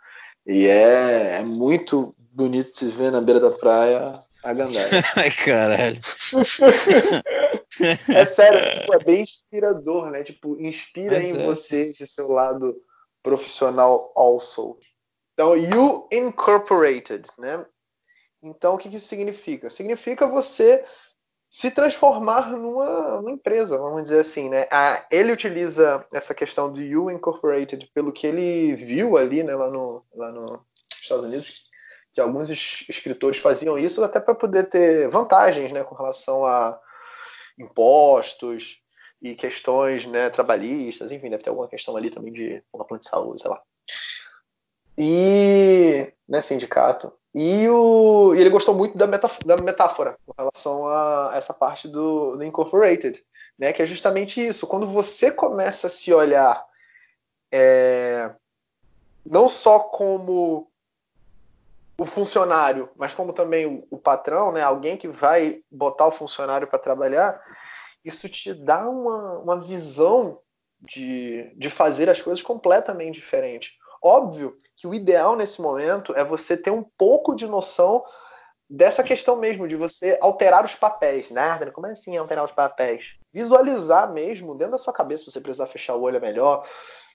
E 0.45 0.67
é, 0.67 1.37
é 1.39 1.43
muito 1.43 2.15
bonito 2.17 2.71
de 2.71 2.77
se 2.77 2.89
ver 2.89 3.11
na 3.11 3.21
beira 3.21 3.39
da 3.39 3.51
praia 3.51 4.19
A 4.43 4.53
gandaia. 4.53 4.89
Ai, 5.15 5.31
caralho. 5.31 5.99
é 8.09 8.25
sério, 8.25 8.79
tipo, 8.79 8.93
é 8.93 9.03
bem 9.03 9.21
inspirador, 9.21 10.11
né? 10.11 10.23
Tipo, 10.23 10.59
inspira 10.61 11.15
Mas 11.15 11.31
em 11.31 11.41
é. 11.41 11.45
você 11.45 11.89
esse 11.89 12.05
seu 12.05 12.31
lado 12.31 12.75
profissional 13.23 14.13
also. 14.15 14.77
Então, 15.33 15.55
you 15.57 16.07
incorporated, 16.11 17.27
né? 17.39 17.65
Então, 18.43 18.75
o 18.75 18.77
que 18.77 18.87
isso 18.87 19.07
significa? 19.07 19.69
Significa 19.71 20.27
você 20.27 20.85
se 21.55 21.71
transformar 21.71 22.49
numa, 22.51 23.21
numa, 23.21 23.31
empresa, 23.31 23.77
vamos 23.77 24.03
dizer 24.03 24.19
assim, 24.19 24.49
né? 24.49 24.67
Ah, 24.69 25.05
ele 25.09 25.31
utiliza 25.31 26.05
essa 26.11 26.35
questão 26.35 26.69
do 26.69 26.81
you 26.81 27.09
incorporated 27.09 27.89
pelo 27.93 28.11
que 28.11 28.27
ele 28.27 28.75
viu 28.75 29.15
ali, 29.15 29.41
né, 29.41 29.55
lá 29.55 29.69
no 29.71 30.03
lá 30.13 30.33
nos 30.33 30.59
Estados 31.01 31.23
Unidos, 31.23 31.71
que 32.13 32.19
alguns 32.19 32.49
escritores 32.49 33.37
faziam 33.37 33.77
isso 33.77 34.03
até 34.03 34.19
para 34.19 34.35
poder 34.35 34.67
ter 34.67 35.07
vantagens, 35.07 35.71
né, 35.71 35.81
com 35.85 35.95
relação 35.95 36.45
a 36.45 36.77
impostos 37.57 38.81
e 39.21 39.33
questões, 39.33 40.05
né, 40.05 40.29
trabalhistas, 40.29 41.09
enfim, 41.09 41.29
deve 41.29 41.43
ter 41.43 41.51
alguma 41.51 41.69
questão 41.69 41.95
ali 41.95 42.09
também 42.09 42.33
de 42.33 42.61
uma 42.73 42.83
plano 42.83 42.99
de 42.99 43.07
saúde, 43.07 43.41
sei 43.41 43.49
lá. 43.49 43.61
E, 44.97 46.11
né, 46.27 46.41
sindicato. 46.41 47.13
E, 47.33 47.67
o, 47.67 48.33
e 48.33 48.39
ele 48.39 48.49
gostou 48.49 48.73
muito 48.73 48.97
da, 48.97 49.05
da 49.05 49.57
metáfora 49.57 50.17
com 50.25 50.33
relação 50.37 50.87
a 50.87 51.33
essa 51.35 51.53
parte 51.53 51.87
do, 51.87 52.37
do 52.37 52.43
Incorporated, 52.43 53.21
né? 53.59 53.73
Que 53.73 53.81
é 53.81 53.85
justamente 53.85 54.39
isso. 54.39 54.65
Quando 54.65 54.87
você 54.87 55.31
começa 55.31 55.87
a 55.87 55.89
se 55.89 56.13
olhar 56.13 56.65
é, 57.51 58.31
não 59.25 59.49
só 59.49 59.79
como 59.79 60.71
o 61.97 62.05
funcionário, 62.05 62.89
mas 62.95 63.13
como 63.13 63.33
também 63.33 63.65
o, 63.65 63.87
o 63.89 63.97
patrão, 63.97 64.51
né? 64.51 64.61
Alguém 64.61 64.95
que 64.95 65.07
vai 65.07 65.61
botar 65.69 66.07
o 66.07 66.11
funcionário 66.11 66.67
para 66.67 66.79
trabalhar, 66.79 67.41
isso 68.03 68.29
te 68.29 68.53
dá 68.53 68.89
uma, 68.89 69.39
uma 69.39 69.61
visão 69.61 70.39
de, 70.79 71.51
de 71.55 71.69
fazer 71.69 72.09
as 72.09 72.21
coisas 72.21 72.41
completamente 72.41 73.15
diferente. 73.15 73.77
Óbvio 74.05 74.55
que 74.77 74.85
o 74.85 74.93
ideal 74.93 75.35
nesse 75.35 75.59
momento 75.59 76.13
é 76.15 76.23
você 76.23 76.55
ter 76.55 76.69
um 76.69 76.83
pouco 76.95 77.33
de 77.35 77.47
noção 77.47 78.05
dessa 78.69 79.03
questão 79.03 79.35
mesmo, 79.35 79.67
de 79.67 79.75
você 79.75 80.15
alterar 80.21 80.63
os 80.63 80.75
papéis, 80.75 81.31
né? 81.31 81.57
Como 81.73 81.87
é 81.87 81.91
assim 81.91 82.15
alterar 82.15 82.45
os 82.45 82.51
papéis? 82.51 83.15
Visualizar 83.33 84.13
mesmo, 84.13 84.53
dentro 84.53 84.73
da 84.73 84.77
sua 84.77 84.93
cabeça, 84.93 85.23
se 85.23 85.31
você 85.31 85.41
precisar 85.41 85.65
fechar 85.65 85.95
o 85.95 86.03
olho 86.03 86.17
é 86.17 86.19
melhor. 86.19 86.67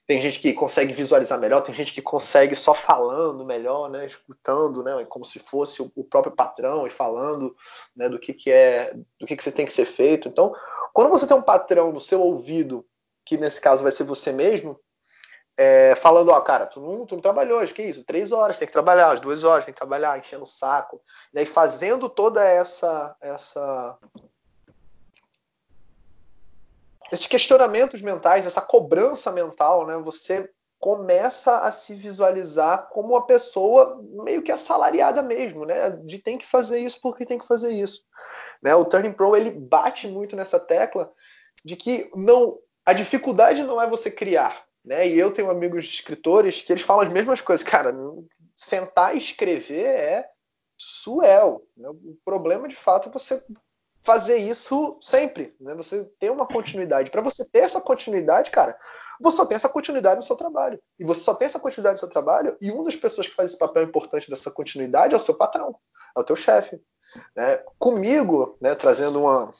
Tem 0.05 0.19
gente 0.19 0.41
que 0.41 0.51
consegue 0.51 0.91
visualizar 0.91 1.39
melhor, 1.39 1.61
tem 1.61 1.73
gente 1.73 1.93
que 1.93 2.01
consegue 2.01 2.55
só 2.55 2.73
falando 2.73 3.45
melhor, 3.45 3.89
né? 3.89 4.05
Escutando, 4.05 4.83
né? 4.83 5.05
Como 5.07 5.23
se 5.23 5.39
fosse 5.39 5.81
o 5.81 6.03
próprio 6.03 6.35
patrão 6.35 6.85
e 6.85 6.89
falando 6.89 7.55
né? 7.95 8.09
do 8.09 8.19
que, 8.19 8.33
que 8.33 8.51
é, 8.51 8.93
do 9.17 9.25
que, 9.25 9.37
que 9.37 9.43
você 9.43 9.51
tem 9.53 9.65
que 9.65 9.71
ser 9.71 9.85
feito. 9.85 10.27
Então, 10.27 10.53
quando 10.93 11.09
você 11.09 11.25
tem 11.25 11.37
um 11.37 11.41
patrão 11.41 11.93
no 11.93 12.01
seu 12.01 12.21
ouvido, 12.21 12.85
que 13.25 13.37
nesse 13.37 13.61
caso 13.61 13.81
vai 13.81 13.93
ser 13.93 14.03
você 14.03 14.33
mesmo, 14.33 14.77
é, 15.61 15.95
falando, 15.95 16.29
ó, 16.29 16.41
cara, 16.41 16.65
tu 16.65 16.79
não, 16.81 17.05
tu 17.05 17.13
não 17.13 17.21
trabalhou 17.21 17.59
hoje, 17.59 17.71
que 17.71 17.83
isso? 17.83 18.03
Três 18.03 18.31
horas 18.31 18.57
tem 18.57 18.67
que 18.67 18.73
trabalhar, 18.73 19.11
as 19.11 19.21
duas 19.21 19.43
horas 19.43 19.63
tem 19.63 19.73
que 19.73 19.79
trabalhar, 19.79 20.17
enchendo 20.17 20.41
o 20.41 20.47
saco. 20.47 20.99
E 21.31 21.45
fazendo 21.45 22.09
toda 22.09 22.43
essa, 22.43 23.15
essa 23.21 23.99
esses 27.11 27.27
questionamentos 27.27 28.01
mentais, 28.01 28.47
essa 28.47 28.61
cobrança 28.61 29.31
mental, 29.31 29.85
né? 29.85 29.97
Você 29.97 30.49
começa 30.79 31.59
a 31.59 31.69
se 31.69 31.93
visualizar 31.93 32.89
como 32.89 33.09
uma 33.09 33.27
pessoa 33.27 34.01
meio 34.23 34.41
que 34.41 34.51
assalariada 34.51 35.21
mesmo, 35.21 35.63
né? 35.63 35.91
De 35.91 36.17
tem 36.17 36.39
que 36.39 36.45
fazer 36.45 36.79
isso 36.79 36.99
porque 37.01 37.23
tem 37.23 37.37
que 37.37 37.45
fazer 37.45 37.69
isso. 37.69 38.03
Né? 38.63 38.73
O 38.73 38.85
Turning 38.85 39.13
Pro 39.13 39.35
ele 39.35 39.51
bate 39.51 40.07
muito 40.07 40.35
nessa 40.35 40.59
tecla 40.59 41.11
de 41.63 41.75
que 41.75 42.09
não 42.15 42.57
a 42.83 42.93
dificuldade 42.93 43.61
não 43.61 43.79
é 43.79 43.87
você 43.87 44.09
criar, 44.09 44.65
né? 44.83 45.07
E 45.07 45.17
eu 45.17 45.31
tenho 45.31 45.49
amigos 45.49 45.85
escritores 45.85 46.61
que 46.61 46.73
eles 46.73 46.83
falam 46.83 47.03
as 47.03 47.09
mesmas 47.09 47.41
coisas. 47.41 47.65
Cara, 47.65 47.95
sentar 48.55 49.15
e 49.15 49.17
escrever 49.17 49.85
é 49.85 50.29
suel. 50.77 51.61
Né? 51.77 51.89
O 51.89 52.17
problema, 52.25 52.67
de 52.67 52.75
fato, 52.75 53.09
é 53.09 53.11
você 53.11 53.43
fazer 54.03 54.37
isso 54.37 54.97
sempre, 54.99 55.55
né? 55.59 55.75
Você 55.75 56.05
ter 56.19 56.31
uma 56.31 56.47
continuidade. 56.47 57.11
Para 57.11 57.21
você 57.21 57.47
ter 57.47 57.59
essa 57.59 57.79
continuidade, 57.79 58.49
cara, 58.49 58.77
você 59.19 59.37
só 59.37 59.45
tem 59.45 59.55
essa 59.55 59.69
continuidade 59.69 60.15
no 60.15 60.23
seu 60.23 60.35
trabalho. 60.35 60.81
E 60.99 61.05
você 61.05 61.21
só 61.21 61.35
tem 61.35 61.45
essa 61.45 61.59
continuidade 61.59 61.95
no 61.95 61.99
seu 61.99 62.09
trabalho, 62.09 62.57
e 62.59 62.71
uma 62.71 62.83
das 62.83 62.95
pessoas 62.95 63.27
que 63.27 63.35
faz 63.35 63.51
esse 63.51 63.59
papel 63.59 63.83
importante 63.83 64.29
dessa 64.29 64.49
continuidade 64.49 65.13
é 65.13 65.17
o 65.17 65.21
seu 65.21 65.35
patrão, 65.35 65.75
é 66.17 66.19
o 66.19 66.23
teu 66.23 66.35
chefe. 66.35 66.81
Né? 67.35 67.57
Comigo, 67.77 68.57
né, 68.59 68.73
trazendo 68.73 69.19
uma, 69.19 69.53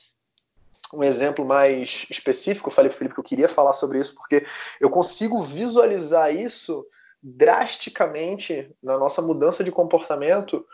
um 0.94 1.04
exemplo 1.04 1.46
mais 1.46 2.06
específico, 2.10 2.70
eu 2.70 2.74
falei 2.74 2.90
para 2.90 2.96
o 2.96 2.98
Felipe 2.98 3.16
que 3.16 3.20
eu 3.20 3.26
queria 3.26 3.50
falar 3.50 3.74
sobre 3.74 4.00
isso, 4.00 4.16
porque 4.16 4.46
eu 4.80 4.90
consigo 4.90 5.42
visualizar 5.42 6.34
isso 6.36 6.86
drasticamente 7.22 8.74
na 8.82 8.98
nossa 8.98 9.22
mudança 9.22 9.64
de 9.64 9.72
comportamento 9.72 10.66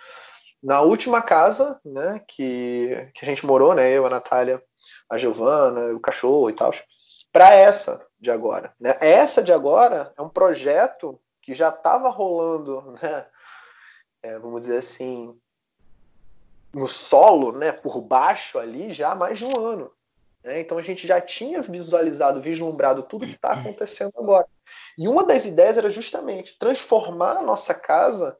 na 0.61 0.81
última 0.81 1.21
casa 1.21 1.79
né, 1.85 2.21
que, 2.27 3.11
que 3.13 3.23
a 3.23 3.25
gente 3.25 3.45
morou, 3.45 3.73
né, 3.73 3.91
eu, 3.91 4.05
a 4.05 4.09
Natália, 4.09 4.61
a 5.09 5.17
Giovana, 5.17 5.93
o 5.93 5.99
cachorro 5.99 6.49
e 6.49 6.53
tal, 6.53 6.71
para 7.31 7.53
essa 7.53 8.07
de 8.19 8.31
agora. 8.31 8.73
Né? 8.79 8.97
Essa 8.99 9.43
de 9.43 9.51
agora 9.51 10.13
é 10.17 10.21
um 10.21 10.29
projeto 10.29 11.19
que 11.41 11.53
já 11.53 11.69
estava 11.69 12.09
rolando, 12.09 12.93
né, 13.01 13.25
é, 14.23 14.39
vamos 14.39 14.61
dizer 14.61 14.77
assim, 14.77 15.37
no 16.73 16.87
solo, 16.87 17.51
né, 17.51 17.71
por 17.71 18.01
baixo 18.01 18.57
ali, 18.59 18.91
já 18.93 19.11
há 19.11 19.15
mais 19.15 19.37
de 19.37 19.45
um 19.45 19.59
ano. 19.59 19.91
Né? 20.47 20.61
Então 20.61 20.77
a 20.77 20.81
gente 20.81 21.05
já 21.05 21.19
tinha 21.19 21.61
visualizado, 21.61 22.39
vislumbrado 22.39 23.03
tudo 23.03 23.25
que 23.27 23.33
está 23.33 23.51
acontecendo 23.51 24.13
agora. 24.15 24.47
E 24.97 25.05
uma 25.05 25.25
das 25.25 25.43
ideias 25.43 25.77
era 25.77 25.89
justamente 25.89 26.57
transformar 26.57 27.39
a 27.39 27.41
nossa 27.41 27.73
casa 27.73 28.37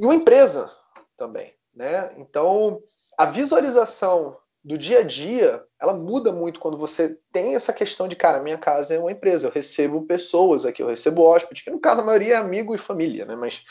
em 0.00 0.04
uma 0.04 0.16
empresa 0.16 0.68
também. 1.16 1.54
Né? 1.72 2.12
Então 2.18 2.82
a 3.16 3.24
visualização 3.24 4.36
do 4.64 4.76
dia 4.76 4.98
a 4.98 5.02
dia 5.04 5.64
ela 5.80 5.92
muda 5.92 6.32
muito 6.32 6.58
quando 6.58 6.76
você 6.76 7.16
tem 7.30 7.54
essa 7.54 7.72
questão 7.72 8.08
de 8.08 8.16
cara, 8.16 8.42
minha 8.42 8.58
casa 8.58 8.94
é 8.94 8.98
uma 8.98 9.12
empresa, 9.12 9.46
eu 9.46 9.52
recebo 9.52 10.02
pessoas 10.02 10.66
aqui, 10.66 10.82
eu 10.82 10.88
recebo 10.88 11.22
hóspedes, 11.22 11.62
que 11.62 11.70
no 11.70 11.78
caso 11.78 12.00
a 12.00 12.04
maioria 12.04 12.34
é 12.34 12.36
amigo 12.36 12.74
e 12.74 12.78
família, 12.78 13.24
né? 13.24 13.36
Mas 13.36 13.62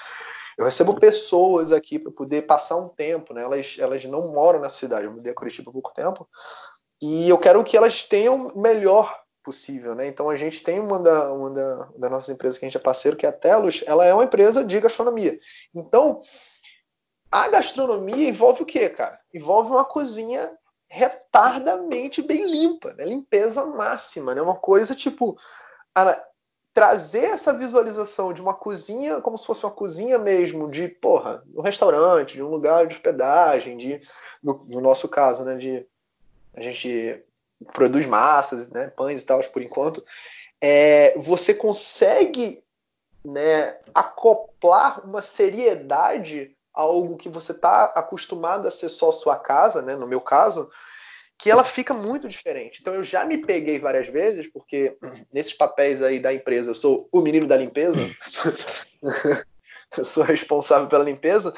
eu 0.58 0.64
recebo 0.64 0.98
pessoas 0.98 1.74
aqui 1.74 2.00
para 2.00 2.14
poder 2.14 2.44
passar 2.44 2.78
um 2.78 2.88
tempo, 2.88 3.34
né? 3.34 3.44
Elas, 3.44 3.76
elas 3.78 4.06
não 4.06 4.32
moram 4.32 4.62
na 4.62 4.70
cidade, 4.70 5.06
eu 5.06 5.12
mudei 5.12 5.34
a 5.34 5.36
Curitiba 5.36 5.70
há 5.70 5.74
pouco 5.74 5.94
tempo, 5.94 6.26
e 7.02 7.30
eu 7.30 7.38
quero 7.38 7.64
que 7.64 7.76
elas 7.76 8.06
tenham 8.06 8.48
o 8.48 8.60
melhor 8.60 9.22
possível, 9.44 9.94
né? 9.94 10.08
Então 10.08 10.30
a 10.30 10.36
gente 10.36 10.64
tem 10.64 10.80
uma, 10.80 11.00
da, 11.00 11.32
uma 11.32 11.52
da, 11.52 12.10
nossas 12.10 12.30
empresas 12.30 12.58
que 12.58 12.66
a 12.66 12.68
gente 12.68 12.78
é 12.78 12.82
parceiro, 12.82 13.16
que 13.16 13.26
é 13.26 13.30
a 13.30 13.34
Telos, 13.34 13.84
ela 13.86 14.04
é 14.06 14.14
uma 14.14 14.24
empresa 14.24 14.66
de 14.66 14.80
gastronomia. 14.80 15.40
Então, 15.74 16.20
a 17.32 17.48
gastronomia 17.48 18.28
envolve 18.28 18.64
o 18.64 18.66
quê, 18.66 18.90
cara? 18.90 19.20
Envolve 19.34 19.70
uma 19.70 19.86
cozinha 19.86 20.58
retardamente 20.90 22.22
bem 22.22 22.50
limpa, 22.50 22.94
né? 22.94 23.06
limpeza 23.06 23.66
máxima, 23.66 24.34
né? 24.34 24.42
Uma 24.42 24.56
coisa 24.56 24.96
tipo 24.96 25.38
a, 25.94 26.20
trazer 26.74 27.26
essa 27.26 27.54
visualização 27.54 28.34
de 28.34 28.42
uma 28.42 28.54
cozinha 28.54 29.22
como 29.22 29.38
se 29.38 29.46
fosse 29.46 29.66
uma 29.66 29.72
cozinha 29.72 30.18
mesmo 30.18 30.70
de 30.70 30.88
porra, 30.90 31.44
um 31.56 31.62
restaurante, 31.62 32.34
de 32.34 32.44
um 32.44 32.50
lugar 32.50 32.86
de 32.86 32.96
hospedagem, 32.96 33.78
de 33.78 34.02
no, 34.44 34.60
no 34.68 34.82
nosso 34.82 35.08
caso, 35.08 35.46
né, 35.46 35.56
de 35.56 35.88
a 36.56 36.62
gente 36.62 37.24
produz 37.74 38.06
massas, 38.06 38.70
né, 38.70 38.88
pães 38.88 39.22
e 39.22 39.26
tal, 39.26 39.42
por 39.44 39.62
enquanto, 39.62 40.04
é, 40.62 41.18
você 41.18 41.54
consegue 41.54 42.64
né, 43.24 43.78
acoplar 43.94 45.06
uma 45.06 45.22
seriedade 45.22 46.56
a 46.74 46.82
algo 46.82 47.18
que 47.18 47.30
você 47.30 47.54
está 47.54 47.86
acostumado 47.86 48.68
a 48.68 48.72
ser 48.72 48.90
só 48.90 49.12
sua 49.12 49.38
casa, 49.38 49.82
né, 49.82 49.96
no 49.96 50.08
meu 50.08 50.20
caso, 50.20 50.70
que 51.38 51.50
ela 51.50 51.64
fica 51.64 51.94
muito 51.94 52.28
diferente. 52.28 52.80
Então 52.82 52.94
eu 52.94 53.04
já 53.04 53.26
me 53.26 53.46
peguei 53.46 53.80
várias 53.80 54.08
vezes, 54.08 54.48
porque 54.52 54.98
nesses 55.32 55.54
papéis 55.54 56.02
aí 56.02 56.20
da 56.20 56.34
empresa 56.34 56.72
eu 56.72 56.76
sou 56.76 57.10
o 57.12 57.22
menino 57.22 57.48
da 57.48 57.58
limpeza, 57.58 58.00
eu 59.98 60.06
sou 60.06 60.24
responsável 60.24 60.88
pela 60.88 61.04
limpeza, 61.04 61.54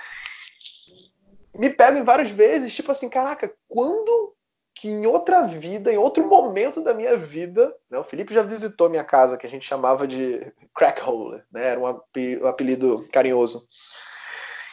me 1.55 1.69
pego 1.71 1.97
em 1.97 2.03
várias 2.03 2.29
vezes, 2.29 2.75
tipo 2.75 2.91
assim, 2.91 3.09
caraca, 3.09 3.51
quando 3.67 4.36
que 4.79 4.87
em 4.87 5.05
outra 5.05 5.47
vida, 5.47 5.91
em 5.91 5.97
outro 5.97 6.25
momento 6.27 6.81
da 6.81 6.93
minha 6.93 7.17
vida, 7.17 7.73
né, 7.89 7.97
o 7.97 8.03
Felipe 8.03 8.33
já 8.33 8.41
visitou 8.41 8.89
minha 8.89 9.03
casa, 9.03 9.37
que 9.37 9.45
a 9.45 9.49
gente 9.49 9.65
chamava 9.65 10.07
de 10.07 10.51
crack 10.75 11.01
hole, 11.01 11.41
né, 11.51 11.69
era 11.69 11.79
um 11.79 12.47
apelido 12.47 13.07
carinhoso. 13.11 13.67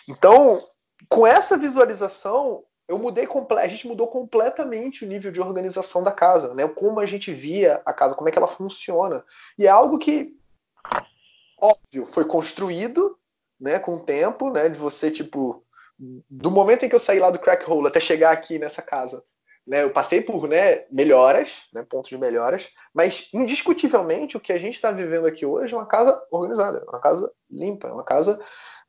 Então, 0.08 0.62
com 1.08 1.26
essa 1.26 1.56
visualização, 1.56 2.62
eu 2.86 2.98
mudei 2.98 3.26
a 3.58 3.68
gente 3.68 3.86
mudou 3.86 4.08
completamente 4.08 5.04
o 5.04 5.08
nível 5.08 5.32
de 5.32 5.40
organização 5.40 6.02
da 6.02 6.12
casa, 6.12 6.54
né, 6.54 6.68
como 6.68 7.00
a 7.00 7.06
gente 7.06 7.32
via 7.32 7.80
a 7.86 7.92
casa, 7.92 8.14
como 8.14 8.28
é 8.28 8.32
que 8.32 8.38
ela 8.38 8.46
funciona. 8.46 9.24
E 9.58 9.66
é 9.66 9.70
algo 9.70 9.98
que, 9.98 10.36
óbvio, 11.58 12.04
foi 12.04 12.24
construído, 12.26 13.18
né, 13.58 13.78
com 13.78 13.96
o 13.96 14.00
tempo, 14.00 14.50
né, 14.50 14.68
de 14.68 14.78
você, 14.78 15.10
tipo, 15.10 15.64
do 15.98 16.50
momento 16.50 16.84
em 16.84 16.88
que 16.88 16.94
eu 16.94 17.00
saí 17.00 17.18
lá 17.18 17.30
do 17.30 17.38
crack 17.38 17.70
hole 17.70 17.86
até 17.86 18.00
chegar 18.00 18.32
aqui 18.32 18.58
nessa 18.58 18.82
casa, 18.82 19.24
né, 19.66 19.82
eu 19.82 19.90
passei 19.90 20.20
por 20.20 20.46
né, 20.48 20.84
melhoras, 20.90 21.64
né, 21.72 21.84
pontos 21.88 22.10
de 22.10 22.18
melhoras, 22.18 22.68
mas 22.92 23.28
indiscutivelmente 23.32 24.36
o 24.36 24.40
que 24.40 24.52
a 24.52 24.58
gente 24.58 24.74
está 24.74 24.90
vivendo 24.90 25.26
aqui 25.26 25.46
hoje 25.46 25.74
é 25.74 25.76
uma 25.76 25.86
casa 25.86 26.20
organizada, 26.30 26.84
uma 26.86 27.00
casa 27.00 27.32
limpa, 27.50 27.88
uma 27.88 28.04
casa 28.04 28.38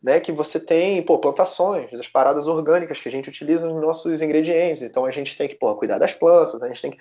né, 0.06 0.20
que 0.20 0.32
você 0.32 0.60
tem 0.60 1.02
pô, 1.04 1.18
plantações, 1.18 1.90
das 1.92 2.08
paradas 2.08 2.46
orgânicas 2.46 3.00
que 3.00 3.08
a 3.08 3.12
gente 3.12 3.30
utiliza 3.30 3.68
nos 3.68 3.82
nossos 3.82 4.22
ingredientes. 4.22 4.84
Então 4.84 5.06
a 5.06 5.12
gente 5.12 5.36
tem 5.36 5.48
que 5.48 5.56
pô, 5.56 5.76
cuidar 5.76 5.98
das 5.98 6.14
plantas, 6.14 6.62
a 6.62 6.68
gente 6.68 6.82
tem 6.82 6.92
que. 6.92 7.00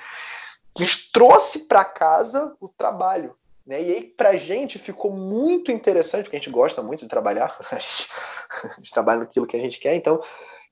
A 0.81 0.85
trouxe 1.12 1.68
para 1.68 1.85
casa 1.85 2.57
o 2.61 2.68
trabalho. 2.68 3.37
Né? 3.66 3.83
E 3.83 3.95
aí, 3.95 4.03
para 4.03 4.31
a 4.31 4.37
gente, 4.37 4.79
ficou 4.79 5.11
muito 5.12 5.70
interessante, 5.70 6.25
porque 6.25 6.37
a 6.37 6.41
gente 6.41 6.51
gosta 6.51 6.83
muito 6.83 7.01
de 7.01 7.09
trabalhar, 7.09 7.57
a 7.70 7.79
gente 7.79 8.91
trabalha 8.93 9.20
naquilo 9.20 9.47
que 9.47 9.57
a 9.57 9.61
gente 9.61 9.79
quer, 9.79 9.95
então 9.95 10.16
a 10.16 10.25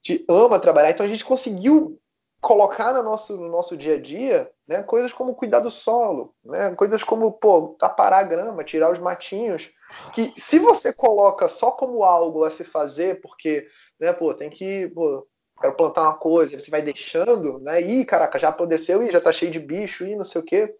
gente 0.03 0.25
ama 0.29 0.59
trabalhar. 0.59 0.91
Então 0.91 1.07
a 1.07 1.09
gente 1.09 1.25
conseguiu 1.25 2.01
colocar 2.43 2.93
no 2.93 3.05
nosso, 3.05 3.36
no 3.36 3.49
nosso 3.49 3.76
dia 3.76 3.95
a 3.95 4.01
dia 4.01 4.51
né, 4.66 4.82
coisas 4.82 5.12
como 5.12 5.34
cuidar 5.34 5.61
do 5.61 5.70
solo, 5.70 6.34
né, 6.45 6.74
coisas 6.74 7.05
como 7.05 7.32
pô, 7.32 7.76
aparar 7.80 8.18
a 8.18 8.24
grama, 8.24 8.64
tirar 8.64 8.90
os 8.90 8.99
matinhos, 8.99 9.70
que 10.12 10.32
se 10.36 10.59
você 10.59 10.93
coloca 10.93 11.49
só 11.49 11.70
como 11.70 12.03
algo 12.03 12.43
a 12.45 12.51
se 12.51 12.64
fazer, 12.64 13.20
porque 13.20 13.68
né, 13.99 14.12
pô, 14.12 14.34
tem 14.34 14.51
que 14.51 14.88
pô, 14.88 15.26
quero 15.61 15.74
plantar 15.74 16.03
uma 16.03 16.18
coisa, 16.18 16.59
você 16.59 16.70
vai 16.70 16.82
deixando, 16.82 17.61
né? 17.61 17.80
Ih, 17.80 18.05
caraca, 18.05 18.38
já 18.38 18.49
apodreceu 18.49 19.03
e 19.03 19.11
já 19.11 19.20
tá 19.20 19.32
cheio 19.32 19.53
de 19.53 19.61
bicho 19.61 20.05
e 20.05 20.16
não 20.16 20.24
sei 20.24 20.40
o 20.40 20.45
quê. 20.45 20.74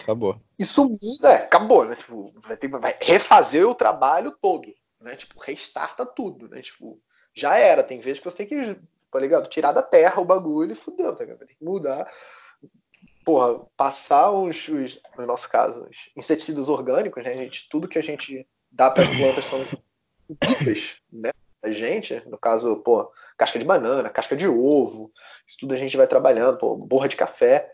Acabou. 0.00 0.40
Isso 0.56 0.88
muda, 0.88 1.32
é, 1.32 1.36
acabou, 1.44 1.84
né? 1.84 1.96
Tipo, 1.96 2.32
vai, 2.36 2.56
ter, 2.56 2.68
vai 2.68 2.94
refazer 3.00 3.68
o 3.68 3.74
trabalho 3.74 4.30
todo, 4.40 4.72
né? 5.00 5.16
Tipo, 5.16 5.40
restarta 5.40 6.06
tudo, 6.06 6.48
né? 6.48 6.60
Tipo, 6.60 7.00
já 7.34 7.58
era. 7.58 7.82
Tem 7.82 7.98
vezes 7.98 8.20
que 8.20 8.30
você 8.30 8.36
tem 8.36 8.46
que 8.46 8.78
tá 9.10 9.18
ligado? 9.18 9.48
Tirar 9.48 9.72
da 9.72 9.82
terra 9.82 10.20
o 10.20 10.24
bagulho 10.24 10.72
e 10.72 10.76
fudeu, 10.76 11.14
tá 11.14 11.24
ligado? 11.24 11.46
Que 11.46 11.56
mudar. 11.60 12.10
Porra, 13.24 13.66
passar 13.76 14.30
os, 14.30 14.68
os, 14.68 15.00
no 15.18 15.26
nosso 15.26 15.48
caso, 15.48 15.86
os 15.90 16.10
inseticidas 16.16 16.68
orgânicos, 16.68 17.24
né, 17.24 17.34
gente? 17.34 17.68
Tudo 17.68 17.88
que 17.88 17.98
a 17.98 18.02
gente 18.02 18.48
dá 18.70 18.90
para 18.90 19.02
as 19.02 19.10
plantas 19.10 19.44
são 19.44 19.64
incríveis, 20.28 21.02
né? 21.12 21.30
A 21.62 21.72
gente, 21.72 22.22
no 22.28 22.38
caso, 22.38 22.76
pô, 22.76 23.10
casca 23.36 23.58
de 23.58 23.64
banana, 23.64 24.08
casca 24.10 24.36
de 24.36 24.46
ovo, 24.46 25.10
isso 25.44 25.56
tudo 25.58 25.74
a 25.74 25.76
gente 25.76 25.96
vai 25.96 26.06
trabalhando, 26.06 26.58
pô, 26.58 26.76
borra 26.76 27.08
de 27.08 27.16
café. 27.16 27.72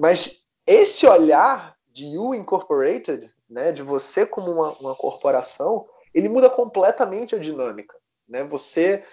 Mas 0.00 0.46
esse 0.66 1.06
olhar 1.06 1.76
de 1.92 2.06
You 2.06 2.34
Incorporated, 2.34 3.30
né, 3.48 3.72
de 3.72 3.82
você 3.82 4.24
como 4.24 4.50
uma, 4.50 4.70
uma 4.78 4.94
corporação, 4.94 5.86
ele 6.14 6.28
muda 6.28 6.48
completamente 6.48 7.34
a 7.34 7.38
dinâmica. 7.38 7.94
Né? 8.28 8.42
Você 8.44 9.04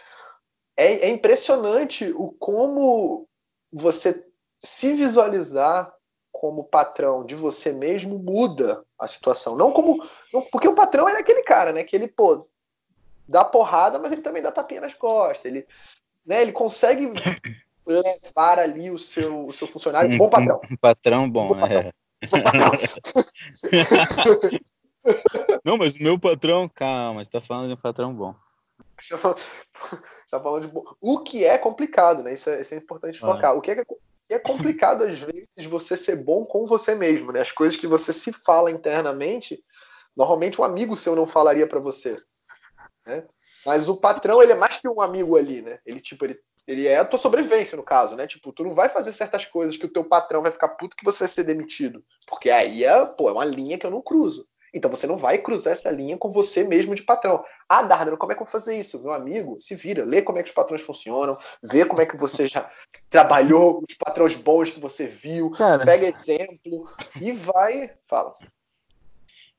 é, 0.81 1.05
é 1.05 1.09
impressionante 1.09 2.11
o 2.15 2.31
como 2.39 3.27
você 3.71 4.25
se 4.57 4.93
visualizar 4.93 5.93
como 6.31 6.63
patrão 6.63 7.23
de 7.23 7.35
você 7.35 7.71
mesmo 7.71 8.17
muda 8.17 8.83
a 8.97 9.07
situação. 9.07 9.55
Não 9.55 9.71
como. 9.71 10.03
Não, 10.33 10.41
porque 10.51 10.67
o 10.67 10.73
patrão 10.73 11.07
é 11.07 11.19
aquele 11.19 11.43
cara, 11.43 11.71
né? 11.71 11.83
Que 11.83 11.95
ele, 11.95 12.07
pô, 12.07 12.47
dá 13.27 13.45
porrada, 13.45 13.99
mas 13.99 14.11
ele 14.11 14.23
também 14.23 14.41
dá 14.41 14.51
tapinha 14.51 14.81
nas 14.81 14.95
costas. 14.95 15.45
Ele, 15.45 15.67
né, 16.25 16.41
ele 16.41 16.51
consegue 16.51 17.11
levar 17.85 18.57
ali 18.57 18.89
o 18.89 18.97
seu, 18.97 19.45
o 19.45 19.53
seu 19.53 19.67
funcionário. 19.67 20.09
Um 20.09 20.17
bom 20.17 20.29
patrão. 20.29 20.59
Um 20.71 20.77
patrão 20.77 21.29
bom, 21.29 21.47
bom 21.47 21.59
patrão. 21.59 21.79
é. 21.79 21.91
Bom 22.27 22.41
patrão. 22.41 22.71
Não, 25.63 25.77
mas 25.77 25.95
o 25.95 26.03
meu 26.03 26.17
patrão, 26.19 26.67
calma, 26.69 27.23
você 27.23 27.29
tá 27.29 27.41
falando 27.41 27.67
de 27.67 27.73
um 27.73 27.77
patrão 27.77 28.13
bom. 28.13 28.35
Está 29.01 30.39
falando 30.41 30.67
de 30.67 30.73
o 30.99 31.19
que 31.19 31.43
é 31.43 31.57
complicado, 31.57 32.23
né? 32.23 32.33
Isso 32.33 32.49
é, 32.49 32.61
isso 32.61 32.73
é 32.73 32.77
importante 32.77 33.19
ah. 33.21 33.27
focar. 33.27 33.55
O 33.55 33.61
que 33.61 33.71
é, 33.71 33.75
que 33.75 34.33
é 34.33 34.39
complicado 34.39 35.03
às 35.03 35.19
vezes 35.19 35.65
você 35.67 35.97
ser 35.97 36.17
bom 36.17 36.45
com 36.45 36.65
você 36.65 36.95
mesmo, 36.95 37.31
né? 37.31 37.41
As 37.41 37.51
coisas 37.51 37.77
que 37.77 37.87
você 37.87 38.13
se 38.13 38.31
fala 38.31 38.71
internamente, 38.71 39.63
normalmente 40.15 40.59
um 40.59 40.63
amigo 40.63 40.95
seu 40.95 41.15
não 41.15 41.27
falaria 41.27 41.67
para 41.67 41.79
você, 41.79 42.17
né? 43.05 43.25
Mas 43.65 43.89
o 43.89 43.97
patrão 43.97 44.41
ele 44.41 44.53
é 44.53 44.55
mais 44.55 44.77
que 44.77 44.87
um 44.87 45.01
amigo 45.01 45.35
ali, 45.35 45.61
né? 45.61 45.79
Ele 45.85 45.99
tipo 45.99 46.25
ele 46.25 46.39
ele 46.67 46.87
é 46.87 46.97
a 46.97 47.05
tua 47.05 47.19
sobrevivência, 47.19 47.75
no 47.75 47.83
caso, 47.83 48.15
né? 48.15 48.27
Tipo, 48.27 48.53
tu 48.53 48.63
não 48.63 48.73
vai 48.73 48.87
fazer 48.87 49.11
certas 49.13 49.45
coisas 49.45 49.75
que 49.75 49.85
o 49.85 49.91
teu 49.91 50.07
patrão 50.07 50.41
vai 50.41 50.51
ficar 50.51 50.69
puto 50.69 50.95
que 50.95 51.03
você 51.03 51.19
vai 51.19 51.27
ser 51.27 51.43
demitido. 51.43 52.03
Porque 52.27 52.49
aí 52.49 52.83
é, 52.83 53.05
pô, 53.17 53.29
é 53.29 53.33
uma 53.33 53.43
linha 53.43 53.77
que 53.77 53.85
eu 53.85 53.91
não 53.91 54.01
cruzo. 54.01 54.47
Então 54.73 54.89
você 54.89 55.05
não 55.05 55.17
vai 55.17 55.37
cruzar 55.37 55.73
essa 55.73 55.89
linha 55.89 56.17
com 56.17 56.29
você 56.29 56.63
mesmo 56.63 56.95
de 56.95 57.03
patrão. 57.03 57.43
Ah, 57.67 57.81
Dardano, 57.81 58.17
como 58.17 58.31
é 58.31 58.35
que 58.35 58.41
eu 58.41 58.45
vou 58.45 58.51
fazer 58.51 58.75
isso? 58.77 59.01
Meu 59.01 59.11
amigo, 59.11 59.57
se 59.59 59.75
vira, 59.75 60.05
lê 60.05 60.21
como 60.21 60.39
é 60.39 60.43
que 60.43 60.49
os 60.49 60.55
patrões 60.55 60.81
funcionam, 60.81 61.37
vê 61.61 61.85
como 61.85 62.01
é 62.01 62.05
que 62.05 62.17
você 62.17 62.47
já 62.47 62.69
trabalhou, 63.09 63.83
os 63.87 63.95
patrões 63.95 64.35
bons 64.35 64.71
que 64.71 64.79
você 64.79 65.07
viu, 65.07 65.51
Cara, 65.51 65.85
pega 65.85 66.07
exemplo 66.07 66.89
e 67.19 67.31
vai. 67.33 67.93
Fala. 68.05 68.37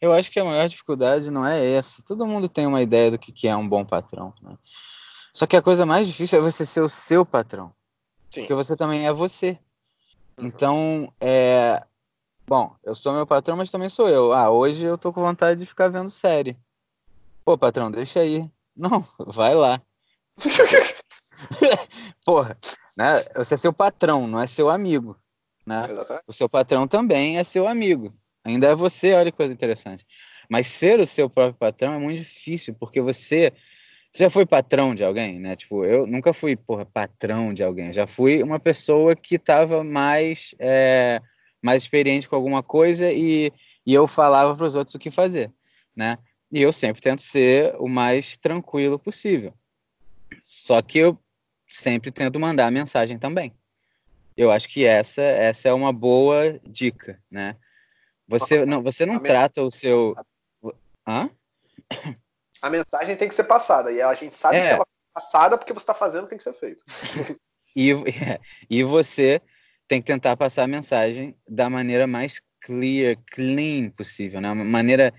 Eu 0.01 0.13
acho 0.13 0.31
que 0.33 0.41
a 0.41 0.45
maior 0.45 0.69
dificuldade 0.69 1.31
não 1.31 1.47
é 1.47 1.75
essa. 1.75 2.03
Todo 2.03 2.27
mundo 2.27 2.49
tem 2.49 2.67
uma 2.67 2.83
ideia 2.83 3.11
do 3.11 3.19
que 3.19 3.47
é 3.47 3.55
um 3.55 3.69
bom 3.69 3.85
patrão. 3.85 4.35
Né? 4.43 4.57
Só 5.33 5.47
que 5.47 5.57
a 5.57 5.63
coisa 5.63 5.87
mais 5.87 6.09
difícil 6.09 6.39
é 6.39 6.43
você 6.43 6.67
ser 6.67 6.81
o 6.81 6.89
seu 6.89 7.25
patrão. 7.25 7.73
Sim. 8.29 8.41
Porque 8.41 8.55
você 8.55 8.77
também 8.77 9.07
é 9.07 9.13
você. 9.13 9.59
Uhum. 10.37 10.47
Então, 10.47 11.13
é, 11.21 11.81
Bom, 12.47 12.75
eu 12.83 12.95
sou 12.95 13.13
meu 13.13 13.27
patrão, 13.27 13.57
mas 13.57 13.71
também 13.71 13.89
sou 13.89 14.09
eu. 14.09 14.33
Ah, 14.33 14.51
hoje 14.51 14.85
eu 14.85 14.99
tô 14.99 15.13
com 15.13 15.21
vontade 15.21 15.61
de 15.61 15.67
ficar 15.67 15.89
vendo 15.89 16.09
série. 16.09 16.57
Pô, 17.45 17.57
patrão, 17.57 17.91
deixa 17.91 18.21
aí. 18.21 18.51
Não, 18.77 19.07
vai 19.19 19.55
lá. 19.55 19.81
Porra, 22.25 22.59
né? 22.97 23.23
Você 23.37 23.55
é 23.55 23.57
seu 23.57 23.73
patrão, 23.73 24.27
não 24.27 24.41
é 24.41 24.47
seu 24.47 24.71
amigo. 24.71 25.17
Né? 25.67 25.83
O 26.27 26.33
seu 26.33 26.49
patrão 26.49 26.89
também 26.89 27.37
é 27.37 27.45
seu 27.45 27.69
amigo. 27.69 28.15
Ainda 28.43 28.69
é 28.69 28.75
você, 28.75 29.13
olha 29.13 29.31
que 29.31 29.37
coisa 29.37 29.53
interessante. 29.53 30.07
Mas 30.49 30.69
ser 30.69 30.99
o 31.01 31.07
seu 31.07 31.29
próprio 31.29 31.59
patrão 31.59 31.93
é 31.93 31.99
muito 31.99 32.19
difícil, 32.19 32.75
porque 32.75 33.01
você. 33.01 33.53
Você 34.11 34.25
já 34.25 34.31
foi 34.31 34.47
patrão 34.47 34.95
de 34.95 35.05
alguém, 35.05 35.39
né? 35.39 35.55
Tipo, 35.55 35.85
eu 35.85 36.07
nunca 36.07 36.33
fui, 36.33 36.57
porra, 36.57 36.85
patrão 36.87 37.53
de 37.53 37.63
alguém. 37.63 37.93
Já 37.93 38.07
fui 38.07 38.43
uma 38.43 38.59
pessoa 38.59 39.15
que 39.15 39.37
estava 39.37 39.85
mais. 39.85 40.55
É 40.59 41.21
mais 41.63 41.83
experiente 41.83 42.29
com 42.29 42.35
alguma 42.35 42.63
coisa 42.63 43.11
e, 43.11 43.53
e 43.87 43.95
eu 43.95 44.07
falava 44.07 44.55
para 44.57 44.67
os 44.67 44.75
outros 44.75 44.95
o 44.95 44.99
que 44.99 45.11
fazer, 45.11 45.53
né? 45.95 46.19
E 46.51 46.61
eu 46.61 46.73
sempre 46.73 47.01
tento 47.01 47.23
ser 47.23 47.75
o 47.79 47.89
mais 47.89 48.37
tranquilo 48.37 48.99
possível. 48.99 49.55
Só 50.41 50.83
que 50.83 50.99
eu 50.99 51.19
sempre 51.67 52.11
tento 52.11 52.39
mandar 52.39 52.67
a 52.67 52.71
mensagem 52.71 53.19
também. 53.19 53.55
Eu 54.37 54.51
acho 54.51 54.69
que 54.69 54.85
essa 54.85 55.23
essa 55.23 55.69
é 55.69 55.73
uma 55.73 55.93
boa 55.93 56.61
dica, 56.65 57.23
né? 57.31 57.57
Você 58.27 58.67
não 58.67 58.83
você 58.83 59.07
não 59.07 59.17
a 59.17 59.21
trata 59.21 59.63
o 59.63 59.71
seu 59.71 60.15
Hã? 61.07 61.31
A 62.63 62.71
mensagem 62.71 63.17
tem 63.17 63.29
que 63.29 63.35
ser 63.35 63.45
passada 63.45 63.91
e 63.91 64.01
a 64.01 64.15
gente 64.15 64.35
sabe 64.35 64.57
é. 64.57 64.69
que 64.69 64.75
ela 64.75 64.83
é 64.83 65.15
passada 65.15 65.59
porque 65.59 65.73
você 65.73 65.83
está 65.83 65.95
fazendo 65.95 66.29
tem 66.29 66.39
que 66.39 66.45
ser 66.45 66.55
feito. 66.55 66.83
e, 67.75 67.91
e 68.71 68.83
você 68.83 69.41
tem 69.89 70.01
que 70.01 70.07
tentar 70.07 70.37
passar 70.37 70.65
a 70.65 70.69
mensagem 70.69 71.37
da 71.49 71.69
maneira 71.69 72.07
mais 72.07 72.41
clear, 72.61 73.17
clean 73.31 73.91
possível, 73.91 74.41
né? 74.41 74.51
Uma 74.51 74.65
maneira 74.65 75.13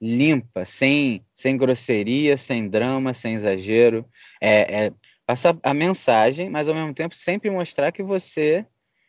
limpa, 0.00 0.64
sem, 0.64 1.24
sem 1.34 1.56
grosseria, 1.56 2.36
sem 2.36 2.68
drama, 2.68 3.14
sem 3.14 3.34
exagero. 3.34 4.08
É, 4.40 4.86
é, 4.86 4.92
passar 5.26 5.56
a 5.62 5.74
mensagem, 5.74 6.48
mas 6.48 6.68
ao 6.68 6.74
mesmo 6.74 6.94
tempo 6.94 7.14
sempre 7.14 7.50
mostrar 7.50 7.92
que 7.92 8.02
você 8.02 8.64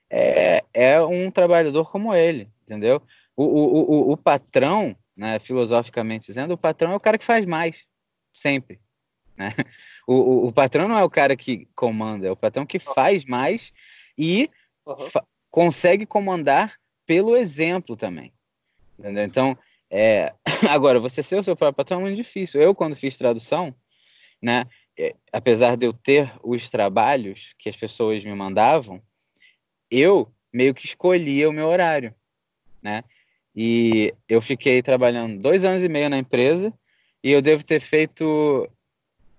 é, 0.09 0.63
é 0.73 1.01
um 1.01 1.29
trabalhador 1.29 1.89
como 1.91 2.13
ele, 2.13 2.49
entendeu? 2.63 3.01
O, 3.35 3.43
o, 3.43 4.09
o, 4.09 4.11
o 4.11 4.17
patrão, 4.17 4.95
né, 5.15 5.39
filosoficamente 5.39 6.27
dizendo, 6.27 6.53
o 6.53 6.57
patrão 6.57 6.91
é 6.91 6.95
o 6.95 6.99
cara 6.99 7.17
que 7.17 7.25
faz 7.25 7.45
mais, 7.45 7.85
sempre. 8.33 8.79
Né? 9.37 9.49
O, 10.07 10.15
o, 10.15 10.47
o 10.47 10.51
patrão 10.51 10.87
não 10.87 10.97
é 10.97 11.03
o 11.03 11.09
cara 11.09 11.35
que 11.35 11.67
comanda, 11.75 12.25
é 12.25 12.31
o 12.31 12.35
patrão 12.35 12.65
que 12.65 12.79
faz 12.79 13.25
mais 13.25 13.71
e 14.17 14.49
uhum. 14.93 15.21
consegue 15.49 16.05
comandar 16.05 16.75
pelo 17.05 17.35
exemplo 17.35 17.95
também. 17.95 18.33
Entendeu? 18.97 19.23
Então, 19.23 19.57
é... 19.89 20.33
agora, 20.69 20.99
você 20.99 21.23
ser 21.23 21.37
o 21.37 21.43
seu 21.43 21.55
próprio 21.55 21.77
patrão 21.77 21.99
é 21.99 22.03
muito 22.03 22.17
difícil. 22.17 22.61
Eu, 22.61 22.75
quando 22.75 22.95
fiz 22.95 23.17
tradução, 23.17 23.73
né, 24.41 24.65
é, 24.97 25.15
apesar 25.31 25.75
de 25.75 25.85
eu 25.85 25.93
ter 25.93 26.31
os 26.43 26.69
trabalhos 26.69 27.53
que 27.57 27.69
as 27.69 27.75
pessoas 27.75 28.23
me 28.23 28.33
mandavam, 28.33 29.01
eu 29.89 30.31
meio 30.51 30.73
que 30.73 30.85
escolhia 30.85 31.49
o 31.49 31.53
meu 31.53 31.67
horário, 31.67 32.13
né? 32.81 33.03
E 33.55 34.13
eu 34.27 34.41
fiquei 34.41 34.81
trabalhando 34.81 35.41
dois 35.41 35.63
anos 35.63 35.83
e 35.83 35.89
meio 35.89 36.09
na 36.09 36.17
empresa 36.17 36.73
e 37.23 37.31
eu 37.31 37.41
devo 37.41 37.63
ter 37.63 37.79
feito 37.79 38.69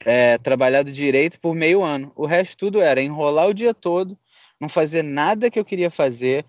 é, 0.00 0.38
trabalhado 0.38 0.92
direito 0.92 1.38
por 1.40 1.54
meio 1.54 1.82
ano. 1.82 2.12
O 2.16 2.26
resto 2.26 2.56
tudo 2.56 2.80
era 2.80 3.02
enrolar 3.02 3.48
o 3.48 3.54
dia 3.54 3.72
todo 3.72 4.18
não 4.60 4.68
fazer 4.68 5.02
nada 5.02 5.50
que 5.50 5.58
eu 5.58 5.64
queria 5.64 5.90
fazer. 5.90 6.44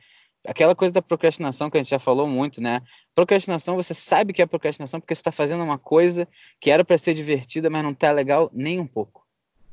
Aquela 0.45 0.75
coisa 0.75 0.93
da 0.93 1.01
procrastinação 1.01 1.69
que 1.69 1.77
a 1.77 1.81
gente 1.81 1.91
já 1.91 1.99
falou 1.99 2.27
muito, 2.27 2.61
né? 2.61 2.81
Procrastinação, 3.13 3.75
você 3.75 3.93
sabe 3.93 4.33
que 4.33 4.41
é 4.41 4.45
procrastinação 4.45 4.99
porque 4.99 5.13
você 5.13 5.19
está 5.19 5.31
fazendo 5.31 5.63
uma 5.63 5.77
coisa 5.77 6.27
que 6.59 6.71
era 6.71 6.83
para 6.83 6.97
ser 6.97 7.13
divertida, 7.13 7.69
mas 7.69 7.83
não 7.83 7.91
está 7.91 8.11
legal 8.11 8.49
nem 8.51 8.79
um 8.79 8.87
pouco. 8.87 9.25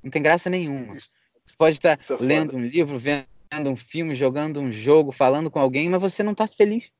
Não 0.02 0.10
tem 0.10 0.22
graça 0.22 0.48
nenhuma. 0.50 0.92
Você 0.92 1.10
pode 1.56 1.76
estar 1.76 1.98
é 1.98 1.98
lendo 2.20 2.56
um 2.56 2.60
livro, 2.60 2.98
vendo 2.98 3.26
um 3.70 3.76
filme, 3.76 4.14
jogando 4.14 4.60
um 4.60 4.70
jogo, 4.70 5.10
falando 5.10 5.50
com 5.50 5.58
alguém, 5.58 5.88
mas 5.88 6.00
você 6.00 6.22
não 6.22 6.32
está 6.32 6.46
feliz. 6.46 6.92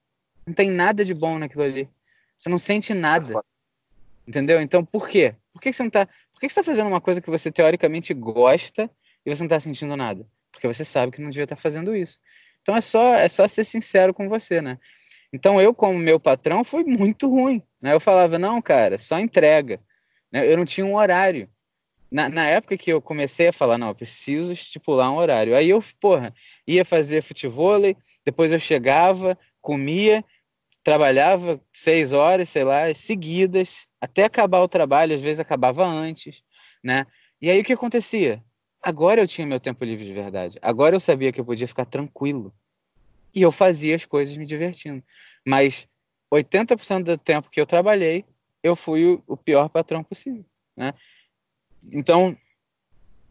Não 0.47 0.55
tem 0.55 0.71
nada 0.71 1.05
de 1.05 1.13
bom 1.13 1.39
naquilo 1.39 1.63
ali. 1.63 1.89
Você 2.37 2.49
não 2.49 2.57
sente 2.57 2.93
é 2.93 2.95
nada. 2.95 3.45
Entendeu? 4.27 4.61
Então, 4.63 4.85
por 4.85 5.09
quê? 5.09 5.35
Por 5.53 5.61
que 5.61 5.73
você 5.73 5.83
não 5.83 5.91
tá. 5.91 6.07
Por 6.07 6.41
que 6.41 6.49
você 6.49 6.61
está 6.61 6.63
fazendo 6.63 6.87
uma 6.87 7.01
coisa 7.01 7.21
que 7.21 7.29
você 7.29 7.53
teoricamente 7.53 8.15
gosta 8.15 8.91
e 9.27 9.35
você 9.35 9.43
não 9.43 9.47
está 9.47 9.61
sentindo 9.61 9.97
nada? 9.97 10.27
Porque 10.53 10.67
você 10.67 10.85
sabe 10.85 11.13
que 11.13 11.21
não 11.21 11.31
devia 11.31 11.45
estar 11.45 11.57
fazendo 11.57 11.95
isso. 11.95 12.19
Então 12.63 12.77
é 12.77 12.81
só, 12.81 13.15
é 13.15 13.29
só 13.29 13.47
ser 13.49 13.65
sincero 13.65 14.13
com 14.13 14.29
você, 14.29 14.61
né? 14.61 14.79
Então 15.33 15.61
eu, 15.61 15.75
como 15.75 15.99
meu 15.99 16.19
patrão, 16.19 16.65
foi 16.65 16.85
muito 16.85 17.29
ruim. 17.29 17.63
Né? 17.81 17.93
Eu 17.93 18.01
falava, 18.01 18.39
não, 18.39 18.61
cara, 18.61 18.99
só 18.99 19.19
entrega. 19.19 19.81
Né? 20.33 20.51
Eu 20.51 20.57
não 20.57 20.65
tinha 20.65 20.87
um 20.87 20.97
horário. 20.97 21.49
Na, 22.11 22.29
na 22.29 22.47
época 22.47 22.79
que 22.79 22.91
eu 22.91 23.03
comecei 23.03 23.49
a 23.49 23.53
falar, 23.53 23.77
não, 23.77 23.95
preciso 23.95 24.53
estipular 24.53 25.11
um 25.13 25.17
horário. 25.17 25.55
Aí 25.55 25.69
eu, 25.69 25.83
porra, 26.01 26.35
ia 26.67 26.85
fazer 26.85 27.23
futebol, 27.23 27.81
depois 28.25 28.51
eu 28.51 28.59
chegava, 28.59 29.39
comia, 29.61 30.25
trabalhava 30.83 31.61
seis 31.71 32.13
horas, 32.15 32.49
sei 32.49 32.65
lá, 32.65 32.93
seguidas, 32.95 33.87
até 34.01 34.25
acabar 34.25 34.61
o 34.61 34.69
trabalho, 34.69 35.15
às 35.15 35.21
vezes 35.21 35.41
acabava 35.41 35.85
antes, 35.85 36.43
né? 36.83 37.07
E 37.43 37.51
aí 37.51 37.61
o 37.61 37.65
que 37.65 37.75
acontecia? 37.75 38.43
Agora 38.89 39.21
eu 39.21 39.29
tinha 39.29 39.47
meu 39.47 39.61
tempo 39.61 39.85
livre 39.85 40.07
de 40.07 40.15
verdade. 40.15 40.59
Agora 40.63 40.97
eu 40.97 41.01
sabia 41.01 41.31
que 41.31 41.39
eu 41.39 41.45
podia 41.45 41.69
ficar 41.69 41.85
tranquilo. 41.85 42.55
E 43.35 43.43
eu 43.43 43.53
fazia 43.53 43.95
as 43.95 44.07
coisas 44.07 44.35
me 44.39 44.47
divertindo. 44.47 45.05
Mas 45.47 45.87
80% 46.33 47.03
do 47.03 47.19
tempo 47.19 47.51
que 47.51 47.61
eu 47.61 47.67
trabalhei, 47.67 48.25
eu 48.63 48.75
fui 48.75 49.23
o 49.27 49.37
pior 49.37 49.69
patrão 49.69 50.03
possível, 50.03 50.43
né? 50.75 50.95
Então, 51.93 52.35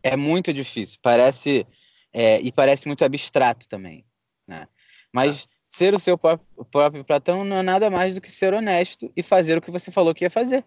é 0.03 0.15
muito 0.15 0.53
difícil. 0.53 0.99
Parece 1.01 1.65
é, 2.13 2.39
e 2.39 2.51
parece 2.51 2.85
muito 2.85 3.03
abstrato 3.03 3.67
também, 3.67 4.05
né? 4.47 4.67
Mas 5.11 5.47
ser 5.71 5.91
o 5.91 5.99
seu 5.99 6.19
próprio, 6.19 6.65
próprio 6.65 7.03
patrão 7.03 7.43
não 7.43 7.57
é 7.57 7.63
nada 7.63 7.89
mais 7.89 8.13
do 8.13 8.21
que 8.21 8.29
ser 8.29 8.53
honesto 8.53 9.11
e 9.17 9.23
fazer 9.23 9.57
o 9.57 9.61
que 9.61 9.71
você 9.71 9.89
falou 9.89 10.13
que 10.13 10.23
ia 10.23 10.29
fazer. 10.29 10.63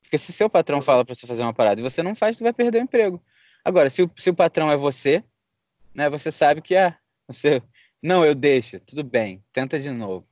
Porque 0.00 0.16
se 0.16 0.32
seu 0.32 0.48
patrão 0.48 0.80
fala 0.80 1.04
para 1.04 1.14
você 1.14 1.26
fazer 1.26 1.42
uma 1.42 1.52
parada 1.52 1.82
e 1.82 1.84
você 1.84 2.02
não 2.02 2.14
faz, 2.14 2.38
você 2.38 2.44
vai 2.44 2.52
perder 2.54 2.78
o 2.78 2.84
emprego. 2.84 3.22
Agora, 3.64 3.88
se 3.88 4.02
o, 4.02 4.10
se 4.16 4.28
o 4.30 4.34
patrão 4.34 4.70
é 4.70 4.76
você, 4.76 5.24
né, 5.94 6.10
você 6.10 6.30
sabe 6.30 6.60
que 6.60 6.74
é. 6.74 6.96
Você, 7.26 7.62
não, 8.02 8.24
eu 8.24 8.34
deixo, 8.34 8.78
tudo 8.80 9.02
bem, 9.02 9.42
tenta 9.52 9.78
de 9.78 9.90
novo. 9.90 10.26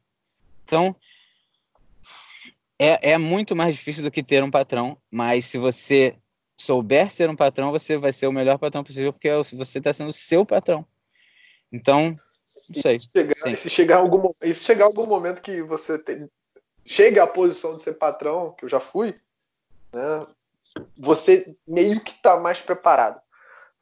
Então, 0.65 0.95
é, 2.79 3.13
é 3.13 3.19
muito 3.19 3.57
mais 3.57 3.77
difícil 3.77 4.03
do 4.03 4.11
que 4.11 4.23
ter 4.23 4.43
um 4.43 4.51
patrão, 4.51 4.99
mas 5.11 5.47
se 5.47 5.57
você 5.57 6.17
souber 6.57 7.11
ser 7.11 7.31
um 7.31 7.37
patrão, 7.37 7.71
você 7.71 7.97
vai 7.97 8.13
ser 8.13 8.27
o 8.27 8.33
melhor 8.33 8.59
patrão 8.59 8.85
possível, 8.85 9.13
porque 9.13 9.29
é 9.29 9.37
você 9.37 9.79
está 9.79 9.93
sendo 9.93 10.11
o 10.11 10.13
seu 10.13 10.45
patrão. 10.45 10.87
Então, 11.73 12.19
não 12.69 12.83
sei. 12.83 12.97
E 12.97 13.01
se 13.01 13.11
chegar, 13.11 13.53
e 13.53 13.57
se 13.57 13.71
chegar, 13.71 13.97
algum, 13.97 14.31
e 14.43 14.53
se 14.53 14.65
chegar 14.65 14.85
algum 14.85 15.07
momento 15.07 15.41
que 15.41 15.63
você 15.63 15.99
tem, 15.99 16.29
chega 16.85 17.23
à 17.23 17.27
posição 17.27 17.77
de 17.77 17.83
ser 17.83 17.95
patrão, 17.95 18.53
que 18.53 18.65
eu 18.65 18.69
já 18.69 18.81
fui, 18.81 19.19
né, 19.93 20.21
você 20.97 21.57
meio 21.67 22.01
que 22.01 22.13
está 22.13 22.37
mais 22.39 22.61
preparado. 22.61 23.21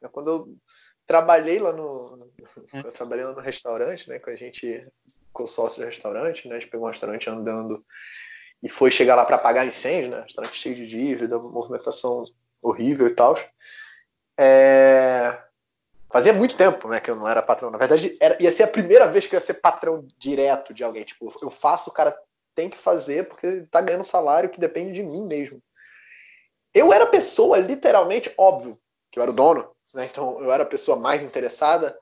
É 0.01 0.07
quando 0.07 0.29
eu 0.29 0.57
trabalhei 1.05 1.59
lá 1.59 1.71
no, 1.71 2.31
é. 2.73 2.79
eu 2.79 2.91
trabalhei 2.91 3.25
lá 3.25 3.33
no 3.33 3.41
restaurante, 3.41 4.09
né, 4.09 4.19
com 4.19 4.29
a 4.29 4.35
gente, 4.35 4.87
com 5.33 5.45
sócio 5.45 5.81
do 5.81 5.85
restaurante, 5.85 6.47
né, 6.47 6.55
a 6.55 6.59
gente 6.59 6.69
pegou 6.69 6.87
um 6.87 6.89
restaurante 6.89 7.29
andando 7.29 7.83
e 8.63 8.69
foi 8.69 8.89
chegar 8.89 9.15
lá 9.15 9.25
para 9.25 9.35
apagar 9.35 9.67
incêndio, 9.67 10.11
né, 10.11 10.21
restaurante 10.21 10.57
cheio 10.57 10.75
de 10.75 10.87
dívida, 10.87 11.37
movimentação 11.37 12.23
horrível 12.61 13.07
e 13.07 13.15
tal. 13.15 13.37
É... 14.39 15.37
Fazia 16.11 16.33
muito 16.33 16.57
tempo, 16.57 16.89
né, 16.89 16.99
que 16.99 17.09
eu 17.09 17.15
não 17.15 17.27
era 17.27 17.41
patrão. 17.41 17.71
Na 17.71 17.77
verdade, 17.77 18.17
era, 18.19 18.41
ia 18.41 18.51
ser 18.51 18.63
a 18.63 18.67
primeira 18.67 19.07
vez 19.07 19.27
que 19.27 19.35
eu 19.35 19.37
ia 19.37 19.41
ser 19.41 19.55
patrão 19.55 20.05
direto 20.17 20.73
de 20.73 20.83
alguém. 20.83 21.03
Tipo, 21.03 21.33
eu 21.41 21.49
faço, 21.49 21.89
o 21.89 21.93
cara 21.93 22.15
tem 22.53 22.69
que 22.69 22.77
fazer 22.77 23.27
porque 23.27 23.65
tá 23.71 23.81
ganhando 23.81 24.03
salário 24.03 24.49
que 24.49 24.59
depende 24.59 24.91
de 24.91 25.03
mim 25.03 25.25
mesmo. 25.25 25.61
Eu 26.73 26.93
era 26.93 27.05
pessoa, 27.05 27.57
literalmente, 27.57 28.33
óbvio, 28.37 28.79
que 29.11 29.19
eu 29.19 29.23
era 29.23 29.31
o 29.31 29.35
dono, 29.35 29.69
né? 29.93 30.07
Então 30.09 30.41
eu 30.41 30.51
era 30.51 30.63
a 30.63 30.67
pessoa 30.67 30.97
mais 30.97 31.23
interessada. 31.23 31.97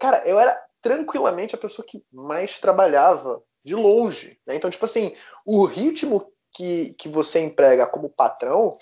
Cara, 0.00 0.26
eu 0.26 0.38
era 0.38 0.60
tranquilamente 0.80 1.54
a 1.54 1.58
pessoa 1.58 1.86
que 1.86 2.02
mais 2.10 2.58
trabalhava 2.58 3.42
de 3.64 3.74
longe. 3.74 4.38
Né? 4.46 4.56
Então, 4.56 4.70
tipo 4.70 4.84
assim, 4.84 5.14
o 5.46 5.64
ritmo 5.64 6.32
que, 6.52 6.94
que 6.94 7.08
você 7.08 7.40
emprega 7.40 7.86
como 7.86 8.08
patrão, 8.08 8.78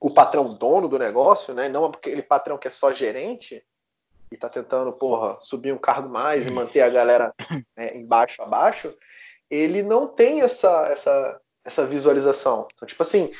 o 0.00 0.10
patrão 0.10 0.48
dono 0.48 0.88
do 0.88 0.98
negócio, 0.98 1.54
né? 1.54 1.68
Não 1.68 1.84
aquele 1.84 2.22
patrão 2.22 2.58
que 2.58 2.66
é 2.66 2.70
só 2.70 2.92
gerente 2.92 3.64
e 4.30 4.36
tá 4.36 4.48
tentando, 4.48 4.92
porra, 4.92 5.36
subir 5.40 5.72
um 5.72 5.78
cargo 5.78 6.08
mais 6.08 6.46
e 6.46 6.50
manter 6.50 6.80
a 6.80 6.88
galera 6.88 7.34
né, 7.76 7.88
embaixo 7.94 8.42
abaixo, 8.42 8.96
ele 9.50 9.82
não 9.82 10.08
tem 10.08 10.40
essa, 10.40 10.86
essa, 10.86 11.40
essa 11.62 11.86
visualização. 11.86 12.66
Então, 12.72 12.88
tipo 12.88 13.02
assim, 13.02 13.30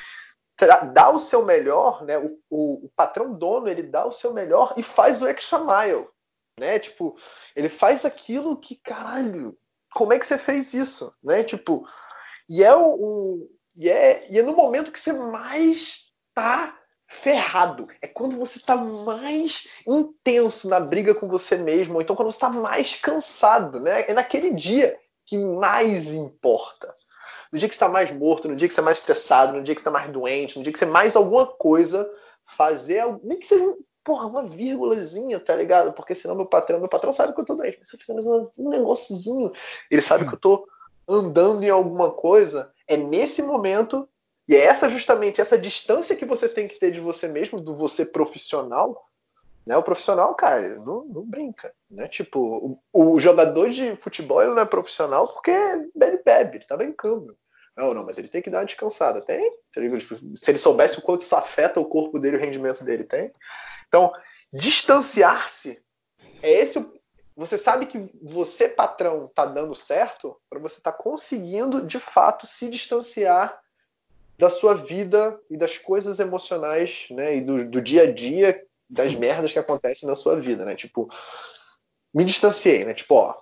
dá 0.66 1.10
o 1.10 1.18
seu 1.18 1.44
melhor, 1.44 2.04
né? 2.04 2.18
O, 2.18 2.38
o, 2.50 2.86
o, 2.86 2.90
patrão 2.94 3.34
dono 3.34 3.68
ele 3.68 3.82
dá 3.82 4.06
o 4.06 4.12
seu 4.12 4.32
melhor 4.32 4.74
e 4.76 4.82
faz 4.82 5.22
o 5.22 5.26
extra 5.26 5.58
mile, 5.58 6.06
né? 6.58 6.78
Tipo, 6.78 7.14
ele 7.56 7.68
faz 7.68 8.04
aquilo 8.04 8.56
que 8.56 8.76
caralho, 8.76 9.56
como 9.94 10.12
é 10.12 10.18
que 10.18 10.26
você 10.26 10.38
fez 10.38 10.74
isso, 10.74 11.14
né? 11.22 11.42
Tipo, 11.42 11.86
e 12.48 12.62
é 12.62 12.74
o, 12.74 12.94
o 12.94 13.50
e 13.76 13.88
é 13.88 14.26
e 14.30 14.38
é 14.38 14.42
no 14.42 14.54
momento 14.54 14.92
que 14.92 15.00
você 15.00 15.12
mais 15.12 16.10
tá 16.34 16.78
ferrado. 17.06 17.88
É 18.00 18.08
quando 18.08 18.36
você 18.36 18.58
está 18.58 18.76
mais 18.76 19.68
intenso 19.86 20.68
na 20.68 20.80
briga 20.80 21.14
com 21.14 21.28
você 21.28 21.56
mesmo, 21.56 21.94
ou 21.94 22.02
então 22.02 22.16
quando 22.16 22.30
você 22.30 22.36
está 22.36 22.48
mais 22.48 22.96
cansado, 22.96 23.80
né? 23.80 24.02
É 24.08 24.14
naquele 24.14 24.54
dia 24.54 24.98
que 25.26 25.38
mais 25.38 26.08
importa 26.12 26.94
no 27.52 27.58
dia 27.58 27.68
que 27.68 27.74
você 27.74 27.84
está 27.84 27.88
mais 27.88 28.10
morto, 28.10 28.48
no 28.48 28.56
dia 28.56 28.66
que 28.66 28.72
você 28.72 28.80
está 28.80 28.82
mais 28.82 28.98
estressado, 28.98 29.52
no 29.52 29.62
dia 29.62 29.74
que 29.74 29.80
você 29.80 29.88
está 29.88 29.90
mais 29.90 30.10
doente, 30.10 30.56
no 30.56 30.64
dia 30.64 30.72
que 30.72 30.78
você 30.78 30.86
mais 30.86 31.14
alguma 31.14 31.46
coisa, 31.46 32.10
fazer, 32.46 33.04
nem 33.22 33.38
que 33.38 33.46
seja 33.46 33.76
porra, 34.04 34.26
uma 34.26 34.42
vírgulazinha, 34.42 35.38
tá 35.38 35.54
ligado? 35.54 35.92
Porque 35.92 36.14
senão 36.14 36.34
meu 36.34 36.46
patrão, 36.46 36.80
meu 36.80 36.88
patrão 36.88 37.12
sabe 37.12 37.34
que 37.34 37.40
eu 37.40 37.44
tô 37.44 37.54
doente, 37.54 37.76
mas 37.78 37.88
se 37.88 37.96
eu 37.96 38.00
fizer 38.00 38.14
mais 38.14 38.26
um, 38.26 38.48
um 38.58 39.52
ele 39.90 40.02
sabe 40.02 40.26
que 40.26 40.34
eu 40.34 40.38
tô 40.38 40.68
andando 41.08 41.62
em 41.62 41.70
alguma 41.70 42.10
coisa, 42.10 42.72
é 42.88 42.96
nesse 42.96 43.42
momento, 43.42 44.08
e 44.48 44.56
é 44.56 44.64
essa 44.64 44.88
justamente 44.88 45.40
essa 45.40 45.58
distância 45.58 46.16
que 46.16 46.24
você 46.24 46.48
tem 46.48 46.66
que 46.66 46.78
ter 46.78 46.90
de 46.90 47.00
você 47.00 47.28
mesmo, 47.28 47.60
do 47.60 47.76
você 47.76 48.06
profissional, 48.06 49.08
né? 49.64 49.76
O 49.76 49.82
profissional, 49.82 50.34
cara, 50.34 50.76
não, 50.80 51.04
não 51.04 51.24
brinca, 51.24 51.72
né? 51.88 52.08
Tipo, 52.08 52.78
o, 52.92 53.12
o, 53.14 53.20
jogador 53.20 53.70
de 53.70 53.94
futebol 53.96 54.42
ele 54.42 54.54
não 54.54 54.62
é 54.62 54.66
profissional 54.66 55.28
porque 55.28 55.52
bebe, 55.94 56.22
bebe, 56.24 56.56
ele 56.58 56.66
tá 56.66 56.76
brincando. 56.76 57.36
Não, 57.82 57.92
não, 57.92 58.04
mas 58.04 58.16
ele 58.16 58.28
tem 58.28 58.40
que 58.40 58.48
dar 58.48 58.58
uma 58.58 58.64
descansada. 58.64 59.20
Tem? 59.20 59.52
Se 60.36 60.50
ele 60.50 60.58
soubesse 60.58 61.00
o 61.00 61.02
quanto 61.02 61.22
isso 61.22 61.34
afeta 61.34 61.80
o 61.80 61.84
corpo 61.84 62.16
dele, 62.16 62.36
o 62.36 62.40
rendimento 62.40 62.84
dele, 62.84 63.02
tem. 63.02 63.32
Então, 63.88 64.12
distanciar-se 64.52 65.82
é 66.40 66.52
esse. 66.52 66.92
Você 67.34 67.58
sabe 67.58 67.86
que 67.86 67.98
você, 68.22 68.68
patrão, 68.68 69.28
tá 69.34 69.44
dando 69.46 69.74
certo 69.74 70.36
para 70.48 70.60
você 70.60 70.80
tá 70.80 70.92
conseguindo, 70.92 71.84
de 71.84 71.98
fato, 71.98 72.46
se 72.46 72.70
distanciar 72.70 73.60
da 74.38 74.48
sua 74.48 74.74
vida 74.74 75.40
e 75.50 75.56
das 75.56 75.76
coisas 75.76 76.20
emocionais, 76.20 77.08
né, 77.10 77.36
e 77.36 77.40
do, 77.40 77.68
do 77.68 77.82
dia 77.82 78.04
a 78.04 78.12
dia, 78.12 78.64
das 78.88 79.14
merdas 79.14 79.52
que 79.52 79.58
acontecem 79.58 80.08
na 80.08 80.14
sua 80.14 80.38
vida, 80.38 80.64
né? 80.64 80.76
Tipo, 80.76 81.08
me 82.14 82.24
distanciei, 82.24 82.84
né? 82.84 82.94
Tipo, 82.94 83.14
ó, 83.14 83.34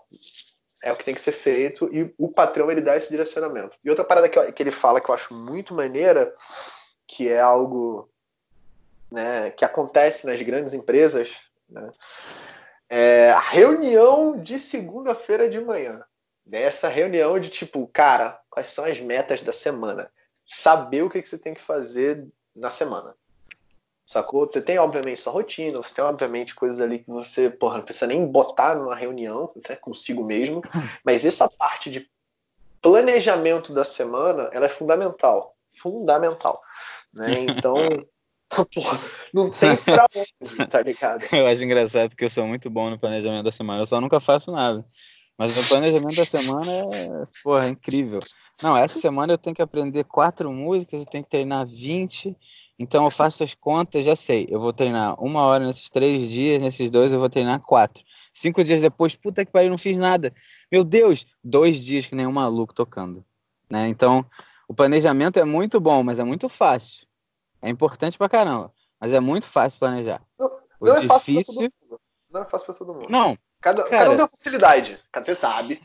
é 0.83 0.93
o 0.93 0.97
que 0.97 1.05
tem 1.05 1.15
que 1.15 1.21
ser 1.21 1.33
feito 1.33 1.89
e 1.93 2.15
o 2.19 2.29
patrão 2.29 2.71
ele 2.71 2.81
dá 2.81 2.97
esse 2.97 3.11
direcionamento. 3.11 3.77
E 3.85 3.91
outra 3.91 4.05
parada 4.05 4.29
que, 4.29 4.53
que 4.53 4.63
ele 4.63 4.71
fala 4.71 5.01
que 5.01 5.11
eu 5.11 5.15
acho 5.15 5.35
muito 5.35 5.75
maneira, 5.75 6.33
que 7.07 7.29
é 7.29 7.41
algo 7.41 8.11
né, 9.11 9.51
que 9.51 9.65
acontece 9.65 10.27
nas 10.27 10.41
grandes 10.43 10.75
empresas, 10.75 11.41
né, 11.69 11.93
é 12.89 13.31
a 13.31 13.41
reunião 13.41 14.37
de 14.37 14.59
segunda-feira 14.59 15.49
de 15.49 15.61
manhã. 15.61 16.05
Nessa 16.45 16.89
reunião 16.89 17.39
de 17.39 17.49
tipo, 17.49 17.87
cara, 17.89 18.41
quais 18.51 18.69
são 18.69 18.85
as 18.85 18.99
metas 18.99 19.43
da 19.43 19.53
semana? 19.53 20.11
Saber 20.45 21.03
o 21.03 21.11
que, 21.11 21.23
que 21.23 21.29
você 21.29 21.39
tem 21.39 21.55
que 21.55 21.61
fazer 21.61 22.27
na 22.57 22.71
semana. 22.71 23.15
Sacou? 24.11 24.45
Você 24.45 24.61
tem, 24.61 24.77
obviamente, 24.77 25.21
sua 25.21 25.33
rotina, 25.33 25.77
você 25.77 25.95
tem, 25.95 26.05
obviamente, 26.05 26.53
coisas 26.53 26.81
ali 26.81 26.99
que 26.99 27.09
você, 27.09 27.49
porra, 27.49 27.79
não 27.79 27.85
precisa 27.85 28.09
nem 28.09 28.27
botar 28.27 28.75
numa 28.75 28.97
reunião, 28.97 29.53
né, 29.69 29.77
consigo 29.77 30.25
mesmo, 30.25 30.63
mas 31.07 31.25
essa 31.25 31.49
parte 31.49 31.89
de 31.89 32.11
planejamento 32.83 33.73
da 33.73 33.85
semana, 33.85 34.51
ela 34.53 34.67
é 34.67 34.69
fundamental. 34.69 35.55
Fundamental. 35.71 36.61
Né? 37.15 37.47
Então, 37.57 38.05
porra, 38.75 39.01
não 39.33 39.49
tem 39.49 39.77
pra 39.77 40.07
onde, 40.17 40.67
tá 40.67 40.83
ligado? 40.83 41.25
Eu 41.33 41.47
acho 41.47 41.63
engraçado 41.63 42.09
porque 42.09 42.25
eu 42.25 42.31
sou 42.31 42.49
muito 42.49 42.69
bom 42.69 42.91
no 42.91 42.99
planejamento 42.99 43.45
da 43.45 43.53
semana, 43.53 43.83
eu 43.83 43.87
só 43.87 44.01
nunca 44.01 44.19
faço 44.19 44.51
nada. 44.51 44.85
Mas 45.39 45.57
o 45.57 45.69
planejamento 45.69 46.17
da 46.17 46.25
semana 46.25 46.73
é, 46.73 47.23
porra, 47.45 47.67
é 47.67 47.69
incrível. 47.69 48.19
Não, 48.61 48.77
essa 48.77 48.99
semana 48.99 49.33
eu 49.33 49.39
tenho 49.39 49.55
que 49.55 49.63
aprender 49.63 50.03
quatro 50.03 50.51
músicas, 50.51 51.01
eu 51.01 51.07
tenho 51.07 51.23
que 51.23 51.31
treinar 51.31 51.65
20, 51.65 52.37
Então 52.83 53.05
eu 53.05 53.11
faço 53.11 53.45
as 53.45 53.53
contas, 53.53 54.07
já 54.07 54.17
sei. 54.17 54.47
Eu 54.49 54.59
vou 54.59 54.73
treinar 54.73 55.23
uma 55.23 55.43
hora 55.43 55.67
nesses 55.67 55.91
três 55.91 56.27
dias, 56.31 56.63
nesses 56.63 56.91
dois 56.91 57.13
eu 57.13 57.21
vou 57.21 57.29
treinar 57.29 57.61
quatro. 57.61 58.03
Cinco 58.33 58.65
dias 58.65 58.81
depois, 58.81 59.15
puta 59.15 59.45
que 59.45 59.53
pariu, 59.53 59.69
não 59.69 59.77
fiz 59.77 59.99
nada. 59.99 60.33
Meu 60.73 60.83
Deus, 60.83 61.27
dois 61.45 61.85
dias 61.85 62.07
que 62.07 62.15
nem 62.15 62.27
um 62.27 62.33
maluco 62.33 62.73
tocando. 62.73 63.23
Né? 63.69 63.87
Então, 63.89 64.25
o 64.67 64.73
planejamento 64.73 65.39
é 65.39 65.45
muito 65.45 65.79
bom, 65.79 66.03
mas 66.03 66.19
é 66.19 66.25
muito 66.25 66.49
fácil. 66.49 67.07
É 67.61 67.69
importante 67.69 68.17
pra 68.17 68.31
caramba, 68.31 68.73
mas 68.99 69.13
é 69.13 69.21
muito 69.21 69.47
fácil 69.47 69.79
planejar. 69.79 70.23
Não, 70.39 70.49
não 70.81 70.97
é 70.97 71.03
fácil 71.03 71.35
Não 72.31 72.41
é 72.41 72.45
fácil 72.47 72.65
pra 72.65 72.75
todo 72.77 72.95
mundo. 72.95 73.11
Não. 73.11 73.37
Cada, 73.61 73.85
cara... 73.85 74.05
cada 74.05 74.13
um 74.13 74.17
tem 74.17 74.27
facilidade. 74.27 74.99
Você 75.15 75.35
sabe. 75.35 75.79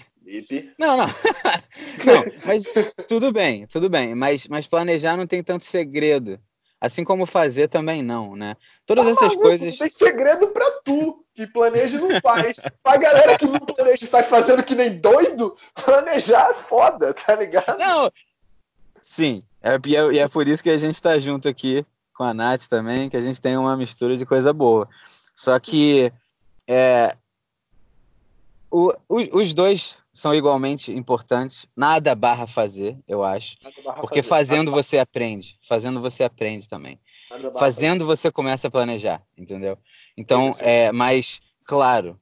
Não, 0.79 0.95
não. 0.95 1.07
não, 2.07 2.23
mas 2.45 2.63
tudo 3.05 3.33
bem, 3.33 3.67
tudo 3.67 3.89
bem. 3.89 4.15
Mas, 4.15 4.47
mas 4.47 4.65
planejar 4.65 5.17
não 5.17 5.27
tem 5.27 5.43
tanto 5.43 5.65
segredo. 5.65 6.39
Assim 6.79 7.03
como 7.03 7.25
fazer 7.25 7.67
também 7.67 8.03
não, 8.03 8.35
né? 8.35 8.55
Todas 8.85 9.07
ah, 9.07 9.09
essas 9.11 9.27
maluco, 9.29 9.41
coisas. 9.41 9.77
Tem 9.77 9.89
segredo 9.89 10.47
pra 10.49 10.69
tu, 10.83 11.25
que 11.33 11.47
planeja 11.47 11.97
e 11.97 12.01
não 12.01 12.21
faz. 12.21 12.59
A 12.83 12.97
galera 12.97 13.37
que 13.37 13.45
não 13.45 13.59
planeja 13.59 14.03
e 14.03 14.07
sai 14.07 14.23
fazendo 14.23 14.63
que 14.63 14.75
nem 14.75 14.99
doido, 14.99 15.55
planejar 15.73 16.51
é 16.51 16.53
foda, 16.53 17.13
tá 17.13 17.35
ligado? 17.35 17.77
Não. 17.77 18.11
Sim, 19.01 19.43
é, 19.61 19.79
e, 19.85 19.95
é, 19.95 20.17
é 20.17 20.27
por 20.27 20.47
isso 20.47 20.61
que 20.61 20.69
a 20.69 20.77
gente 20.77 21.01
tá 21.01 21.17
junto 21.19 21.47
aqui 21.47 21.85
com 22.13 22.23
a 22.23 22.33
Nath 22.33 22.67
também, 22.67 23.09
que 23.09 23.17
a 23.17 23.21
gente 23.21 23.39
tem 23.39 23.57
uma 23.57 23.75
mistura 23.77 24.15
de 24.15 24.25
coisa 24.25 24.51
boa. 24.51 24.87
Só 25.35 25.59
que 25.59 26.11
é, 26.67 27.15
o, 28.71 28.91
o, 29.07 29.39
os 29.39 29.53
dois 29.53 30.04
são 30.15 30.33
igualmente 30.33 30.93
importantes. 30.93 31.67
Nada 31.75 32.15
barra 32.15 32.47
fazer, 32.47 32.97
eu 33.05 33.21
acho. 33.21 33.57
Porque 33.99 34.23
fazer. 34.23 34.55
fazendo 34.55 34.71
você 34.71 34.97
aprende. 34.97 35.59
Fazendo 35.61 35.99
você 35.99 36.23
aprende 36.23 36.69
também. 36.69 36.97
Fazendo 37.59 38.05
você 38.05 38.31
começa 38.31 38.69
a 38.69 38.71
planejar, 38.71 39.21
entendeu? 39.37 39.77
Então, 40.15 40.51
é, 40.61 40.89
mas, 40.93 41.41
claro, 41.65 42.17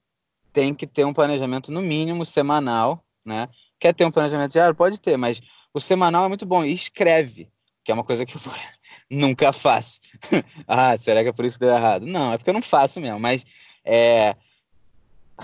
tem 0.51 0.73
que 0.73 0.87
ter 0.87 1.05
um 1.05 1.13
planejamento 1.13 1.71
no 1.71 1.83
mínimo 1.83 2.25
semanal, 2.25 3.05
né? 3.23 3.47
Quer 3.79 3.93
ter 3.93 4.05
um 4.05 4.11
planejamento 4.11 4.53
diário? 4.53 4.73
Pode 4.73 4.99
ter, 4.99 5.15
mas 5.15 5.39
o 5.71 5.79
semanal 5.79 6.25
é 6.25 6.27
muito 6.27 6.47
bom. 6.47 6.65
E 6.65 6.73
escreve, 6.73 7.47
que 7.83 7.91
é 7.91 7.93
uma 7.93 8.03
coisa 8.03 8.25
que 8.25 8.35
eu 8.35 8.41
nunca 9.07 9.53
faço. 9.53 9.99
ah, 10.67 10.97
será 10.97 11.21
que 11.21 11.29
é 11.29 11.33
por 11.33 11.45
isso 11.45 11.59
que 11.59 11.65
deu 11.65 11.75
errado? 11.75 12.07
Não, 12.07 12.33
é 12.33 12.37
porque 12.39 12.49
eu 12.49 12.55
não 12.55 12.61
faço 12.61 12.99
mesmo, 12.99 13.19
mas 13.19 13.45
é, 13.85 14.35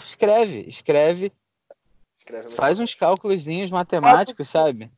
escreve, 0.04 0.66
escreve 0.68 1.32
Escreve 1.32 1.32
Faz 2.56 2.80
uns 2.80 2.94
cálculos 2.94 3.46
matemáticos, 3.70 4.50
sabe? 4.50 4.92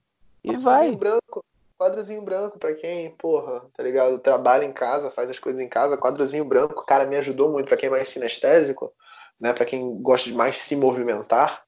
E 0.44 0.58
vai. 0.58 0.92
Branco, 0.96 1.44
quadrozinho 1.78 2.22
branco 2.22 2.60
para 2.60 2.76
quem, 2.76 3.10
porra, 3.12 3.64
tá 3.76 3.82
ligado? 3.82 4.20
Trabalha 4.20 4.66
em 4.66 4.72
casa, 4.74 5.10
faz 5.10 5.30
as 5.30 5.40
coisas 5.40 5.60
em 5.60 5.68
casa, 5.68 5.98
quadrozinho 5.98 6.46
branco, 6.46 6.86
cara, 6.86 7.06
me 7.06 7.18
ajudou 7.18 7.52
muito 7.52 7.68
para 7.68 7.78
quem 7.78 7.88
é 7.88 7.92
mais 7.92 8.08
sinestésico, 8.08 8.94
né? 9.40 9.52
Para 9.52 9.66
quem 9.66 10.00
gosta 10.02 10.30
de 10.30 10.36
mais 10.36 10.60
se 10.60 10.76
movimentar. 10.76 11.64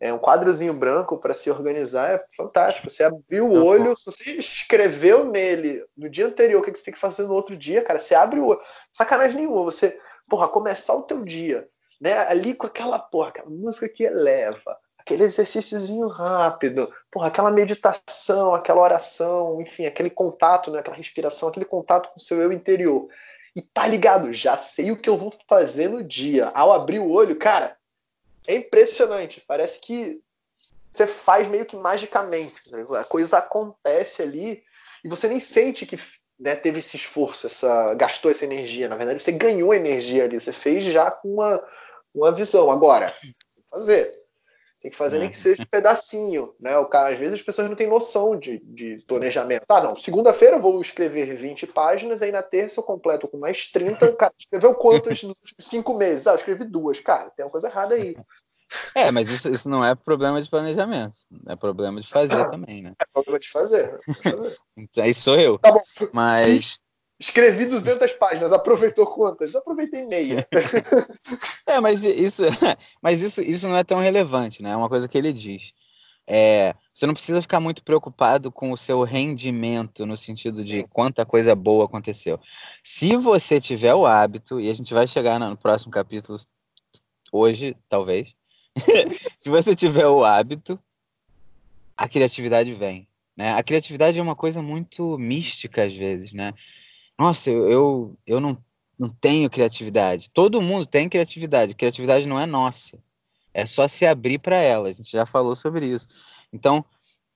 É 0.00 0.12
um 0.12 0.18
quadrozinho 0.18 0.74
branco 0.74 1.18
para 1.18 1.34
se 1.34 1.50
organizar 1.50 2.10
é 2.10 2.24
fantástico. 2.36 2.90
Você 2.90 3.04
abriu 3.04 3.48
o 3.48 3.64
olho, 3.64 3.94
se 3.94 4.10
você 4.10 4.30
escreveu 4.32 5.30
nele 5.30 5.84
no 5.96 6.10
dia 6.10 6.26
anterior 6.26 6.60
o 6.60 6.64
que 6.64 6.74
você 6.74 6.84
tem 6.84 6.94
que 6.94 7.00
fazer 7.00 7.22
no 7.22 7.32
outro 7.32 7.56
dia, 7.56 7.82
cara, 7.82 7.98
você 7.98 8.14
abre 8.14 8.40
o 8.40 8.46
olho. 8.46 8.60
Sacanagem 8.92 9.36
nenhuma. 9.36 9.62
Você, 9.64 9.98
porra, 10.28 10.48
começar 10.48 10.94
o 10.94 11.02
teu 11.02 11.24
dia, 11.24 11.68
né? 12.00 12.18
Ali 12.28 12.54
com 12.54 12.66
aquela 12.66 12.98
porra, 12.98 13.28
aquela 13.28 13.48
música 13.48 13.88
que 13.88 14.04
eleva, 14.04 14.76
aquele 15.04 15.24
exercíciozinho 15.24 16.08
rápido, 16.08 16.90
porra, 17.10 17.28
aquela 17.28 17.50
meditação, 17.50 18.54
aquela 18.54 18.80
oração, 18.80 19.60
enfim, 19.60 19.84
aquele 19.84 20.08
contato, 20.08 20.70
né, 20.70 20.78
aquela 20.78 20.96
respiração, 20.96 21.50
aquele 21.50 21.66
contato 21.66 22.08
com 22.08 22.16
o 22.16 22.22
seu 22.22 22.40
eu 22.40 22.50
interior. 22.50 23.06
E 23.54 23.60
tá 23.60 23.86
ligado, 23.86 24.32
já 24.32 24.56
sei 24.56 24.90
o 24.90 25.00
que 25.00 25.08
eu 25.08 25.16
vou 25.16 25.32
fazer 25.46 25.88
no 25.88 26.02
dia. 26.02 26.48
Ao 26.48 26.72
abrir 26.72 26.98
o 26.98 27.10
olho, 27.10 27.36
cara, 27.36 27.76
é 28.48 28.56
impressionante. 28.56 29.44
Parece 29.46 29.80
que 29.80 30.20
você 30.90 31.06
faz 31.06 31.46
meio 31.48 31.66
que 31.66 31.76
magicamente. 31.76 32.54
Né? 32.72 32.84
A 32.98 33.04
coisa 33.04 33.38
acontece 33.38 34.22
ali 34.22 34.64
e 35.04 35.08
você 35.08 35.28
nem 35.28 35.38
sente 35.38 35.86
que 35.86 35.96
né, 36.40 36.56
teve 36.56 36.78
esse 36.78 36.96
esforço, 36.96 37.46
essa 37.46 37.94
gastou 37.94 38.30
essa 38.30 38.44
energia. 38.44 38.88
Na 38.88 38.96
verdade, 38.96 39.22
você 39.22 39.30
ganhou 39.30 39.72
energia 39.72 40.24
ali. 40.24 40.40
Você 40.40 40.52
fez 40.52 40.84
já 40.84 41.10
com 41.10 41.34
uma, 41.34 41.64
uma 42.12 42.32
visão. 42.32 42.72
Agora, 42.72 43.14
fazer 43.70 44.23
tem 44.84 44.90
que 44.90 44.98
fazer 44.98 45.18
nem 45.18 45.30
que 45.30 45.36
seja 45.38 45.62
um 45.62 45.66
pedacinho, 45.66 46.54
né? 46.60 46.76
O 46.76 46.84
cara, 46.84 47.10
às 47.10 47.18
vezes 47.18 47.36
as 47.36 47.42
pessoas 47.42 47.70
não 47.70 47.74
têm 47.74 47.86
noção 47.86 48.38
de, 48.38 48.58
de 48.58 49.02
planejamento. 49.08 49.64
Tá, 49.66 49.82
não, 49.82 49.96
segunda-feira 49.96 50.56
eu 50.56 50.60
vou 50.60 50.78
escrever 50.78 51.34
20 51.34 51.66
páginas, 51.68 52.20
aí 52.20 52.30
na 52.30 52.42
terça 52.42 52.80
eu 52.80 52.84
completo 52.84 53.26
com 53.26 53.38
mais 53.38 53.66
30. 53.68 54.12
Cara, 54.14 54.34
escreveu 54.38 54.74
quantas 54.74 55.22
nos 55.22 55.40
últimos 55.40 55.66
cinco 55.66 55.94
meses? 55.94 56.26
Ah, 56.26 56.32
eu 56.32 56.36
escrevi 56.36 56.64
duas. 56.64 57.00
Cara, 57.00 57.30
tem 57.30 57.46
uma 57.46 57.50
coisa 57.50 57.68
errada 57.68 57.94
aí. 57.94 58.14
É, 58.94 59.10
mas 59.10 59.30
isso, 59.30 59.50
isso 59.50 59.70
não 59.70 59.82
é 59.82 59.94
problema 59.94 60.42
de 60.42 60.50
planejamento. 60.50 61.16
É 61.46 61.56
problema 61.56 61.98
de 61.98 62.06
fazer 62.06 62.50
também, 62.50 62.82
né? 62.82 62.92
É 62.98 63.06
problema 63.10 63.38
de 63.38 63.50
fazer. 63.50 63.98
De 64.06 64.14
fazer. 64.22 64.56
Então, 64.76 65.04
aí 65.04 65.14
sou 65.14 65.38
eu. 65.38 65.56
Tá 65.56 65.72
bom. 65.72 65.80
Mas. 66.12 66.83
Escrevi 67.24 67.64
200 67.64 68.12
páginas, 68.12 68.52
aproveitou 68.52 69.06
quantas? 69.06 69.54
Aproveitei 69.54 70.04
meia. 70.04 70.46
é, 71.66 71.80
mas 71.80 72.04
isso, 72.04 72.42
mas 73.00 73.22
isso, 73.22 73.40
isso 73.40 73.66
não 73.66 73.76
é 73.76 73.82
tão 73.82 73.98
relevante, 73.98 74.62
né? 74.62 74.72
É 74.72 74.76
uma 74.76 74.90
coisa 74.90 75.08
que 75.08 75.16
ele 75.16 75.32
diz. 75.32 75.72
É, 76.26 76.74
você 76.92 77.06
não 77.06 77.14
precisa 77.14 77.40
ficar 77.40 77.60
muito 77.60 77.82
preocupado 77.82 78.52
com 78.52 78.70
o 78.72 78.76
seu 78.76 79.02
rendimento 79.04 80.04
no 80.04 80.18
sentido 80.18 80.62
de 80.62 80.84
quanta 80.84 81.24
coisa 81.24 81.54
boa 81.54 81.86
aconteceu. 81.86 82.38
Se 82.82 83.16
você 83.16 83.58
tiver 83.58 83.94
o 83.94 84.04
hábito, 84.04 84.60
e 84.60 84.68
a 84.68 84.74
gente 84.74 84.92
vai 84.92 85.06
chegar 85.06 85.40
no 85.40 85.56
próximo 85.56 85.90
capítulo 85.90 86.38
hoje, 87.32 87.74
talvez. 87.88 88.36
Se 89.38 89.48
você 89.48 89.74
tiver 89.74 90.06
o 90.06 90.24
hábito, 90.26 90.78
a 91.96 92.06
criatividade 92.06 92.74
vem. 92.74 93.08
Né? 93.34 93.54
A 93.54 93.62
criatividade 93.62 94.18
é 94.18 94.22
uma 94.22 94.36
coisa 94.36 94.60
muito 94.60 95.16
mística 95.18 95.84
às 95.84 95.94
vezes, 95.94 96.34
né? 96.34 96.52
Nossa, 97.18 97.50
eu, 97.50 97.68
eu, 97.68 98.18
eu 98.26 98.40
não, 98.40 98.56
não 98.98 99.08
tenho 99.08 99.50
criatividade. 99.50 100.30
Todo 100.30 100.62
mundo 100.62 100.86
tem 100.86 101.08
criatividade. 101.08 101.74
Criatividade 101.74 102.26
não 102.26 102.40
é 102.40 102.46
nossa. 102.46 102.98
É 103.52 103.64
só 103.64 103.86
se 103.86 104.04
abrir 104.04 104.38
para 104.38 104.56
ela. 104.56 104.88
A 104.88 104.92
gente 104.92 105.10
já 105.10 105.24
falou 105.24 105.54
sobre 105.54 105.86
isso. 105.86 106.08
Então, 106.52 106.84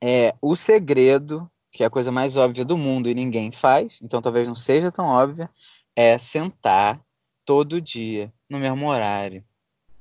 é, 0.03 0.35
o 0.41 0.57
segredo, 0.57 1.49
que 1.71 1.83
é 1.83 1.87
a 1.87 1.91
coisa 1.91 2.11
mais 2.11 2.37
óbvia 2.37 2.65
do 2.65 2.77
mundo 2.77 3.09
e 3.09 3.15
ninguém 3.15 3.53
faz, 3.53 3.99
então 4.03 4.23
talvez 4.23 4.47
não 4.49 4.55
seja 4.55 4.91
tão 4.91 5.07
óbvia, 5.07 5.51
é 5.95 6.19
sentar 6.19 7.01
todo 7.45 7.81
dia 7.81 8.33
no 8.49 8.59
mesmo 8.59 8.89
horário 8.89 9.45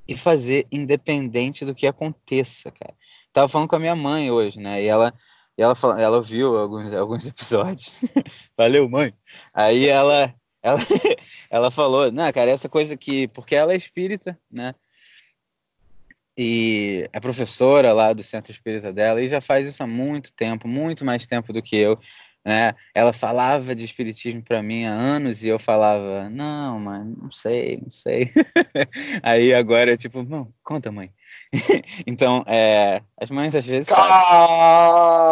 e 0.07 0.15
fazer 0.15 0.67
independente 0.71 1.65
do 1.65 1.75
que 1.75 1.85
aconteça, 1.85 2.71
cara. 2.71 2.93
Tava 3.33 3.47
falando 3.47 3.67
com 3.67 3.75
a 3.75 3.79
minha 3.79 3.95
mãe 3.95 4.31
hoje, 4.31 4.59
né? 4.59 4.81
E 4.81 4.87
ela 4.87 5.13
e 5.57 5.61
ela, 5.61 5.75
ela 5.99 6.21
viu 6.21 6.57
alguns, 6.57 6.93
alguns 6.93 7.25
episódios. 7.27 7.91
Valeu, 8.55 8.87
mãe. 8.87 9.13
Aí 9.53 9.87
ela, 9.87 10.33
ela, 10.61 10.79
ela 11.49 11.71
falou, 11.71 12.11
não, 12.11 12.31
cara, 12.31 12.51
essa 12.51 12.69
coisa 12.69 12.95
que. 12.95 13.27
Porque 13.29 13.55
ela 13.55 13.73
é 13.73 13.75
espírita, 13.75 14.39
né? 14.51 14.75
E 16.37 17.09
é 17.11 17.19
professora 17.19 17.91
lá 17.93 18.13
do 18.13 18.21
centro 18.21 18.51
espírita 18.51 18.93
dela, 18.93 19.19
e 19.19 19.27
já 19.27 19.41
faz 19.41 19.67
isso 19.67 19.81
há 19.81 19.87
muito 19.87 20.31
tempo, 20.31 20.67
muito 20.67 21.03
mais 21.03 21.25
tempo 21.25 21.51
do 21.51 21.63
que 21.63 21.75
eu. 21.75 21.99
Né? 22.47 22.73
Ela 22.95 23.11
falava 23.11 23.75
de 23.75 23.83
espiritismo 23.83 24.41
para 24.41 24.63
mim 24.63 24.85
há 24.85 24.93
anos 24.93 25.43
e 25.43 25.49
eu 25.49 25.59
falava, 25.59 26.29
não, 26.29 26.79
mãe, 26.79 27.03
não 27.03 27.29
sei, 27.29 27.77
não 27.81 27.89
sei. 27.89 28.31
Aí 29.21 29.53
agora, 29.53 29.97
tipo, 29.97 30.23
não, 30.23 30.47
conta, 30.63 30.89
mãe. 30.89 31.11
então, 32.07 32.45
é, 32.47 33.01
as 33.19 33.29
mães 33.29 33.53
às 33.53 33.65
vezes. 33.65 33.89
Cada 33.89 35.25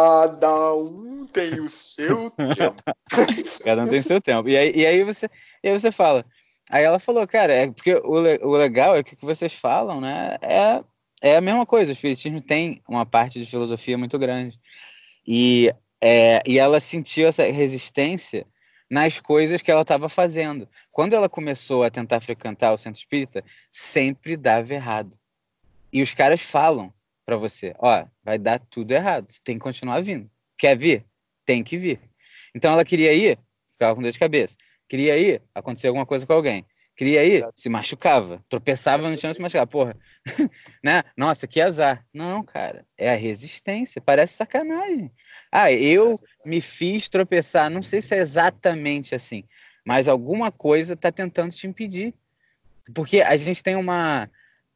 um 0.74 1.26
tem 1.32 1.58
o 1.58 1.70
seu 1.70 2.28
tempo. 2.32 2.82
Cada 3.64 3.84
um 3.84 3.88
tem 3.88 4.00
o 4.00 4.02
seu 4.02 4.20
tempo. 4.20 4.46
E 4.50 4.56
aí, 4.58 4.72
e 4.76 4.84
aí, 4.84 5.02
você, 5.02 5.26
e 5.64 5.70
aí 5.70 5.80
você 5.80 5.90
fala. 5.90 6.22
Aí 6.68 6.84
ela 6.84 6.98
falou, 6.98 7.26
cara, 7.26 7.50
é 7.50 7.70
porque 7.70 7.94
o, 7.94 8.46
o 8.46 8.52
legal 8.56 8.94
é 8.94 9.02
que 9.02 9.14
o 9.14 9.16
que 9.16 9.24
vocês 9.24 9.54
falam, 9.54 10.02
né? 10.02 10.36
É, 10.42 10.84
é 11.22 11.36
a 11.38 11.40
mesma 11.40 11.64
coisa. 11.64 11.92
O 11.92 11.94
espiritismo 11.94 12.42
tem 12.42 12.82
uma 12.86 13.06
parte 13.06 13.40
de 13.40 13.46
filosofia 13.46 13.96
muito 13.96 14.18
grande. 14.18 14.60
E 15.26 15.72
é, 16.00 16.42
e 16.46 16.58
ela 16.58 16.80
sentiu 16.80 17.28
essa 17.28 17.44
resistência 17.44 18.46
nas 18.90 19.20
coisas 19.20 19.62
que 19.62 19.70
ela 19.70 19.82
estava 19.82 20.08
fazendo. 20.08 20.68
Quando 20.92 21.14
ela 21.14 21.28
começou 21.28 21.82
a 21.82 21.90
tentar 21.90 22.20
frequentar 22.20 22.72
o 22.72 22.78
centro 22.78 23.00
espírita, 23.00 23.44
sempre 23.70 24.36
dava 24.36 24.74
errado. 24.74 25.18
E 25.92 26.02
os 26.02 26.14
caras 26.14 26.40
falam 26.40 26.92
para 27.24 27.36
você: 27.36 27.74
ó, 27.78 28.06
vai 28.22 28.38
dar 28.38 28.60
tudo 28.60 28.92
errado, 28.92 29.30
você 29.30 29.40
tem 29.42 29.56
que 29.56 29.64
continuar 29.64 30.00
vindo. 30.00 30.30
Quer 30.56 30.76
vir? 30.76 31.04
Tem 31.44 31.62
que 31.62 31.76
vir. 31.76 32.00
Então 32.54 32.72
ela 32.72 32.84
queria 32.84 33.12
ir, 33.12 33.38
ficava 33.72 33.94
com 33.94 34.02
dor 34.02 34.10
de 34.10 34.18
cabeça. 34.18 34.56
Queria 34.88 35.18
ir, 35.18 35.42
acontecer 35.54 35.88
alguma 35.88 36.06
coisa 36.06 36.26
com 36.26 36.32
alguém. 36.32 36.64
Queria 36.96 37.22
ir, 37.24 37.36
Exato. 37.36 37.60
se 37.60 37.68
machucava. 37.68 38.42
Tropeçava 38.48 39.10
no 39.10 39.16
chão 39.18 39.30
e 39.30 39.34
se 39.34 39.40
machucava. 39.40 39.66
Porra, 39.66 39.96
né? 40.82 41.04
Nossa, 41.14 41.46
que 41.46 41.60
azar. 41.60 42.02
Não, 42.12 42.42
cara, 42.42 42.86
é 42.96 43.10
a 43.10 43.16
resistência. 43.16 44.00
Parece 44.00 44.34
sacanagem. 44.34 45.12
Ah, 45.52 45.70
eu 45.70 46.18
me 46.44 46.58
fiz 46.60 47.10
tropeçar. 47.10 47.68
Não 47.68 47.82
sei 47.82 48.00
se 48.00 48.14
é 48.14 48.18
exatamente 48.18 49.14
assim, 49.14 49.44
mas 49.84 50.08
alguma 50.08 50.50
coisa 50.50 50.94
está 50.94 51.12
tentando 51.12 51.52
te 51.52 51.66
impedir. 51.66 52.14
Porque 52.94 53.20
a 53.20 53.36
gente 53.36 53.62
tem 53.62 53.76
uma, 53.76 54.30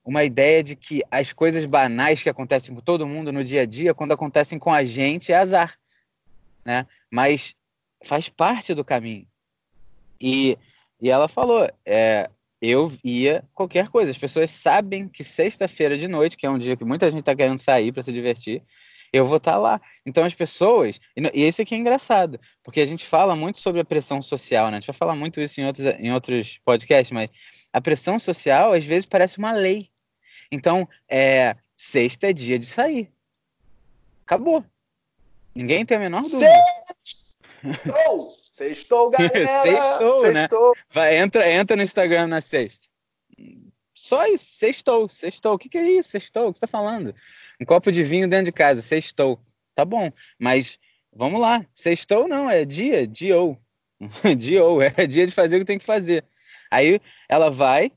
uma 0.04 0.22
ideia 0.22 0.62
de 0.62 0.76
que 0.76 1.02
as 1.10 1.32
coisas 1.32 1.64
banais 1.64 2.22
que 2.22 2.28
acontecem 2.28 2.74
com 2.74 2.82
todo 2.82 3.08
mundo 3.08 3.32
no 3.32 3.42
dia 3.42 3.62
a 3.62 3.66
dia, 3.66 3.94
quando 3.94 4.12
acontecem 4.12 4.58
com 4.58 4.74
a 4.74 4.84
gente, 4.84 5.32
é 5.32 5.36
azar. 5.36 5.78
Né? 6.66 6.86
Mas 7.10 7.54
faz 8.04 8.28
parte 8.28 8.74
do 8.74 8.84
caminho. 8.84 9.26
E 10.20 10.58
e 11.00 11.10
ela 11.10 11.28
falou: 11.28 11.68
é, 11.84 12.28
eu 12.60 12.92
ia 13.02 13.44
qualquer 13.54 13.88
coisa. 13.88 14.10
As 14.10 14.18
pessoas 14.18 14.50
sabem 14.50 15.08
que 15.08 15.24
sexta-feira 15.24 15.96
de 15.96 16.06
noite, 16.06 16.36
que 16.36 16.46
é 16.46 16.50
um 16.50 16.58
dia 16.58 16.76
que 16.76 16.84
muita 16.84 17.10
gente 17.10 17.20
está 17.20 17.34
querendo 17.34 17.58
sair 17.58 17.92
para 17.92 18.02
se 18.02 18.12
divertir, 18.12 18.62
eu 19.12 19.24
vou 19.24 19.38
estar 19.38 19.52
tá 19.52 19.58
lá. 19.58 19.80
Então 20.04 20.24
as 20.24 20.34
pessoas, 20.34 21.00
e 21.16 21.46
isso 21.46 21.62
aqui 21.62 21.74
é 21.74 21.78
engraçado, 21.78 22.38
porque 22.62 22.80
a 22.80 22.86
gente 22.86 23.06
fala 23.06 23.34
muito 23.34 23.58
sobre 23.58 23.80
a 23.80 23.84
pressão 23.84 24.20
social, 24.20 24.70
né? 24.70 24.76
A 24.76 24.80
gente 24.80 24.86
vai 24.88 24.96
falar 24.96 25.14
muito 25.14 25.40
isso 25.40 25.60
em 25.60 25.66
outros, 25.66 25.86
em 25.98 26.12
outros 26.12 26.60
podcasts, 26.64 27.12
mas 27.12 27.30
a 27.72 27.80
pressão 27.80 28.18
social 28.18 28.72
às 28.72 28.84
vezes 28.84 29.06
parece 29.06 29.38
uma 29.38 29.52
lei. 29.52 29.88
Então, 30.52 30.88
é, 31.08 31.56
sexta 31.76 32.28
é 32.28 32.32
dia 32.32 32.58
de 32.58 32.66
sair. 32.66 33.10
Acabou. 34.24 34.64
Ninguém 35.54 35.84
tem 35.84 35.96
a 35.96 36.00
menor 36.00 36.22
dúvida. 36.22 36.50
Sextou! 37.02 38.34
Sextou, 38.60 39.08
galera! 39.10 39.46
sextou, 39.46 40.20
sextou, 40.20 40.74
né? 40.74 40.82
Vai, 40.90 41.16
entra, 41.16 41.50
entra 41.50 41.74
no 41.74 41.82
Instagram 41.82 42.26
na 42.26 42.42
sexta. 42.42 42.86
Só 43.94 44.26
isso, 44.26 44.44
sextou, 44.44 45.08
sextou. 45.08 45.54
O 45.54 45.58
que, 45.58 45.70
que 45.70 45.78
é 45.78 45.90
isso? 45.92 46.10
Sextou, 46.10 46.48
o 46.48 46.52
que 46.52 46.58
você 46.58 46.66
tá 46.66 46.66
falando? 46.66 47.14
Um 47.58 47.64
copo 47.64 47.90
de 47.90 48.02
vinho 48.02 48.28
dentro 48.28 48.46
de 48.46 48.52
casa, 48.52 48.82
sextou. 48.82 49.40
Tá 49.74 49.82
bom, 49.82 50.12
mas 50.38 50.78
vamos 51.10 51.40
lá. 51.40 51.64
Sextou 51.72 52.28
não, 52.28 52.50
é 52.50 52.66
dia, 52.66 53.06
dia 53.06 53.38
ou. 53.38 53.58
dia 54.36 54.62
ou, 54.62 54.82
é 54.82 55.06
dia 55.06 55.26
de 55.26 55.32
fazer 55.32 55.56
o 55.56 55.60
que 55.60 55.64
tem 55.64 55.78
que 55.78 55.84
fazer. 55.84 56.22
Aí 56.70 57.00
ela 57.30 57.50
vai 57.50 57.90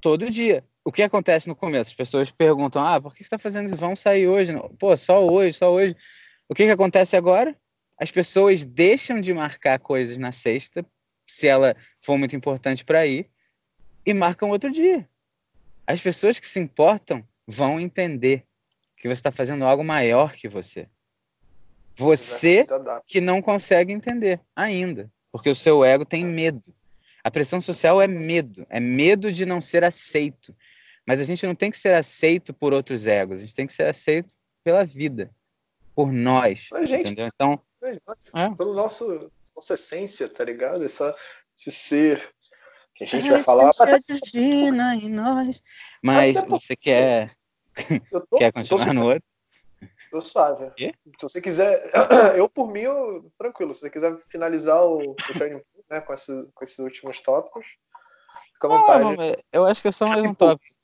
todo 0.00 0.30
dia. 0.30 0.64
O 0.82 0.90
que 0.90 1.02
acontece 1.02 1.46
no 1.46 1.54
começo? 1.54 1.90
As 1.90 1.96
pessoas 1.96 2.30
perguntam: 2.30 2.82
ah, 2.86 2.98
por 2.98 3.12
que 3.12 3.18
você 3.18 3.24
está 3.24 3.38
fazendo 3.38 3.66
isso? 3.66 3.76
Vamos 3.76 4.00
sair 4.00 4.28
hoje? 4.28 4.52
Pô, 4.78 4.96
só 4.96 5.26
hoje, 5.26 5.58
só 5.58 5.70
hoje. 5.70 5.94
O 6.48 6.54
que, 6.54 6.64
que 6.64 6.70
acontece 6.70 7.16
agora? 7.16 7.54
As 7.98 8.10
pessoas 8.10 8.64
deixam 8.64 9.20
de 9.20 9.32
marcar 9.32 9.78
coisas 9.78 10.18
na 10.18 10.32
sexta, 10.32 10.84
se 11.26 11.46
ela 11.46 11.76
for 12.00 12.18
muito 12.18 12.36
importante 12.36 12.84
para 12.84 13.06
ir, 13.06 13.30
e 14.04 14.12
marcam 14.12 14.50
outro 14.50 14.70
dia. 14.70 15.08
As 15.86 16.00
pessoas 16.00 16.38
que 16.38 16.46
se 16.46 16.58
importam 16.58 17.26
vão 17.46 17.80
entender 17.80 18.44
que 18.96 19.08
você 19.08 19.14
está 19.14 19.30
fazendo 19.30 19.64
algo 19.64 19.84
maior 19.84 20.32
que 20.32 20.48
você. 20.48 20.88
Você 21.96 22.66
que 23.06 23.20
não 23.20 23.40
consegue 23.40 23.92
entender 23.92 24.40
ainda, 24.54 25.10
porque 25.30 25.48
o 25.48 25.54
seu 25.54 25.84
ego 25.84 26.04
tem 26.04 26.24
medo. 26.24 26.74
A 27.22 27.30
pressão 27.30 27.60
social 27.60 28.02
é 28.02 28.06
medo, 28.06 28.66
é 28.68 28.80
medo 28.80 29.32
de 29.32 29.46
não 29.46 29.60
ser 29.60 29.84
aceito. 29.84 30.54
Mas 31.06 31.20
a 31.20 31.24
gente 31.24 31.46
não 31.46 31.54
tem 31.54 31.70
que 31.70 31.78
ser 31.78 31.94
aceito 31.94 32.52
por 32.52 32.72
outros 32.72 33.06
egos, 33.06 33.38
a 33.38 33.40
gente 33.42 33.54
tem 33.54 33.66
que 33.66 33.72
ser 33.72 33.86
aceito 33.86 34.34
pela 34.64 34.84
vida, 34.84 35.30
por 35.94 36.10
nós. 36.10 36.68
Mas, 36.72 36.88
gente, 36.88 37.12
entendeu? 37.12 37.30
Então, 37.32 37.60
é. 37.84 38.50
Pelo 38.56 38.74
nosso 38.74 39.30
nossa 39.54 39.74
essência, 39.74 40.28
tá 40.28 40.44
ligado? 40.44 40.84
Essa, 40.84 41.14
esse 41.56 41.70
ser 41.70 42.34
que 42.94 43.04
a 43.04 43.06
gente 43.06 43.30
vai 43.30 43.42
falar. 43.42 43.70
Essência 43.70 44.00
divina 44.02 44.94
em 44.96 45.08
nós. 45.08 45.62
Mas 46.02 46.36
você 46.48 46.76
quer, 46.76 47.36
tô, 48.10 48.38
quer 48.38 48.52
continuar 48.52 48.92
no 48.92 49.04
outro? 49.12 49.24
Tô 50.10 50.20
suave. 50.20 50.70
Quê? 50.76 50.94
Se 51.18 51.28
você 51.28 51.40
quiser, 51.40 51.92
eu 52.36 52.48
por 52.48 52.70
mim, 52.70 52.80
eu, 52.80 53.32
tranquilo. 53.38 53.74
Se 53.74 53.80
você 53.80 53.90
quiser 53.90 54.16
finalizar 54.28 54.84
o, 54.84 54.98
o 54.98 55.14
Turning 55.14 55.60
Point, 55.60 55.84
né, 55.90 56.00
com, 56.00 56.12
esse, 56.12 56.50
com 56.54 56.64
esses 56.64 56.78
últimos 56.78 57.20
tópicos, 57.20 57.66
fica 58.54 58.66
à 58.66 58.70
vontade. 58.70 59.16
Não, 59.16 59.36
eu 59.52 59.64
acho 59.64 59.82
que 59.82 59.88
é 59.88 59.92
só 59.92 60.06
mais 60.06 60.24
um 60.24 60.34
tópico. 60.34 60.74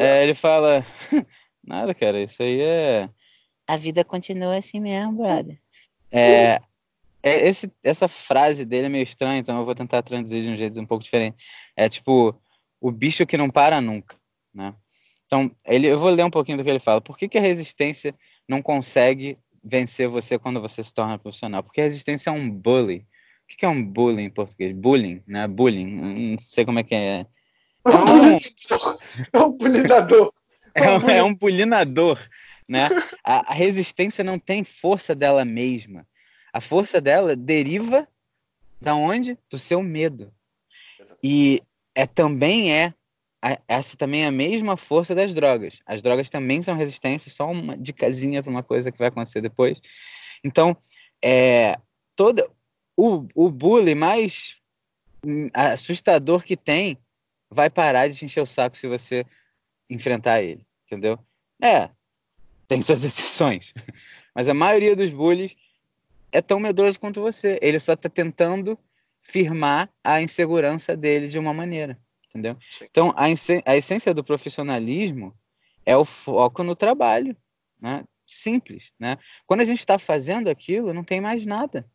É, 0.00 0.22
ele 0.24 0.34
fala, 0.34 0.84
nada, 1.62 1.94
cara, 1.94 2.20
isso 2.22 2.42
aí 2.42 2.60
é. 2.60 3.10
A 3.68 3.76
vida 3.76 4.04
continua 4.04 4.56
assim 4.56 4.78
mesmo, 4.78 5.12
brother. 5.12 5.60
É, 6.10 6.60
é, 7.22 7.48
esse, 7.48 7.70
essa 7.82 8.06
frase 8.06 8.64
dele 8.64 8.86
é 8.86 8.88
meio 8.88 9.02
estranha, 9.02 9.38
então 9.38 9.58
eu 9.58 9.64
vou 9.64 9.74
tentar 9.74 10.02
traduzir 10.02 10.42
de 10.42 10.50
um 10.50 10.56
jeito 10.56 10.80
um 10.80 10.86
pouco 10.86 11.02
diferente. 11.02 11.44
É 11.74 11.88
tipo, 11.88 12.34
o 12.80 12.90
bicho 12.90 13.26
que 13.26 13.36
não 13.36 13.50
para 13.50 13.80
nunca, 13.80 14.16
né? 14.54 14.74
Então, 15.26 15.50
ele, 15.66 15.88
eu 15.88 15.98
vou 15.98 16.10
ler 16.10 16.24
um 16.24 16.30
pouquinho 16.30 16.56
do 16.56 16.62
que 16.62 16.70
ele 16.70 16.78
fala. 16.78 17.00
Por 17.00 17.18
que, 17.18 17.28
que 17.28 17.36
a 17.36 17.40
resistência 17.40 18.14
não 18.48 18.62
consegue 18.62 19.36
vencer 19.62 20.08
você 20.08 20.38
quando 20.38 20.60
você 20.60 20.82
se 20.84 20.94
torna 20.94 21.18
profissional? 21.18 21.64
Porque 21.64 21.80
a 21.80 21.84
resistência 21.84 22.30
é 22.30 22.32
um 22.32 22.48
bully. 22.48 22.98
O 22.98 23.48
que, 23.48 23.56
que 23.56 23.64
é 23.64 23.68
um 23.68 23.82
bullying 23.82 24.24
em 24.24 24.30
português? 24.30 24.72
Bullying, 24.72 25.22
né? 25.26 25.48
Bullying. 25.48 25.86
Não 25.86 26.38
sei 26.38 26.64
como 26.64 26.78
é 26.78 26.84
que 26.84 26.94
é. 26.94 27.26
É 27.84 27.90
um, 27.90 28.38
é 29.32 29.46
um 29.46 29.52
bulinador. 29.52 30.32
É 30.74 30.90
um, 30.90 31.10
é 31.10 31.22
um 31.24 31.34
bulinador 31.34 32.18
né? 32.68 32.88
A, 33.22 33.52
a 33.52 33.54
resistência 33.54 34.22
não 34.22 34.38
tem 34.38 34.64
força 34.64 35.14
dela 35.14 35.44
mesma. 35.44 36.06
A 36.52 36.60
força 36.60 37.00
dela 37.00 37.36
deriva 37.36 38.08
da 38.80 38.94
onde? 38.94 39.38
Do 39.50 39.58
seu 39.58 39.82
medo. 39.82 40.32
E 41.22 41.62
é 41.94 42.06
também 42.06 42.72
é 42.72 42.94
essa 43.68 43.96
também 43.96 44.24
é 44.24 44.26
a 44.26 44.32
mesma 44.32 44.76
força 44.76 45.14
das 45.14 45.32
drogas. 45.32 45.80
As 45.86 46.02
drogas 46.02 46.28
também 46.28 46.62
são 46.62 46.76
resistências, 46.76 47.34
só 47.34 47.50
uma 47.50 47.76
dicasinha 47.76 48.42
para 48.42 48.50
uma 48.50 48.62
coisa 48.62 48.90
que 48.90 48.98
vai 48.98 49.08
acontecer 49.08 49.40
depois. 49.40 49.80
Então, 50.42 50.76
é, 51.22 51.78
todo 52.16 52.50
o, 52.96 53.26
o 53.34 53.50
bullying 53.50 53.94
mais 53.94 54.60
assustador 55.52 56.42
que 56.42 56.56
tem 56.56 56.98
vai 57.50 57.70
parar 57.70 58.08
de 58.08 58.16
te 58.16 58.24
encher 58.24 58.40
o 58.40 58.46
saco 58.46 58.76
se 58.76 58.88
você 58.88 59.24
enfrentar 59.88 60.42
ele, 60.42 60.66
entendeu? 60.84 61.18
É, 61.62 61.90
tem 62.66 62.82
suas 62.82 63.02
exceções. 63.04 63.72
Mas 64.34 64.48
a 64.48 64.54
maioria 64.54 64.94
dos 64.94 65.10
bullies 65.10 65.56
é 66.32 66.42
tão 66.42 66.60
medroso 66.60 67.00
quanto 67.00 67.20
você. 67.20 67.58
Ele 67.62 67.78
só 67.78 67.94
está 67.94 68.08
tentando 68.08 68.78
firmar 69.22 69.90
a 70.04 70.22
insegurança 70.22 70.96
dele 70.96 71.26
de 71.26 71.38
uma 71.38 71.52
maneira, 71.52 71.98
entendeu? 72.28 72.56
Então, 72.82 73.12
a, 73.16 73.24
a 73.24 73.76
essência 73.76 74.14
do 74.14 74.22
profissionalismo 74.22 75.36
é 75.84 75.96
o 75.96 76.04
foco 76.04 76.62
no 76.62 76.76
trabalho, 76.76 77.36
né? 77.80 78.04
Simples, 78.26 78.92
né? 78.98 79.18
Quando 79.46 79.60
a 79.60 79.64
gente 79.64 79.78
está 79.78 79.98
fazendo 79.98 80.48
aquilo, 80.48 80.92
não 80.92 81.04
tem 81.04 81.20
mais 81.20 81.46
nada. 81.46 81.88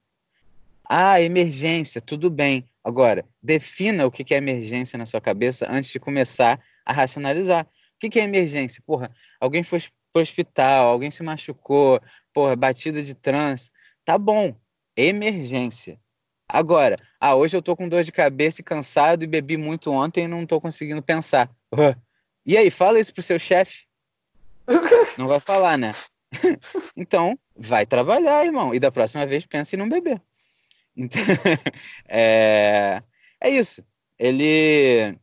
Ah, 0.88 1.22
emergência, 1.22 2.02
tudo 2.02 2.30
bem. 2.30 2.66
Agora, 2.84 3.26
defina 3.42 4.06
o 4.06 4.12
que 4.12 4.34
é 4.34 4.38
emergência 4.38 4.98
na 4.98 5.06
sua 5.06 5.22
cabeça 5.22 5.68
antes 5.70 5.92
de 5.92 6.00
começar 6.00 6.60
a 6.86 6.94
racionalizar. 6.94 7.68
O 7.96 8.10
que 8.10 8.20
é 8.20 8.24
emergência? 8.24 8.82
Porra, 8.86 9.14
alguém 9.40 9.62
foi 9.62 9.80
pro 10.12 10.22
hospital, 10.22 10.90
alguém 10.90 11.12
se 11.12 11.24
machucou, 11.24 12.02
porra, 12.34 12.56
batida 12.56 13.02
de 13.02 13.16
trânsito. 13.16 13.72
Tá 14.04 14.18
bom, 14.18 14.56
emergência. 14.96 16.00
Agora, 16.48 16.98
ah, 17.20 17.36
hoje 17.36 17.56
eu 17.56 17.62
tô 17.62 17.76
com 17.76 17.88
dor 17.88 18.04
de 18.04 18.12
cabeça 18.12 18.60
e 18.60 18.64
cansado 18.64 19.24
e 19.24 19.28
bebi 19.28 19.56
muito 19.56 19.92
ontem 19.92 20.26
e 20.26 20.28
não 20.28 20.46
tô 20.46 20.60
conseguindo 20.60 21.02
pensar. 21.02 21.50
E 22.46 22.58
aí, 22.58 22.70
fala 22.70 23.00
isso 23.00 23.14
pro 23.14 23.24
seu 23.24 23.40
chefe? 23.40 23.86
Não 25.18 25.28
vai 25.28 25.40
falar, 25.40 25.78
né? 25.78 25.92
então, 26.96 27.38
vai 27.56 27.86
trabalhar, 27.86 28.46
irmão. 28.46 28.74
E 28.74 28.80
da 28.80 28.92
próxima 28.92 29.26
vez, 29.26 29.46
pense 29.46 29.76
em 29.76 29.80
não 29.80 29.90
beber. 29.90 30.22
Então, 30.96 31.22
é, 32.08 33.02
é 33.40 33.50
isso. 33.50 33.84
Ele 34.18 35.18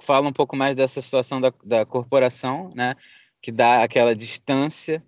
fala 0.00 0.28
um 0.28 0.32
pouco 0.32 0.56
mais 0.56 0.74
dessa 0.76 1.00
situação 1.00 1.40
da, 1.40 1.52
da 1.64 1.84
corporação, 1.84 2.70
né? 2.74 2.96
Que 3.40 3.50
dá 3.50 3.82
aquela 3.82 4.14
distância 4.14 5.02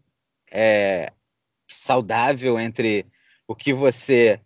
é, 0.51 1.13
saudável 1.69 2.59
entre 2.59 3.07
o 3.47 3.55
que 3.55 3.73
você 3.73 4.41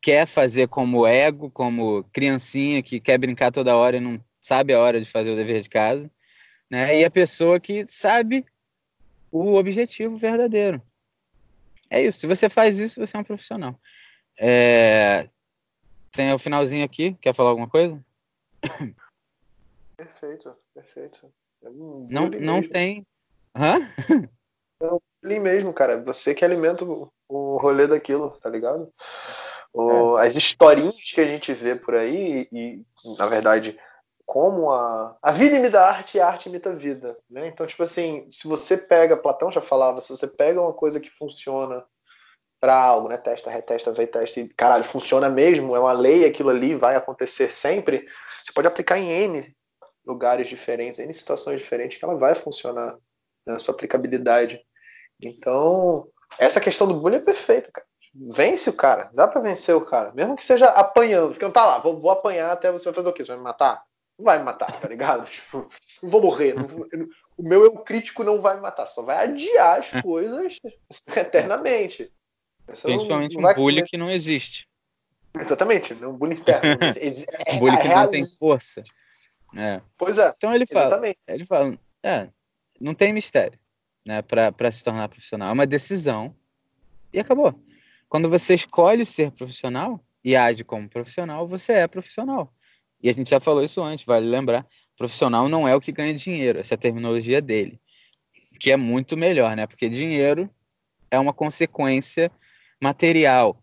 quer 0.00 0.26
fazer 0.26 0.68
como 0.68 1.06
ego, 1.06 1.50
como 1.50 2.04
criancinha 2.12 2.82
que 2.82 3.00
quer 3.00 3.18
brincar 3.18 3.52
toda 3.52 3.76
hora 3.76 3.96
e 3.96 4.00
não 4.00 4.22
sabe 4.40 4.72
a 4.72 4.80
hora 4.80 5.00
de 5.00 5.08
fazer 5.08 5.30
o 5.30 5.36
dever 5.36 5.60
de 5.60 5.68
casa, 5.68 6.10
né? 6.70 6.98
E 6.98 7.04
a 7.04 7.10
pessoa 7.10 7.60
que 7.60 7.86
sabe 7.86 8.44
o 9.30 9.54
objetivo 9.54 10.16
verdadeiro. 10.16 10.82
É 11.90 12.02
isso. 12.02 12.20
Se 12.20 12.26
você 12.26 12.48
faz 12.48 12.78
isso, 12.78 13.00
você 13.00 13.16
é 13.16 13.20
um 13.20 13.24
profissional. 13.24 13.78
É... 14.38 15.28
Tem 16.12 16.32
o 16.32 16.38
finalzinho 16.38 16.84
aqui. 16.84 17.14
Quer 17.20 17.34
falar 17.34 17.50
alguma 17.50 17.68
coisa? 17.68 18.02
Perfeito, 19.96 20.56
perfeito. 20.74 21.32
É 21.62 21.68
não, 21.68 22.30
não 22.30 22.62
tem 22.62 23.06
Hã? 23.54 23.78
É 24.80 24.86
o 24.86 25.00
bullying 25.22 25.40
mesmo, 25.40 25.72
cara. 25.72 26.02
Você 26.02 26.34
que 26.34 26.44
alimenta 26.44 26.84
o, 26.84 27.10
o 27.28 27.56
rolê 27.58 27.86
daquilo, 27.86 28.30
tá 28.40 28.48
ligado? 28.48 28.92
O, 29.72 30.18
é. 30.18 30.26
As 30.26 30.36
historinhas 30.36 30.96
que 31.12 31.20
a 31.20 31.26
gente 31.26 31.52
vê 31.52 31.76
por 31.76 31.94
aí, 31.94 32.48
e 32.52 32.82
na 33.18 33.26
verdade, 33.26 33.78
como 34.24 34.70
a, 34.70 35.16
a 35.20 35.32
vida 35.32 35.56
imita 35.56 35.80
a 35.80 35.88
arte 35.88 36.16
e 36.16 36.20
a 36.20 36.26
arte 36.26 36.48
imita 36.48 36.70
a 36.70 36.74
vida, 36.74 37.16
né? 37.28 37.48
Então, 37.48 37.66
tipo 37.66 37.82
assim, 37.82 38.28
se 38.30 38.46
você 38.46 38.76
pega, 38.76 39.16
Platão 39.16 39.50
já 39.50 39.60
falava, 39.60 40.00
se 40.00 40.10
você 40.10 40.26
pega 40.26 40.60
uma 40.60 40.72
coisa 40.72 41.00
que 41.00 41.10
funciona 41.10 41.84
para 42.60 42.76
algo, 42.76 43.08
né? 43.08 43.16
Testa, 43.16 43.50
retesta, 43.50 43.92
vê, 43.92 44.06
testa 44.06 44.40
e 44.40 44.48
caralho, 44.48 44.84
funciona 44.84 45.28
mesmo, 45.28 45.74
é 45.74 45.80
uma 45.80 45.92
lei, 45.92 46.24
aquilo 46.24 46.50
ali 46.50 46.74
vai 46.74 46.96
acontecer 46.96 47.52
sempre. 47.52 48.06
Você 48.44 48.52
pode 48.52 48.68
aplicar 48.68 48.98
em 48.98 49.10
N 49.10 49.54
lugares 50.06 50.48
diferentes, 50.48 50.98
N 50.98 51.12
situações 51.12 51.60
diferentes, 51.60 51.98
que 51.98 52.04
ela 52.04 52.16
vai 52.16 52.34
funcionar 52.34 52.86
na 52.86 52.98
né? 53.52 53.58
sua 53.58 53.74
aplicabilidade. 53.74 54.60
Então, 55.20 56.08
essa 56.38 56.60
questão 56.60 56.86
do 56.86 56.94
bullying 56.94 57.16
é 57.16 57.20
perfeita, 57.20 57.70
cara. 57.72 57.86
Vence 58.12 58.68
o 58.68 58.72
cara, 58.72 59.08
dá 59.14 59.28
para 59.28 59.40
vencer 59.40 59.74
o 59.74 59.84
cara, 59.84 60.12
mesmo 60.12 60.34
que 60.34 60.42
seja 60.42 60.66
apanhando, 60.66 61.38
não 61.40 61.50
tá 61.50 61.64
lá, 61.64 61.78
vou, 61.78 62.00
vou 62.00 62.10
apanhar 62.10 62.50
até 62.50 62.72
você 62.72 62.86
vai 62.86 62.94
fazer 62.94 63.08
o 63.08 63.12
quê? 63.12 63.22
Você 63.22 63.28
vai 63.28 63.36
me 63.36 63.44
matar? 63.44 63.84
não 64.20 64.24
vai 64.24 64.38
me 64.38 64.44
matar, 64.44 64.70
tá 64.70 64.86
ligado? 64.86 65.24
Tipo, 65.30 65.68
não 66.02 66.10
vou 66.10 66.22
morrer. 66.22 66.54
Não, 66.54 66.64
o 67.36 67.42
meu 67.42 67.64
eu 67.64 67.72
crítico 67.78 68.22
não 68.22 68.40
vai 68.40 68.54
me 68.54 68.60
matar, 68.60 68.86
só 68.86 69.02
vai 69.02 69.24
adiar 69.24 69.80
as 69.80 69.94
é. 69.94 70.02
coisas 70.02 70.58
eternamente. 71.16 72.12
Você 72.68 72.88
Principalmente 72.88 73.34
não, 73.34 73.42
não 73.42 73.50
um 73.50 73.54
bullying 73.54 73.76
comer. 73.78 73.88
que 73.88 73.96
não 73.96 74.10
existe. 74.10 74.68
Exatamente, 75.34 75.94
um 75.94 76.12
bullying 76.12 76.36
interno. 76.36 76.78
É, 77.46 77.54
um 77.54 77.58
bullying 77.58 77.78
que 77.78 77.88
não 77.88 78.10
tem 78.10 78.26
força. 78.26 78.82
É. 79.56 79.80
Pois 79.96 80.18
é. 80.18 80.32
Então 80.36 80.54
ele 80.54 80.66
fala, 80.66 80.86
exatamente. 80.86 81.18
ele 81.26 81.44
fala, 81.44 81.78
é, 82.04 82.28
não 82.80 82.94
tem 82.94 83.12
mistério, 83.12 83.58
né, 84.06 84.22
para 84.22 84.72
se 84.72 84.82
tornar 84.82 85.08
profissional. 85.08 85.50
É 85.50 85.52
uma 85.52 85.66
decisão 85.66 86.34
e 87.12 87.20
acabou. 87.20 87.54
Quando 88.08 88.28
você 88.28 88.54
escolhe 88.54 89.04
ser 89.04 89.30
profissional 89.30 90.04
e 90.24 90.34
age 90.34 90.64
como 90.64 90.88
profissional, 90.88 91.46
você 91.46 91.72
é 91.74 91.86
profissional. 91.86 92.52
E 93.02 93.08
a 93.08 93.12
gente 93.12 93.30
já 93.30 93.40
falou 93.40 93.62
isso 93.62 93.82
antes, 93.82 94.04
vale 94.04 94.26
lembrar. 94.26 94.66
Profissional 94.96 95.48
não 95.48 95.66
é 95.66 95.74
o 95.74 95.80
que 95.80 95.92
ganha 95.92 96.12
dinheiro, 96.14 96.58
essa 96.58 96.74
é 96.74 96.76
a 96.76 96.78
terminologia 96.78 97.40
dele. 97.40 97.80
Que 98.58 98.72
é 98.72 98.76
muito 98.76 99.16
melhor, 99.16 99.56
né? 99.56 99.66
Porque 99.66 99.88
dinheiro 99.88 100.50
é 101.10 101.18
uma 101.18 101.32
consequência 101.32 102.30
material, 102.80 103.62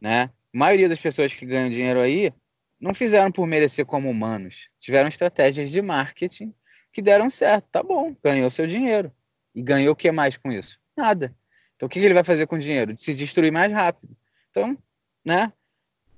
né? 0.00 0.30
A 0.54 0.58
maioria 0.58 0.88
das 0.88 0.98
pessoas 0.98 1.34
que 1.34 1.44
ganham 1.44 1.68
dinheiro 1.68 2.00
aí 2.00 2.32
não 2.80 2.94
fizeram 2.94 3.30
por 3.30 3.46
merecer 3.46 3.84
como 3.84 4.08
humanos. 4.08 4.70
Tiveram 4.78 5.08
estratégias 5.08 5.70
de 5.70 5.82
marketing 5.82 6.54
que 6.98 7.02
deram 7.02 7.30
certo. 7.30 7.64
Tá 7.70 7.80
bom, 7.80 8.16
ganhou 8.24 8.50
seu 8.50 8.66
dinheiro. 8.66 9.12
E 9.54 9.62
ganhou 9.62 9.92
o 9.92 9.96
que 9.96 10.10
mais 10.10 10.36
com 10.36 10.50
isso? 10.50 10.80
Nada. 10.96 11.32
Então 11.76 11.86
o 11.86 11.88
que 11.88 12.00
ele 12.00 12.12
vai 12.12 12.24
fazer 12.24 12.48
com 12.48 12.56
o 12.56 12.58
dinheiro? 12.58 12.98
Se 12.98 13.14
destruir 13.14 13.52
mais 13.52 13.72
rápido. 13.72 14.16
Então, 14.50 14.76
né? 15.24 15.52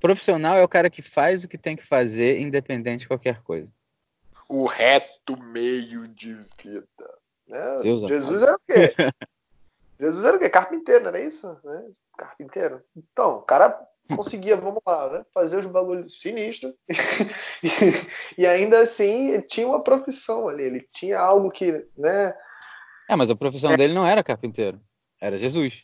Profissional 0.01 0.57
é 0.57 0.65
o 0.65 0.69
cara 0.69 0.89
que 0.89 1.03
faz 1.03 1.45
o 1.45 1.49
que 1.49 1.59
tem 1.59 1.77
que 1.77 1.83
fazer, 1.83 2.41
independente 2.41 3.01
de 3.01 3.09
qualquer 3.09 3.43
coisa. 3.43 3.71
O 4.49 4.65
reto 4.65 5.37
meio 5.37 6.09
de 6.09 6.33
vida. 6.33 7.19
Né? 7.47 7.83
Jesus 7.83 8.43
era 8.43 8.55
o 8.55 8.61
quê? 8.67 8.95
Jesus 10.01 10.25
era 10.25 10.37
o 10.39 10.41
quê? 10.41 10.49
Carpinteiro, 10.49 11.05
não 11.05 11.11
era 11.11 11.21
isso? 11.21 11.61
Né? 11.63 11.91
Carpinteiro. 12.17 12.83
Então, 12.97 13.37
o 13.37 13.43
cara 13.43 13.87
conseguia, 14.17 14.57
vamos 14.57 14.81
lá, 14.87 15.11
né? 15.11 15.25
fazer 15.33 15.59
os 15.59 15.67
bagulhos 15.67 16.21
sinistros 16.21 16.73
e 18.37 18.47
ainda 18.47 18.81
assim 18.81 19.41
tinha 19.43 19.67
uma 19.67 19.83
profissão 19.83 20.49
ali, 20.49 20.65
ele 20.65 20.89
tinha 20.93 21.19
algo 21.19 21.51
que, 21.51 21.87
né? 21.97 22.35
É, 23.09 23.17
mas 23.17 23.31
a 23.31 23.37
profissão 23.37 23.73
é. 23.73 23.77
dele 23.77 23.93
não 23.93 24.07
era 24.07 24.23
carpinteiro, 24.23 24.81
era 25.21 25.37
Jesus. 25.39 25.83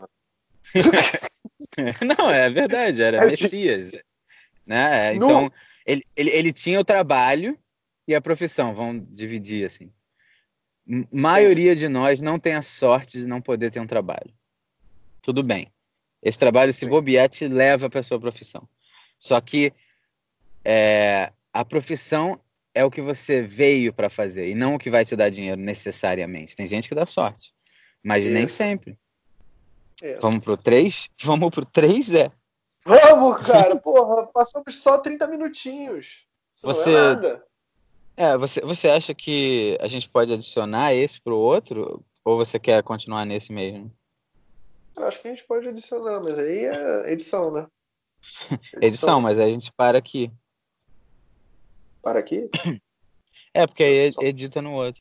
não, 2.18 2.30
é 2.30 2.48
verdade, 2.50 3.02
era 3.02 3.18
é, 3.18 3.26
Messias. 3.26 3.92
Né? 4.66 5.14
Então, 5.14 5.44
no... 5.44 5.52
ele, 5.86 6.02
ele, 6.16 6.30
ele 6.30 6.52
tinha 6.52 6.80
o 6.80 6.84
trabalho 6.84 7.58
e 8.06 8.14
a 8.14 8.20
profissão, 8.20 8.74
vamos 8.74 9.04
dividir 9.10 9.66
assim. 9.66 9.92
maioria 11.12 11.74
de 11.74 11.88
nós 11.88 12.20
não 12.20 12.38
tem 12.38 12.54
a 12.54 12.62
sorte 12.62 13.18
de 13.18 13.26
não 13.26 13.40
poder 13.40 13.70
ter 13.70 13.80
um 13.80 13.86
trabalho. 13.86 14.32
Tudo 15.20 15.42
bem. 15.42 15.72
Esse 16.26 16.40
trabalho, 16.40 16.72
se 16.72 16.84
bobear, 16.86 17.28
te 17.28 17.46
leva 17.46 17.88
para 17.88 18.02
sua 18.02 18.18
profissão. 18.18 18.68
Só 19.16 19.40
que 19.40 19.72
é, 20.64 21.32
a 21.52 21.64
profissão 21.64 22.40
é 22.74 22.84
o 22.84 22.90
que 22.90 23.00
você 23.00 23.42
veio 23.42 23.92
para 23.92 24.10
fazer 24.10 24.48
e 24.48 24.54
não 24.54 24.74
o 24.74 24.78
que 24.78 24.90
vai 24.90 25.04
te 25.04 25.14
dar 25.14 25.30
dinheiro 25.30 25.60
necessariamente. 25.60 26.56
Tem 26.56 26.66
gente 26.66 26.88
que 26.88 26.96
dá 26.96 27.06
sorte, 27.06 27.54
mas 28.02 28.24
Isso. 28.24 28.32
nem 28.32 28.48
sempre. 28.48 28.98
Isso. 30.02 30.20
Vamos 30.20 30.40
pro 30.42 30.56
3? 30.56 31.08
Vamos 31.22 31.50
pro 31.50 31.64
3, 31.64 32.14
é. 32.14 32.32
Vamos, 32.84 33.46
cara, 33.46 33.76
porra, 33.78 34.26
passamos 34.26 34.82
só 34.82 34.98
30 34.98 35.28
minutinhos. 35.28 36.26
Isso 36.56 36.66
você... 36.66 36.90
não 36.90 36.98
é 36.98 37.02
nada. 37.02 37.46
É, 38.16 38.36
você, 38.36 38.60
você 38.62 38.88
acha 38.88 39.14
que 39.14 39.78
a 39.80 39.86
gente 39.86 40.08
pode 40.08 40.32
adicionar 40.32 40.92
esse 40.92 41.20
pro 41.20 41.36
outro? 41.36 42.04
Ou 42.24 42.36
você 42.36 42.58
quer 42.58 42.82
continuar 42.82 43.24
nesse 43.24 43.52
mesmo? 43.52 43.92
Eu 44.96 45.06
acho 45.06 45.20
que 45.20 45.28
a 45.28 45.30
gente 45.30 45.44
pode 45.44 45.68
adicionar, 45.68 46.20
mas 46.24 46.38
aí 46.38 46.64
é 46.64 47.12
edição, 47.12 47.50
né? 47.50 47.66
Edição, 48.50 48.80
edição 48.80 49.20
mas 49.20 49.38
aí 49.38 49.50
a 49.50 49.52
gente 49.52 49.70
para 49.72 49.98
aqui. 49.98 50.32
Para 52.02 52.18
aqui? 52.18 52.48
É, 53.52 53.66
porque 53.66 53.84
aí 53.84 54.10
edita 54.20 54.62
no 54.62 54.72
outro. 54.72 55.00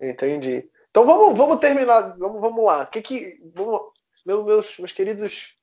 Entendi. 0.00 0.68
Então 0.90 1.04
vamos, 1.04 1.36
vamos 1.36 1.58
terminar. 1.58 2.16
Vamos, 2.16 2.40
vamos 2.40 2.64
lá. 2.64 2.86
Que 2.86 3.02
que, 3.02 3.40
vamos, 3.54 3.92
meus, 4.24 4.78
meus 4.78 4.92
queridos 4.92 5.54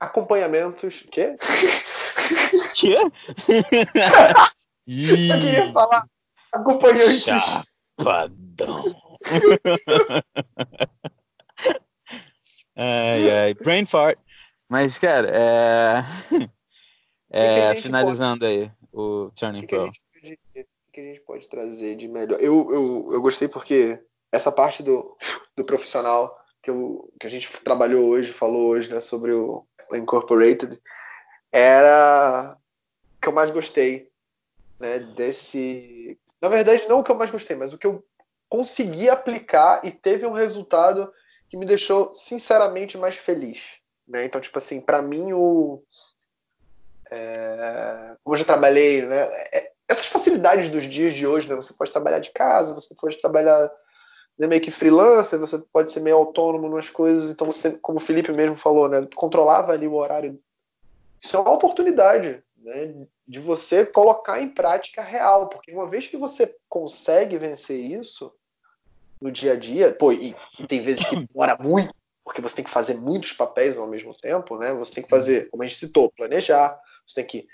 acompanhamentos. 0.00 1.04
Quê? 1.10 1.36
Quê? 2.74 2.96
Eu 4.88 5.40
queria 5.40 5.72
falar 5.72 6.02
acompanhantes. 6.50 7.24
Chapadão. 7.98 8.84
Ai, 12.78 13.30
ai. 13.30 13.54
Brain 13.54 13.84
fart. 13.86 14.18
Mas, 14.68 14.98
cara, 14.98 15.28
é. 15.30 16.04
é 17.30 17.74
finalizando 17.74 18.40
pode... 18.40 18.52
aí 18.52 18.72
o 18.92 19.30
Turning 19.34 19.60
que 19.60 19.66
Pro. 19.66 19.86
O 19.86 20.92
que 20.92 21.00
a 21.00 21.04
gente 21.04 21.20
pode 21.20 21.48
trazer 21.48 21.96
de 21.96 22.08
melhor? 22.08 22.40
Eu, 22.40 22.72
eu, 22.72 23.08
eu 23.12 23.20
gostei 23.20 23.46
porque 23.46 24.02
essa 24.32 24.50
parte 24.50 24.82
do, 24.82 25.16
do 25.56 25.64
profissional 25.64 26.36
que, 26.62 26.70
eu, 26.70 27.10
que 27.20 27.26
a 27.26 27.30
gente 27.30 27.50
trabalhou 27.62 28.06
hoje, 28.06 28.32
falou 28.32 28.68
hoje, 28.68 28.92
né, 28.92 29.00
sobre 29.00 29.32
o, 29.32 29.64
Incorporated, 29.94 30.78
era 31.50 32.56
o 33.16 33.20
que 33.20 33.28
eu 33.28 33.32
mais 33.32 33.50
gostei, 33.50 34.10
né, 34.78 34.98
desse... 34.98 36.18
Na 36.42 36.48
verdade, 36.48 36.86
não 36.88 36.98
o 36.98 37.04
que 37.04 37.10
eu 37.10 37.16
mais 37.16 37.30
gostei, 37.30 37.56
mas 37.56 37.72
o 37.72 37.78
que 37.78 37.86
eu 37.86 38.04
consegui 38.48 39.08
aplicar 39.08 39.84
e 39.84 39.90
teve 39.90 40.26
um 40.26 40.32
resultado 40.32 41.12
que 41.48 41.56
me 41.56 41.66
deixou, 41.66 42.12
sinceramente, 42.14 42.98
mais 42.98 43.16
feliz. 43.16 43.78
Né? 44.06 44.24
Então, 44.24 44.40
tipo 44.40 44.58
assim, 44.58 44.80
para 44.80 45.02
mim, 45.02 45.32
o... 45.32 45.82
É... 47.10 48.16
como 48.22 48.34
eu 48.34 48.38
já 48.38 48.44
trabalhei, 48.44 49.02
né, 49.02 49.22
é, 49.52 49.72
essas 49.88 50.06
facilidades 50.06 50.68
dos 50.68 50.84
dias 50.84 51.14
de 51.14 51.26
hoje, 51.26 51.48
né, 51.48 51.54
você 51.54 51.72
pode 51.72 51.90
trabalhar 51.90 52.18
de 52.18 52.30
casa, 52.30 52.74
você 52.74 52.94
pode 52.94 53.18
trabalhar 53.18 53.70
né, 54.38 54.46
meio 54.46 54.60
que 54.60 54.70
freelancer, 54.70 55.38
você 55.38 55.58
pode 55.72 55.90
ser 55.90 56.00
meio 56.00 56.16
autônomo 56.16 56.68
nas 56.68 56.90
coisas, 56.90 57.30
então 57.30 57.46
você, 57.46 57.78
como 57.78 57.96
o 57.96 58.00
Felipe 58.00 58.30
mesmo 58.32 58.56
falou, 58.56 58.88
né, 58.88 59.06
controlava 59.14 59.72
ali 59.72 59.88
o 59.88 59.94
horário. 59.94 60.38
Isso 61.20 61.36
é 61.36 61.40
uma 61.40 61.54
oportunidade 61.54 62.42
né, 62.58 62.94
de 63.26 63.40
você 63.40 63.86
colocar 63.86 64.40
em 64.40 64.48
prática 64.50 65.02
real, 65.02 65.48
porque 65.48 65.72
uma 65.72 65.88
vez 65.88 66.06
que 66.06 66.16
você 66.16 66.54
consegue 66.68 67.38
vencer 67.38 67.78
isso 67.78 68.32
no 69.20 69.30
dia 69.30 69.52
a 69.52 69.56
dia, 69.56 69.92
pô, 69.92 70.12
e, 70.12 70.34
e 70.58 70.66
tem 70.66 70.82
vezes 70.82 71.04
que 71.04 71.26
demora 71.26 71.56
muito, 71.60 71.92
porque 72.24 72.40
você 72.40 72.56
tem 72.56 72.64
que 72.64 72.70
fazer 72.70 72.94
muitos 72.94 73.32
papéis 73.32 73.78
ao 73.78 73.86
mesmo 73.86 74.14
tempo, 74.14 74.58
né? 74.58 74.72
Você 74.74 74.94
tem 74.94 75.04
que 75.04 75.10
fazer, 75.10 75.48
como 75.50 75.62
a 75.62 75.66
gente 75.66 75.78
citou, 75.78 76.12
planejar, 76.12 76.78
você 77.06 77.14
tem 77.16 77.24
que 77.24 77.48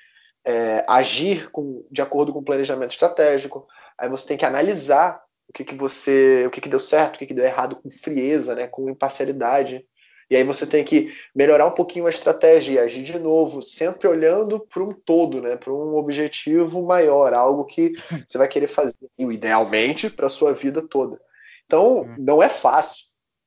é, 0.45 0.85
agir 0.89 1.51
com, 1.51 1.87
de 1.91 2.03
acordo 2.03 2.33
com 2.33 2.41
o 2.41 2.45
planejamento 2.45 2.93
estratégico, 2.93 3.67
aí 3.99 4.09
você 4.09 4.29
tem 4.29 4.37
que 4.37 4.45
analisar 4.45 5.23
o 5.49 5.53
que, 5.53 5.65
que 5.65 5.75
você, 5.75 6.45
o 6.47 6.51
que, 6.51 6.61
que 6.61 6.69
deu 6.69 6.81
certo, 6.81 7.17
o 7.17 7.19
que, 7.19 7.27
que 7.27 7.35
deu 7.35 7.45
errado 7.45 7.77
com 7.77 7.91
frieza, 7.91 8.55
né, 8.55 8.67
com 8.67 8.91
imparcialidade. 8.91 9.87
E 10.31 10.37
aí 10.37 10.43
você 10.43 10.67
tem 10.67 10.83
que 10.83 11.12
melhorar 11.35 11.67
um 11.67 11.73
pouquinho 11.73 12.07
a 12.07 12.11
estratégia 12.11 12.73
e 12.73 12.79
agir 12.79 13.03
de 13.03 13.19
novo, 13.19 13.61
sempre 13.61 14.09
olhando 14.09 14.59
para 14.59 14.83
um 14.83 14.93
todo, 14.93 15.41
né, 15.41 15.57
para 15.57 15.73
um 15.73 15.97
objetivo 15.97 16.83
maior, 16.83 17.33
algo 17.35 17.65
que 17.65 17.93
você 18.27 18.39
vai 18.39 18.49
querer 18.49 18.67
fazer, 18.67 18.97
idealmente, 19.19 20.11
para 20.11 20.27
a 20.27 20.31
sua 20.31 20.53
vida 20.53 20.83
toda. 20.83 21.21
Então, 21.67 22.03
hum. 22.03 22.17
não 22.19 22.43
é 22.43 22.49
fácil. 22.49 23.07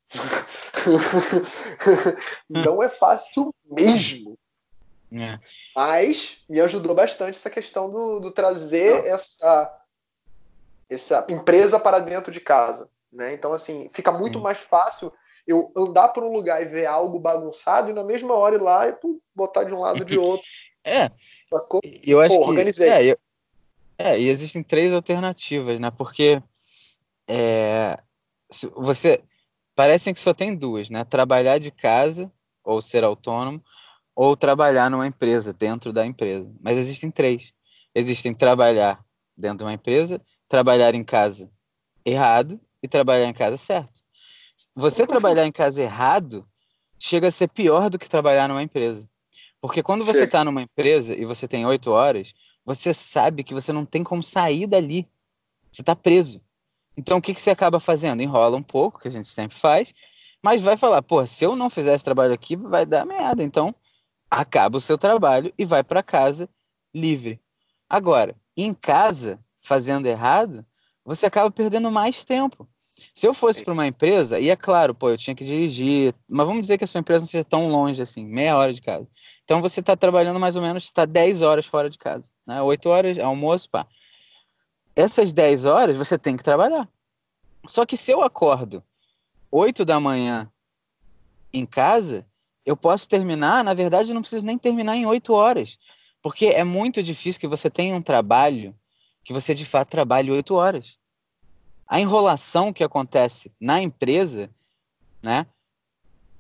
não 2.50 2.82
é 2.82 2.90
fácil 2.90 3.54
mesmo. 3.70 4.38
É. 5.12 5.40
Mas 5.76 6.44
me 6.50 6.60
ajudou 6.60 6.96
bastante 6.96 7.38
essa 7.38 7.50
questão 7.50 7.90
do, 7.90 8.20
do 8.20 8.32
trazer 8.32 9.06
essa 9.06 9.74
essa 10.90 11.26
empresa 11.30 11.80
para 11.80 12.00
dentro 12.00 12.32
de 12.32 12.40
casa. 12.40 12.90
Né? 13.12 13.34
Então, 13.34 13.52
assim, 13.52 13.90
fica 13.90 14.12
muito 14.12 14.40
mais 14.40 14.60
fácil 14.60 15.12
eu 15.46 15.72
andar 15.76 16.10
por 16.10 16.24
um 16.24 16.32
lugar 16.32 16.62
e 16.62 16.66
ver 16.66 16.86
algo 16.86 17.20
bagunçado 17.20 17.90
e 17.90 17.94
na 17.94 18.04
mesma 18.04 18.34
hora 18.34 18.56
ir 18.56 18.62
lá 18.62 18.88
e 18.88 18.94
pô, 18.94 19.20
botar 19.34 19.64
de 19.64 19.74
um 19.74 19.80
lado 19.80 20.04
de 20.04 20.16
outro. 20.20 20.46
é. 20.84 21.12
Eu 22.04 22.22
acho 22.22 22.36
pô, 22.36 22.44
que. 22.44 22.50
Organizei. 22.50 22.90
É, 22.90 23.06
eu, 23.06 23.18
É, 23.98 24.20
e 24.20 24.30
existem 24.30 24.62
três 24.62 24.94
alternativas, 24.94 25.80
né? 25.80 25.92
Porque 25.92 26.42
é, 27.28 27.98
você 28.76 29.24
parecem 29.76 30.14
que 30.14 30.20
só 30.20 30.34
tem 30.34 30.56
duas, 30.56 30.90
né? 30.90 31.04
Trabalhar 31.04 31.60
de 31.60 31.72
casa 31.72 32.32
ou 32.64 32.82
ser 32.82 33.04
autônomo 33.04 33.64
ou 34.16 34.36
trabalhar 34.36 34.90
numa 34.90 35.06
empresa 35.06 35.54
dentro 35.54 35.94
da 35.94 36.06
empresa. 36.06 36.52
Mas 36.60 36.78
existem 36.78 37.12
três. 37.12 37.54
Existem 37.94 38.34
trabalhar 38.34 39.04
dentro 39.38 39.60
de 39.60 39.64
uma 39.64 39.74
empresa, 39.74 40.22
trabalhar 40.48 40.96
em 40.96 41.04
casa 41.04 41.52
errado 42.04 42.60
e 42.82 42.88
trabalhar 42.88 43.26
em 43.26 43.34
casa 43.34 43.58
certo. 43.58 44.02
Você 44.76 45.06
trabalhar 45.06 45.46
em 45.46 45.52
casa 45.52 45.82
errado 45.82 46.48
chega 46.98 47.28
a 47.28 47.32
ser 47.32 47.48
pior 47.50 47.90
do 47.90 48.00
que 48.00 48.10
trabalhar 48.10 48.48
numa 48.48 48.64
empresa. 48.64 49.08
Porque 49.62 49.84
quando 49.84 50.06
você 50.06 50.24
está 50.24 50.44
numa 50.44 50.62
empresa 50.62 51.16
e 51.16 51.26
você 51.26 51.48
tem 51.48 51.66
oito 51.66 51.92
horas, 51.92 52.34
você 52.66 52.94
sabe 52.94 53.44
que 53.44 53.54
você 53.54 53.72
não 53.72 53.86
tem 53.86 54.04
como 54.04 54.24
sair 54.24 54.66
dali. 54.66 55.08
Você 55.72 55.82
está 55.82 55.96
preso. 55.96 56.42
Então 56.98 57.20
o 57.20 57.22
que, 57.22 57.34
que 57.34 57.42
você 57.42 57.52
acaba 57.52 57.80
fazendo? 57.80 58.22
Enrola 58.22 58.58
um 58.58 58.64
pouco, 58.64 59.00
que 59.00 59.08
a 59.08 59.12
gente 59.12 59.28
sempre 59.28 59.56
faz, 59.56 59.94
mas 60.44 60.62
vai 60.62 60.76
falar, 60.76 61.02
pô, 61.04 61.26
se 61.26 61.44
eu 61.46 61.56
não 61.56 61.70
fizer 61.70 61.94
esse 61.94 62.04
trabalho 62.04 62.34
aqui, 62.34 62.56
vai 62.56 62.86
dar 62.86 63.06
merda. 63.06 63.44
Então 63.44 63.74
acaba 64.30 64.78
o 64.78 64.82
seu 64.82 64.98
trabalho 64.98 65.54
e 65.58 65.64
vai 65.64 65.84
para 65.84 66.04
casa 66.04 66.50
livre. 66.94 67.40
Agora, 67.90 68.36
em 68.56 68.74
casa, 68.74 69.40
fazendo 69.62 70.08
errado, 70.08 70.66
você 71.06 71.28
acaba 71.28 71.52
perdendo 71.52 71.92
mais 71.92 72.26
tempo. 72.26 72.68
Se 73.14 73.28
eu 73.28 73.34
fosse 73.34 73.64
para 73.64 73.74
uma 73.74 73.86
empresa, 73.88 74.40
e 74.40 74.50
é 74.50 74.56
claro, 74.56 74.94
pô, 74.94 75.10
eu 75.10 75.18
tinha 75.18 75.36
que 75.36 75.46
dirigir, 75.46 76.16
mas 76.28 76.48
vamos 76.48 76.62
dizer 76.62 76.78
que 76.78 76.84
a 76.84 76.88
sua 76.88 77.00
empresa 77.00 77.22
não 77.22 77.28
seja 77.28 77.44
tão 77.44 77.70
longe 77.70 78.02
assim, 78.02 78.26
meia 78.26 78.58
hora 78.58 78.74
de 78.74 78.82
casa. 78.82 79.08
Então 79.44 79.62
você 79.62 79.80
está 79.80 79.96
trabalhando 79.96 80.40
mais 80.40 80.56
ou 80.56 80.62
menos, 80.62 80.84
está 80.84 81.06
10 81.06 81.42
horas 81.42 81.66
fora 81.66 81.90
de 81.90 81.98
casa, 81.98 82.32
né? 82.46 82.62
8 82.62 82.90
horas, 82.90 83.20
almoço, 83.20 83.70
pá. 83.70 83.88
Essas 84.98 85.32
10 85.32 85.66
horas 85.66 85.96
você 85.96 86.18
tem 86.18 86.36
que 86.36 86.44
trabalhar. 86.44 86.90
Só 87.68 87.86
que 87.86 87.96
se 87.96 88.12
eu 88.12 88.24
acordo 88.24 88.84
8 89.52 89.86
da 89.86 90.00
manhã 90.00 90.52
em 91.54 91.68
casa, 91.68 92.26
eu 92.66 92.76
posso 92.76 93.08
terminar, 93.08 93.64
na 93.64 93.76
verdade, 93.76 94.10
eu 94.10 94.16
não 94.16 94.24
preciso 94.24 94.44
nem 94.44 94.58
terminar 94.58 94.96
em 94.96 95.06
8 95.06 95.32
horas. 95.34 95.78
Porque 96.20 96.48
é 96.48 96.64
muito 96.64 97.04
difícil 97.04 97.40
que 97.40 97.48
você 97.48 97.70
tenha 97.70 97.96
um 97.96 98.02
trabalho 98.02 98.76
que 99.24 99.32
você 99.32 99.54
de 99.54 99.68
fato 99.68 99.90
trabalhe 99.90 100.32
8 100.32 100.56
horas. 100.56 100.98
A 101.88 102.00
enrolação 102.00 102.74
que 102.74 102.84
acontece 102.84 103.52
na 103.62 103.80
empresa, 103.80 104.50
né? 105.22 105.46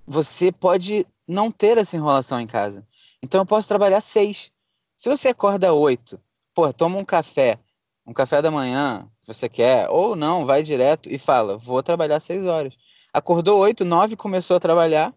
Você 0.08 0.52
pode 0.52 1.06
não 1.28 1.52
ter 1.52 1.78
essa 1.78 1.96
enrolação 1.96 2.42
em 2.42 2.48
casa. 2.48 2.84
Então 3.22 3.40
eu 3.40 3.46
posso 3.46 3.68
trabalhar 3.68 4.02
seis. 4.02 4.52
Se 4.96 5.10
você 5.10 5.28
acorda 5.28 5.74
oito, 5.74 6.20
pô, 6.56 6.74
toma 6.74 6.98
um 6.98 7.06
café, 7.06 7.60
um 8.08 8.14
café 8.14 8.42
da 8.42 8.50
manhã 8.50 9.06
você 9.26 9.50
quer, 9.50 9.90
ou 9.90 10.16
não, 10.16 10.46
vai 10.46 10.64
direto 10.64 11.12
e 11.12 11.18
fala, 11.18 11.58
vou 11.58 11.84
trabalhar 11.84 12.22
seis 12.22 12.46
horas. 12.46 12.74
Acordou 13.12 13.60
oito, 13.60 13.84
nove, 13.84 14.16
começou 14.16 14.56
a 14.56 14.60
trabalhar, 14.62 15.14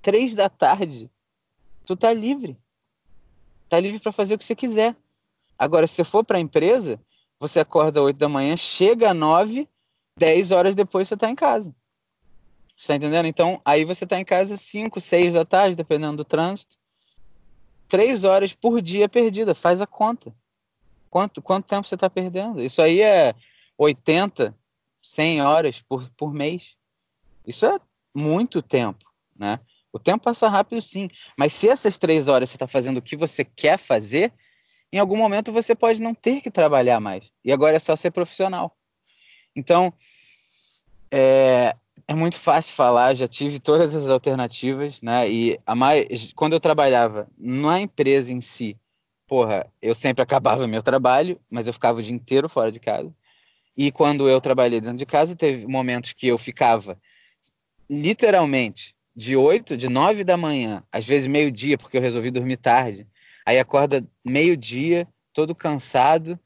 três 0.00 0.34
da 0.34 0.48
tarde, 0.48 1.10
tu 1.84 1.94
tá 1.94 2.10
livre. 2.12 2.58
Tá 3.68 3.78
livre 3.78 4.00
para 4.00 4.12
fazer 4.12 4.34
o 4.34 4.38
que 4.38 4.44
você 4.44 4.56
quiser. 4.56 4.96
Agora, 5.58 5.86
se 5.86 5.94
você 5.94 6.04
for 6.04 6.24
para 6.24 6.38
a 6.38 6.40
empresa, 6.40 6.98
você 7.38 7.60
acorda 7.60 8.02
8 8.02 8.16
da 8.16 8.28
manhã, 8.28 8.56
chega 8.56 9.10
às 9.10 9.16
9, 9.16 9.68
10 10.16 10.50
horas 10.50 10.74
depois 10.74 11.08
você 11.08 11.14
está 11.14 11.28
em 11.28 11.34
casa. 11.34 11.74
Você 12.76 12.88
tá 12.88 12.96
entendendo? 12.96 13.26
Então, 13.26 13.60
aí 13.64 13.84
você 13.84 14.04
está 14.04 14.18
em 14.18 14.24
casa 14.24 14.56
5, 14.56 15.00
6 15.00 15.34
da 15.34 15.44
tarde, 15.44 15.76
dependendo 15.76 16.18
do 16.18 16.24
trânsito. 16.24 16.76
3 17.88 18.24
horas 18.24 18.52
por 18.52 18.80
dia 18.80 19.08
perdida, 19.08 19.54
faz 19.54 19.80
a 19.80 19.86
conta. 19.86 20.34
Quanto, 21.12 21.42
quanto 21.42 21.66
tempo 21.66 21.86
você 21.86 21.94
está 21.94 22.08
perdendo? 22.08 22.62
Isso 22.62 22.80
aí 22.80 23.02
é 23.02 23.34
80, 23.76 24.56
100 25.02 25.42
horas 25.42 25.78
por, 25.78 26.08
por 26.16 26.32
mês. 26.32 26.74
Isso 27.46 27.66
é 27.66 27.78
muito 28.14 28.62
tempo, 28.62 29.04
né? 29.36 29.60
O 29.92 29.98
tempo 29.98 30.24
passa 30.24 30.48
rápido 30.48 30.80
sim, 30.80 31.08
mas 31.36 31.52
se 31.52 31.68
essas 31.68 31.98
três 31.98 32.28
horas 32.28 32.48
você 32.48 32.56
está 32.56 32.66
fazendo 32.66 32.96
o 32.96 33.02
que 33.02 33.14
você 33.14 33.44
quer 33.44 33.76
fazer, 33.76 34.32
em 34.90 34.98
algum 34.98 35.18
momento 35.18 35.52
você 35.52 35.74
pode 35.74 36.00
não 36.00 36.14
ter 36.14 36.40
que 36.40 36.50
trabalhar 36.50 36.98
mais. 36.98 37.30
E 37.44 37.52
agora 37.52 37.76
é 37.76 37.78
só 37.78 37.94
ser 37.94 38.10
profissional. 38.10 38.74
Então, 39.54 39.92
é, 41.10 41.76
é 42.08 42.14
muito 42.14 42.38
fácil 42.38 42.72
falar, 42.72 43.12
já 43.12 43.28
tive 43.28 43.60
todas 43.60 43.94
as 43.94 44.08
alternativas, 44.08 45.02
né? 45.02 45.30
E 45.30 45.60
a 45.66 45.74
mais, 45.74 46.32
quando 46.32 46.54
eu 46.54 46.60
trabalhava 46.60 47.28
na 47.36 47.78
empresa 47.82 48.32
em 48.32 48.40
si, 48.40 48.78
porra, 49.32 49.66
eu 49.80 49.94
sempre 49.94 50.20
acabava 50.22 50.68
meu 50.68 50.82
trabalho, 50.82 51.40
mas 51.50 51.66
eu 51.66 51.72
ficava 51.72 52.00
o 52.00 52.02
dia 52.02 52.14
inteiro 52.14 52.50
fora 52.50 52.70
de 52.70 52.78
casa. 52.78 53.10
E 53.74 53.90
quando 53.90 54.28
eu 54.28 54.38
trabalhei 54.42 54.78
dentro 54.78 54.98
de 54.98 55.06
casa, 55.06 55.34
teve 55.34 55.66
momentos 55.66 56.12
que 56.12 56.26
eu 56.26 56.36
ficava 56.36 57.00
literalmente 57.88 58.94
de 59.16 59.34
8, 59.34 59.74
de 59.74 59.88
9 59.88 60.22
da 60.22 60.36
manhã, 60.36 60.84
às 60.92 61.06
vezes 61.06 61.26
meio-dia, 61.26 61.78
porque 61.78 61.96
eu 61.96 62.02
resolvi 62.02 62.30
dormir 62.30 62.58
tarde, 62.58 63.06
Aí 63.44 63.58
acorda 63.58 64.06
meio-dia, 64.24 65.08
todo 65.32 65.54
cansado, 65.54 66.38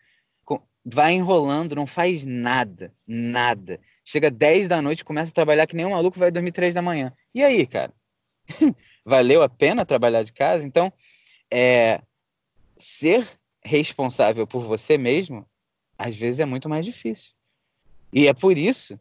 vai 0.84 1.12
enrolando, 1.14 1.74
não 1.74 1.86
faz 1.86 2.24
nada, 2.24 2.92
nada. 3.06 3.80
Chega 4.04 4.30
10 4.30 4.68
da 4.68 4.80
noite, 4.80 5.04
começa 5.04 5.30
a 5.32 5.34
trabalhar 5.34 5.66
que 5.66 5.76
nem 5.76 5.84
um 5.84 5.90
maluco, 5.90 6.18
vai 6.18 6.30
dormir 6.30 6.52
3 6.52 6.72
da 6.72 6.80
manhã. 6.80 7.12
E 7.34 7.42
aí, 7.42 7.66
cara? 7.66 7.92
Valeu 9.04 9.42
a 9.42 9.48
pena 9.48 9.84
trabalhar 9.84 10.22
de 10.22 10.32
casa? 10.32 10.64
Então, 10.64 10.92
é, 11.52 12.00
ser 12.76 13.26
responsável 13.62 14.46
por 14.46 14.62
você 14.62 14.96
mesmo, 14.96 15.48
às 15.98 16.16
vezes 16.16 16.40
é 16.40 16.44
muito 16.44 16.68
mais 16.68 16.84
difícil. 16.84 17.32
E 18.12 18.28
é 18.28 18.34
por 18.34 18.56
isso, 18.56 18.98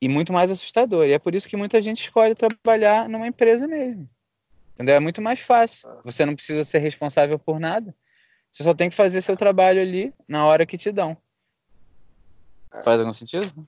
e 0.00 0.08
muito 0.08 0.32
mais 0.32 0.50
assustador, 0.50 1.06
e 1.06 1.12
é 1.12 1.18
por 1.18 1.34
isso 1.34 1.48
que 1.48 1.56
muita 1.56 1.80
gente 1.80 2.02
escolhe 2.02 2.34
trabalhar 2.34 3.08
numa 3.08 3.26
empresa 3.26 3.66
mesmo. 3.68 4.08
Entendeu? 4.74 4.96
É 4.96 5.00
muito 5.00 5.22
mais 5.22 5.40
fácil. 5.40 5.88
Você 6.04 6.24
não 6.24 6.34
precisa 6.34 6.64
ser 6.64 6.78
responsável 6.78 7.38
por 7.38 7.60
nada. 7.60 7.94
Você 8.50 8.64
só 8.64 8.74
tem 8.74 8.90
que 8.90 8.96
fazer 8.96 9.20
seu 9.20 9.36
trabalho 9.36 9.80
ali 9.80 10.12
na 10.26 10.44
hora 10.44 10.66
que 10.66 10.76
te 10.76 10.90
dão. 10.90 11.16
É. 12.72 12.82
Faz 12.82 13.00
algum 13.00 13.12
sentido? 13.12 13.66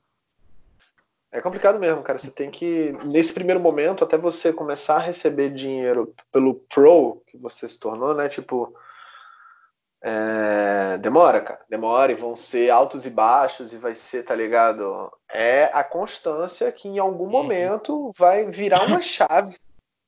É 1.30 1.40
complicado 1.40 1.78
mesmo, 1.78 2.02
cara. 2.02 2.18
Você 2.18 2.30
tem 2.30 2.50
que, 2.50 2.92
nesse 3.04 3.32
primeiro 3.32 3.60
momento, 3.60 4.04
até 4.04 4.16
você 4.16 4.52
começar 4.52 4.96
a 4.96 5.00
receber 5.00 5.52
dinheiro 5.52 6.14
pelo 6.30 6.54
Pro 6.54 7.22
que 7.26 7.36
você 7.36 7.68
se 7.68 7.78
tornou, 7.78 8.14
né? 8.14 8.28
Tipo, 8.28 8.74
é... 10.04 10.98
demora, 10.98 11.40
cara. 11.40 11.60
Demora 11.68 12.12
e 12.12 12.14
vão 12.14 12.36
ser 12.36 12.70
altos 12.70 13.06
e 13.06 13.10
baixos 13.10 13.72
e 13.72 13.78
vai 13.78 13.94
ser, 13.94 14.22
tá 14.24 14.34
ligado? 14.34 15.10
É 15.32 15.64
a 15.72 15.82
constância 15.82 16.70
que 16.70 16.88
em 16.88 16.98
algum 16.98 17.24
uhum. 17.24 17.30
momento 17.30 18.10
vai 18.18 18.50
virar 18.50 18.86
uma 18.86 19.00
chave 19.02 19.56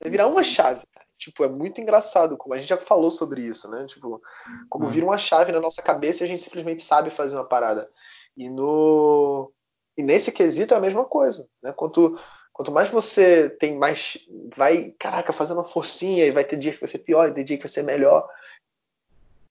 Vai 0.01 0.11
virar 0.11 0.27
uma 0.27 0.43
chave. 0.43 0.85
Tipo, 1.17 1.43
é 1.43 1.49
muito 1.49 1.81
engraçado, 1.81 2.37
como 2.37 2.53
a 2.53 2.59
gente 2.59 2.69
já 2.69 2.77
falou 2.77 3.09
sobre 3.09 3.41
isso, 3.41 3.69
né? 3.71 3.85
Tipo, 3.87 4.21
como 4.69 4.85
uhum. 4.85 4.91
vira 4.91 5.05
uma 5.05 5.17
chave 5.17 5.51
na 5.51 5.59
nossa 5.59 5.81
cabeça 5.81 6.23
e 6.23 6.25
a 6.25 6.27
gente 6.27 6.43
simplesmente 6.43 6.83
sabe 6.83 7.09
fazer 7.09 7.35
uma 7.35 7.47
parada. 7.47 7.89
E 8.35 8.49
no 8.49 9.51
e 9.97 10.03
nesse 10.03 10.31
quesito 10.31 10.75
é 10.75 10.77
a 10.77 10.81
mesma 10.81 11.05
coisa, 11.05 11.49
né? 11.61 11.73
Quanto 11.73 12.19
quanto 12.53 12.71
mais 12.71 12.89
você 12.89 13.49
tem 13.49 13.75
mais 13.75 14.19
vai, 14.55 14.91
caraca, 14.99 15.33
fazendo 15.33 15.57
uma 15.57 15.63
forcinha 15.63 16.25
e 16.25 16.31
vai 16.31 16.43
ter 16.43 16.57
dia 16.57 16.73
que 16.73 16.79
vai 16.79 16.87
ser 16.87 16.99
pior, 16.99 17.25
vai 17.25 17.33
ter 17.33 17.43
dia 17.43 17.57
que 17.57 17.63
vai 17.63 17.71
ser 17.71 17.83
melhor. 17.83 18.29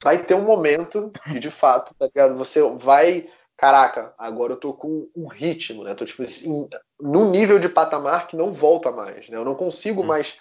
Vai 0.03 0.23
ter 0.23 0.35
um 0.35 0.45
momento 0.45 1.11
que 1.25 1.39
de 1.39 1.51
fato, 1.51 1.95
tá 1.95 2.07
ligado? 2.07 2.37
Você 2.37 2.61
vai 2.77 3.31
caraca, 3.57 4.15
agora 4.19 4.53
eu 4.53 4.61
tô 4.61 4.75
com 4.75 5.09
um 5.17 5.27
ritmo, 5.27 5.83
né? 5.83 5.95
Tô 5.95 6.05
tipo 6.05 6.23
assim, 6.23 6.69
num 7.01 7.31
nível 7.31 7.59
de 7.59 7.69
patamar 7.69 8.27
que 8.27 8.37
não 8.37 8.53
volta 8.53 8.93
mais, 8.93 9.29
né? 9.29 9.37
Eu 9.37 9.45
não 9.45 9.55
consigo 9.55 10.03
hum. 10.03 10.07
mais 10.07 10.39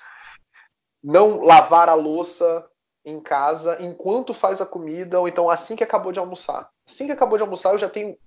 não 1.04 1.42
lavar 1.44 1.88
a 1.88 1.94
louça 1.94 2.68
em 3.06 3.20
casa 3.22 3.78
enquanto 3.80 4.34
faz 4.34 4.60
a 4.60 4.66
comida 4.66 5.20
ou 5.20 5.28
então 5.28 5.50
assim 5.50 5.76
que 5.76 5.84
acabou 5.84 6.12
de 6.12 6.20
almoçar. 6.20 6.70
Assim 6.88 7.06
que 7.06 7.12
acabou 7.12 7.38
de 7.38 7.44
almoçar 7.44 7.72
eu 7.72 7.78
já 7.78 7.90
tenho 7.90 8.18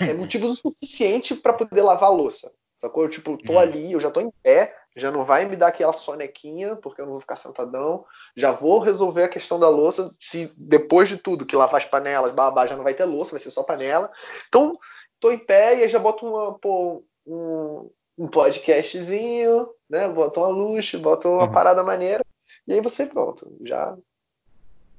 é, 0.00 0.14
motivos 0.14 0.52
o 0.52 0.56
suficiente 0.70 1.34
para 1.34 1.52
poder 1.52 1.82
lavar 1.82 2.08
a 2.08 2.12
louça. 2.12 2.54
Sacou? 2.82 3.04
Eu, 3.04 3.08
tipo, 3.08 3.38
tô 3.38 3.52
hum. 3.52 3.58
ali, 3.60 3.92
eu 3.92 4.00
já 4.00 4.10
tô 4.10 4.20
em 4.20 4.32
pé, 4.42 4.76
já 4.96 5.08
não 5.08 5.22
vai 5.22 5.44
me 5.44 5.54
dar 5.54 5.68
aquela 5.68 5.92
sonequinha, 5.92 6.74
porque 6.74 7.00
eu 7.00 7.04
não 7.04 7.12
vou 7.12 7.20
ficar 7.20 7.36
sentadão. 7.36 8.04
Já 8.36 8.50
vou 8.50 8.80
resolver 8.80 9.22
a 9.22 9.28
questão 9.28 9.60
da 9.60 9.68
louça, 9.68 10.12
se 10.18 10.52
depois 10.56 11.08
de 11.08 11.16
tudo, 11.16 11.46
que 11.46 11.54
lavar 11.54 11.80
as 11.80 11.86
panelas, 11.86 12.32
babá, 12.32 12.66
já 12.66 12.76
não 12.76 12.82
vai 12.82 12.92
ter 12.92 13.04
louça, 13.04 13.30
vai 13.30 13.40
ser 13.40 13.52
só 13.52 13.62
panela. 13.62 14.10
Então, 14.48 14.76
tô 15.20 15.30
em 15.30 15.38
pé 15.38 15.78
e 15.78 15.82
aí 15.84 15.88
já 15.88 16.00
boto 16.00 16.26
uma, 16.26 16.58
pô, 16.58 17.04
um, 17.24 17.88
um 18.18 18.26
podcastzinho, 18.26 19.68
né? 19.88 20.08
Boto 20.08 20.40
uma 20.40 20.48
luz, 20.48 20.92
boto 20.96 21.28
uma 21.28 21.44
uhum. 21.44 21.52
parada 21.52 21.84
maneira. 21.84 22.24
E 22.66 22.72
aí 22.72 22.80
você, 22.80 23.06
pronto, 23.06 23.56
já 23.64 23.96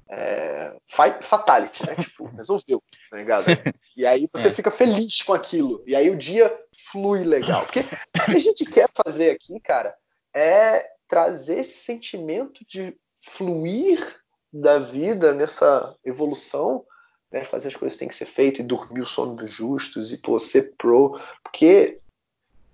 é, 0.10 0.74
fatality, 0.88 1.86
né? 1.86 1.96
Tipo, 1.96 2.28
resolveu, 2.28 2.82
tá 3.12 3.18
ligado? 3.18 3.46
E 3.96 4.08
aí 4.08 4.28
você 4.34 4.48
é. 4.48 4.52
fica 4.52 4.72
feliz 4.72 5.22
com 5.22 5.36
aquilo. 5.36 5.84
E 5.86 5.96
aí 5.96 6.10
o 6.10 6.18
dia 6.18 6.52
flui 6.94 7.24
legal. 7.24 7.66
Porque 7.66 7.82
o 7.82 8.26
que 8.26 8.38
a 8.38 8.40
gente 8.40 8.66
quer 8.66 8.88
fazer 8.90 9.32
aqui, 9.32 9.60
cara, 9.60 9.94
é 10.34 10.90
trazer 11.08 11.60
esse 11.60 11.84
sentimento 11.84 12.64
de 12.66 12.96
fluir 13.20 14.00
da 14.54 14.80
vida 14.80 15.34
nessa 15.34 15.96
evolução 16.06 16.86
né, 17.34 17.44
fazer 17.44 17.70
as 17.70 17.76
coisas 17.76 17.96
que 17.96 18.00
tem 18.00 18.08
que 18.08 18.16
ser 18.16 18.28
feito 18.28 18.62
e 18.62 18.64
dormir 18.64 19.02
o 19.02 19.06
sono 19.06 19.36
dos 19.36 19.50
justos 19.50 20.14
e 20.14 20.22
pô, 20.22 20.38
ser 20.38 20.76
pro, 20.78 21.20
porque 21.44 22.00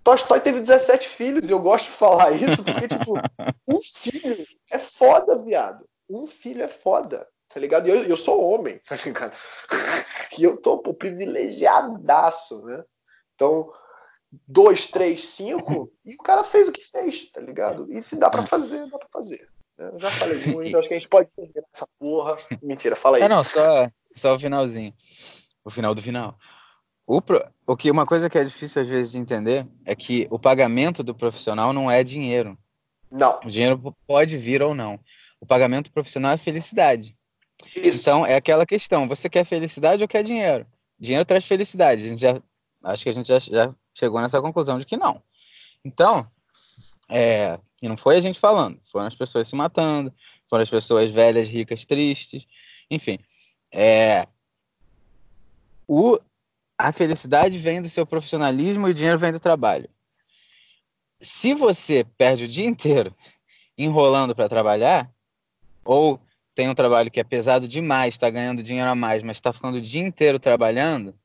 Tolstói 0.03 0.41
teve 0.41 0.59
17 0.59 1.07
filhos 1.07 1.49
e 1.49 1.53
eu 1.53 1.59
gosto 1.59 1.85
de 1.85 1.91
falar 1.91 2.31
isso 2.31 2.63
porque, 2.63 2.87
tipo, 2.87 3.13
um 3.67 3.79
filho 3.81 4.45
é 4.71 4.77
foda, 4.77 5.37
viado. 5.37 5.85
Um 6.09 6.25
filho 6.25 6.63
é 6.63 6.67
foda, 6.67 7.27
tá 7.47 7.59
ligado? 7.59 7.87
E 7.87 7.91
eu, 7.91 8.03
eu 8.03 8.17
sou 8.17 8.43
homem, 8.43 8.77
tá 8.79 8.97
ligado? 8.97 9.35
E 10.37 10.43
eu 10.43 10.55
tô, 10.55 10.77
pô, 10.77 10.93
privilegiadaço, 10.93 12.63
né? 12.63 12.81
Então, 13.35 13.73
dois, 14.47 14.87
três, 14.87 15.23
cinco, 15.23 15.91
e 16.05 16.15
o 16.15 16.19
cara 16.19 16.43
fez 16.43 16.67
o 16.67 16.71
que 16.71 16.83
fez, 16.83 17.31
tá 17.31 17.41
ligado? 17.41 17.91
E 17.91 18.01
se 18.01 18.17
dá 18.17 18.29
pra 18.29 18.45
fazer, 18.45 18.89
dá 18.89 18.97
pra 18.97 19.07
fazer. 19.11 19.47
Né? 19.77 19.89
Eu 19.93 19.99
já 19.99 20.11
falei 20.11 20.37
muito, 20.53 20.77
acho 20.77 20.87
que 20.87 20.93
a 20.93 20.97
gente 20.97 21.09
pode 21.09 21.29
perder 21.35 21.63
essa 21.73 21.87
porra. 21.99 22.37
Mentira, 22.61 22.95
fala 22.95 23.17
aí. 23.17 23.23
É, 23.23 23.27
não, 23.27 23.43
só, 23.43 23.89
só 24.13 24.35
o 24.35 24.39
finalzinho. 24.39 24.93
O 25.63 25.69
final 25.69 25.93
do 25.93 26.01
final. 26.01 26.37
O, 27.05 27.21
pro... 27.21 27.43
o 27.65 27.75
que 27.75 27.89
uma 27.89 28.05
coisa 28.05 28.29
que 28.29 28.37
é 28.37 28.43
difícil 28.43 28.81
às 28.81 28.87
vezes 28.87 29.11
de 29.11 29.17
entender 29.17 29.67
é 29.83 29.95
que 29.95 30.27
o 30.29 30.37
pagamento 30.37 31.01
do 31.01 31.15
profissional 31.15 31.73
não 31.73 31.89
é 31.89 32.03
dinheiro. 32.03 32.57
Não. 33.11 33.39
O 33.43 33.49
dinheiro 33.49 33.95
pode 34.05 34.37
vir 34.37 34.61
ou 34.61 34.75
não. 34.75 34.99
O 35.41 35.45
pagamento 35.45 35.91
profissional 35.91 36.33
é 36.33 36.37
felicidade. 36.37 37.17
Isso. 37.75 38.01
Então 38.01 38.25
é 38.25 38.35
aquela 38.35 38.65
questão: 38.65 39.07
você 39.07 39.29
quer 39.29 39.43
felicidade 39.43 40.01
ou 40.03 40.07
quer 40.07 40.23
dinheiro? 40.23 40.67
Dinheiro 40.99 41.25
traz 41.25 41.45
felicidade. 41.45 42.03
A 42.03 42.09
gente 42.09 42.21
já 42.21 42.41
acho 42.83 43.03
que 43.03 43.09
a 43.09 43.13
gente 43.13 43.27
já, 43.27 43.39
já 43.39 43.75
chegou 43.99 44.21
nessa 44.21 44.41
conclusão 44.41 44.79
de 44.79 44.85
que 44.85 44.97
não. 44.97 45.21
Então, 45.83 46.29
é, 47.09 47.59
e 47.81 47.87
não 47.87 47.97
foi 47.97 48.17
a 48.17 48.21
gente 48.21 48.39
falando, 48.39 48.79
foram 48.91 49.07
as 49.07 49.15
pessoas 49.15 49.47
se 49.47 49.55
matando, 49.55 50.13
foram 50.49 50.63
as 50.63 50.69
pessoas 50.69 51.09
velhas, 51.09 51.47
ricas, 51.47 51.85
tristes, 51.85 52.47
enfim. 52.89 53.19
É, 53.71 54.27
o, 55.87 56.19
a 56.77 56.91
felicidade 56.91 57.57
vem 57.57 57.81
do 57.81 57.89
seu 57.89 58.05
profissionalismo 58.05 58.87
e 58.87 58.91
o 58.91 58.93
dinheiro 58.93 59.19
vem 59.19 59.31
do 59.31 59.39
trabalho. 59.39 59.89
Se 61.19 61.53
você 61.53 62.05
perde 62.17 62.45
o 62.45 62.47
dia 62.47 62.65
inteiro 62.65 63.15
enrolando 63.77 64.35
para 64.35 64.49
trabalhar, 64.49 65.11
ou 65.83 66.19
tem 66.53 66.69
um 66.69 66.75
trabalho 66.75 67.09
que 67.09 67.19
é 67.19 67.23
pesado 67.23 67.67
demais, 67.67 68.13
está 68.13 68.29
ganhando 68.29 68.61
dinheiro 68.61 68.89
a 68.89 68.95
mais, 68.95 69.23
mas 69.23 69.37
está 69.37 69.53
ficando 69.53 69.77
o 69.77 69.81
dia 69.81 70.01
inteiro 70.01 70.37
trabalhando, 70.37 71.17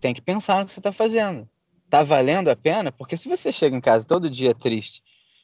tem 0.00 0.14
que 0.14 0.22
pensar 0.22 0.58
no 0.58 0.66
que 0.66 0.72
você 0.72 0.80
está 0.80 0.90
fazendo. 0.90 1.48
Tá 1.92 2.02
valendo 2.02 2.48
a 2.48 2.56
pena? 2.56 2.90
Porque 2.90 3.18
se 3.18 3.28
você 3.28 3.52
chega 3.52 3.76
em 3.76 3.80
casa 3.80 4.06
todo 4.06 4.30
dia 4.30 4.54
triste 4.54 5.02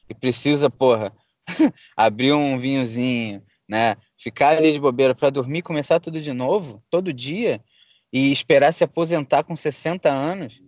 e 0.09 0.15
precisa, 0.15 0.67
porra, 0.67 1.13
abrir 1.95 2.33
um 2.33 2.57
vinhozinho, 2.57 3.43
né? 3.67 3.95
Ficar 4.17 4.57
ali 4.57 4.71
de 4.71 4.79
bobeira 4.79 5.13
para 5.13 5.29
dormir, 5.29 5.61
começar 5.61 5.99
tudo 5.99 6.19
de 6.19 6.33
novo, 6.33 6.83
todo 6.89 7.13
dia, 7.13 7.63
e 8.11 8.31
esperar 8.31 8.73
se 8.73 8.83
aposentar 8.83 9.43
com 9.43 9.55
60 9.55 10.11
anos, 10.11 10.59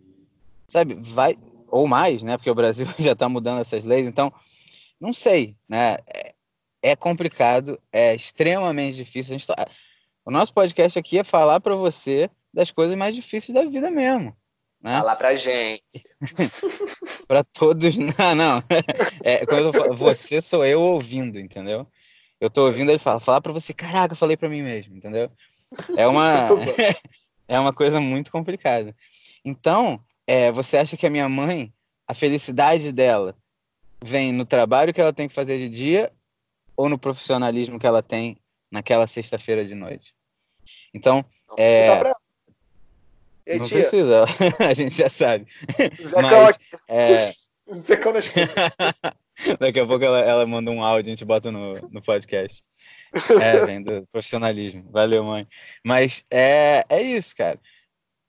sabe? 0.67 0.93
Vai 1.01 1.35
ou 1.67 1.87
mais, 1.87 2.21
né? 2.21 2.37
Porque 2.37 2.51
o 2.51 2.55
Brasil 2.55 2.85
já 2.99 3.13
está 3.13 3.27
mudando 3.27 3.61
essas 3.61 3.83
leis, 3.83 4.05
então 4.05 4.31
não 4.99 5.11
sei, 5.11 5.55
né? 5.67 5.97
É, 6.05 6.35
é 6.91 6.95
complicado, 6.95 7.81
é 7.91 8.13
extremamente 8.13 8.97
difícil. 8.97 9.35
Tá... 9.47 9.67
O 10.23 10.29
nosso 10.29 10.53
podcast 10.53 10.99
aqui 10.99 11.17
é 11.17 11.23
falar 11.23 11.59
para 11.59 11.73
você 11.73 12.29
das 12.53 12.69
coisas 12.69 12.95
mais 12.95 13.15
difíceis 13.15 13.55
da 13.55 13.65
vida 13.65 13.89
mesmo. 13.89 14.39
Né? 14.81 14.97
Falar 14.97 15.15
pra 15.15 15.35
gente. 15.35 15.83
para 17.27 17.43
todos. 17.43 17.95
Não, 17.97 18.35
não. 18.35 18.63
É, 19.23 19.45
quando 19.45 19.67
eu 19.67 19.73
falo, 19.73 19.95
você 19.95 20.41
sou 20.41 20.65
eu 20.65 20.81
ouvindo, 20.81 21.39
entendeu? 21.39 21.87
Eu 22.39 22.49
tô 22.49 22.65
ouvindo 22.65 22.89
ele 22.89 22.97
falar, 22.97 23.19
falar 23.19 23.41
para 23.41 23.53
você, 23.53 23.73
caraca, 23.73 24.13
eu 24.13 24.17
falei 24.17 24.35
para 24.35 24.49
mim 24.49 24.63
mesmo, 24.63 24.95
entendeu? 24.95 25.31
É 25.95 26.07
uma. 26.07 26.47
é 27.47 27.59
uma 27.59 27.71
coisa 27.71 27.99
muito 27.99 28.31
complicada. 28.31 28.95
Então, 29.45 30.03
é, 30.25 30.51
você 30.51 30.77
acha 30.77 30.97
que 30.97 31.05
a 31.05 31.09
minha 31.09 31.29
mãe, 31.29 31.71
a 32.07 32.13
felicidade 32.13 32.91
dela 32.91 33.35
vem 34.03 34.33
no 34.33 34.45
trabalho 34.45 34.93
que 34.93 34.99
ela 34.99 35.13
tem 35.13 35.27
que 35.27 35.35
fazer 35.35 35.57
de 35.57 35.69
dia 35.69 36.11
ou 36.75 36.89
no 36.89 36.97
profissionalismo 36.97 37.79
que 37.79 37.85
ela 37.85 38.01
tem 38.01 38.37
naquela 38.71 39.05
sexta-feira 39.05 39.63
de 39.63 39.75
noite? 39.75 40.15
Então, 40.93 41.23
é... 41.57 42.01
Ei, 43.51 43.59
não 43.59 43.65
tia? 43.65 43.79
precisa, 43.79 44.23
a 44.59 44.73
gente 44.73 44.95
já 44.95 45.09
sabe. 45.09 45.45
Zecão 46.01 46.21
Mas, 46.21 46.55
aqui. 46.55 46.83
é... 46.87 47.31
Zecão 47.73 48.13
na. 48.13 48.19
Daqui 49.59 49.79
a 49.79 49.87
pouco 49.87 50.03
ela, 50.03 50.19
ela 50.19 50.45
manda 50.45 50.69
um 50.69 50.83
áudio, 50.83 51.09
a 51.09 51.15
gente 51.15 51.25
bota 51.25 51.51
no, 51.51 51.73
no 51.89 52.01
podcast. 52.01 52.63
É, 53.41 53.65
vem 53.65 53.81
do 53.81 54.05
profissionalismo. 54.07 54.85
Valeu, 54.91 55.23
mãe. 55.23 55.47
Mas 55.83 56.23
é, 56.29 56.85
é 56.87 57.01
isso, 57.01 57.35
cara. 57.35 57.59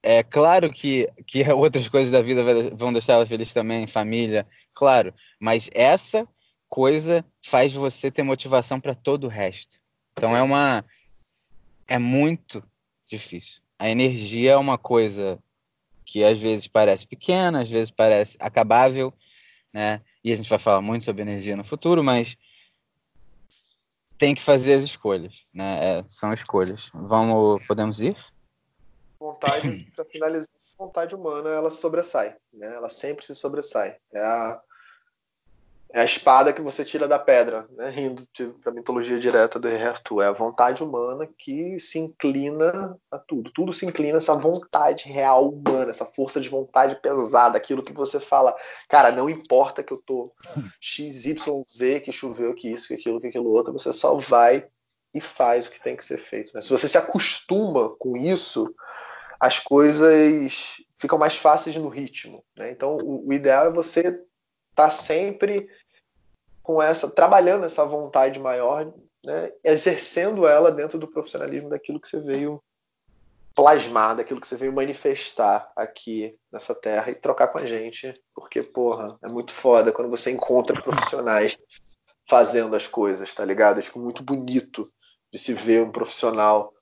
É 0.02 0.22
claro 0.22 0.70
que, 0.70 1.08
que 1.26 1.48
outras 1.52 1.88
coisas 1.88 2.10
da 2.10 2.22
vida 2.22 2.42
vão 2.74 2.92
deixar 2.92 3.14
ela 3.14 3.26
feliz 3.26 3.52
também, 3.52 3.86
família, 3.86 4.46
claro. 4.74 5.14
Mas 5.38 5.70
essa 5.72 6.26
coisa 6.68 7.24
faz 7.44 7.72
você 7.72 8.10
ter 8.10 8.22
motivação 8.22 8.80
para 8.80 8.94
todo 8.94 9.24
o 9.24 9.30
resto. 9.30 9.76
Então 10.12 10.36
é 10.36 10.42
uma. 10.42 10.84
É 11.86 11.98
muito 11.98 12.64
difícil. 13.06 13.61
A 13.82 13.90
energia 13.90 14.52
é 14.52 14.56
uma 14.56 14.78
coisa 14.78 15.42
que 16.06 16.22
às 16.22 16.38
vezes 16.38 16.68
parece 16.68 17.04
pequena, 17.04 17.62
às 17.62 17.68
vezes 17.68 17.90
parece 17.90 18.36
acabável, 18.38 19.12
né? 19.72 20.00
E 20.22 20.32
a 20.32 20.36
gente 20.36 20.48
vai 20.48 20.60
falar 20.60 20.80
muito 20.80 21.04
sobre 21.04 21.22
energia 21.22 21.56
no 21.56 21.64
futuro, 21.64 22.00
mas 22.04 22.38
tem 24.16 24.36
que 24.36 24.40
fazer 24.40 24.74
as 24.74 24.84
escolhas, 24.84 25.44
né? 25.52 25.98
É, 25.98 26.04
são 26.06 26.32
escolhas. 26.32 26.90
Vamos, 26.94 27.66
podemos 27.66 28.00
ir? 28.00 28.16
Vontade, 29.18 29.90
para 29.96 30.04
finalizar, 30.04 30.48
vontade 30.78 31.16
humana, 31.16 31.50
ela 31.50 31.68
sobressai, 31.68 32.36
né? 32.52 32.76
Ela 32.76 32.88
sempre 32.88 33.24
se 33.26 33.34
sobressai. 33.34 33.96
É 34.14 34.20
a, 34.20 34.62
é 35.94 36.00
a 36.00 36.04
espada 36.04 36.54
que 36.54 36.62
você 36.62 36.84
tira 36.86 37.06
da 37.06 37.18
pedra, 37.18 37.68
né? 37.76 37.90
rindo 37.90 38.26
para 38.62 38.72
a 38.72 38.74
mitologia 38.74 39.20
direta 39.20 39.60
do 39.60 39.68
Rei 39.68 39.82
Arthur. 39.82 40.22
É 40.22 40.28
a 40.28 40.32
vontade 40.32 40.82
humana 40.82 41.28
que 41.36 41.78
se 41.78 41.98
inclina 41.98 42.98
a 43.10 43.18
tudo. 43.18 43.52
Tudo 43.52 43.74
se 43.74 43.84
inclina 43.84 44.16
essa 44.16 44.34
vontade 44.34 45.08
real 45.10 45.50
humana, 45.50 45.90
essa 45.90 46.06
força 46.06 46.40
de 46.40 46.48
vontade 46.48 46.96
pesada, 47.02 47.58
aquilo 47.58 47.82
que 47.82 47.92
você 47.92 48.18
fala, 48.18 48.56
cara, 48.88 49.12
não 49.12 49.28
importa 49.28 49.82
que 49.82 49.92
eu 49.92 49.98
tô 49.98 50.32
XYZ, 50.80 52.00
que 52.02 52.10
choveu, 52.10 52.54
que 52.54 52.72
isso, 52.72 52.88
que 52.88 52.94
aquilo, 52.94 53.20
que 53.20 53.26
aquilo 53.26 53.50
outro, 53.50 53.74
você 53.74 53.92
só 53.92 54.16
vai 54.16 54.66
e 55.14 55.20
faz 55.20 55.66
o 55.66 55.70
que 55.70 55.82
tem 55.82 55.94
que 55.94 56.04
ser 56.04 56.16
feito. 56.16 56.54
Né? 56.54 56.62
Se 56.62 56.70
você 56.70 56.88
se 56.88 56.96
acostuma 56.96 57.94
com 57.98 58.16
isso, 58.16 58.74
as 59.38 59.58
coisas 59.58 60.76
ficam 60.98 61.18
mais 61.18 61.36
fáceis 61.36 61.76
no 61.76 61.88
ritmo. 61.88 62.42
Né? 62.56 62.70
Então, 62.70 62.96
o, 62.96 63.28
o 63.28 63.32
ideal 63.34 63.66
é 63.66 63.70
você 63.70 64.00
estar 64.00 64.24
tá 64.74 64.90
sempre 64.90 65.68
com 66.62 66.80
essa, 66.80 67.10
trabalhando 67.10 67.64
essa 67.64 67.84
vontade 67.84 68.38
maior, 68.38 68.92
né, 69.24 69.52
exercendo 69.64 70.46
ela 70.46 70.70
dentro 70.70 70.98
do 70.98 71.08
profissionalismo 71.08 71.68
daquilo 71.68 72.00
que 72.00 72.08
você 72.08 72.20
veio 72.20 72.62
plasmar, 73.54 74.16
daquilo 74.16 74.40
que 74.40 74.48
você 74.48 74.56
veio 74.56 74.72
manifestar 74.72 75.70
aqui 75.76 76.38
nessa 76.50 76.74
terra 76.74 77.10
e 77.10 77.14
trocar 77.14 77.48
com 77.48 77.58
a 77.58 77.66
gente, 77.66 78.14
porque, 78.34 78.62
porra, 78.62 79.18
é 79.22 79.28
muito 79.28 79.52
foda 79.52 79.92
quando 79.92 80.10
você 80.10 80.30
encontra 80.30 80.80
profissionais 80.80 81.58
fazendo 82.28 82.74
as 82.74 82.86
coisas, 82.86 83.34
tá 83.34 83.44
ligado? 83.44 83.78
É 83.78 83.82
tipo, 83.82 83.98
muito 83.98 84.22
bonito 84.22 84.90
de 85.30 85.38
se 85.38 85.52
ver 85.52 85.82
um 85.82 85.92
profissional 85.92 86.72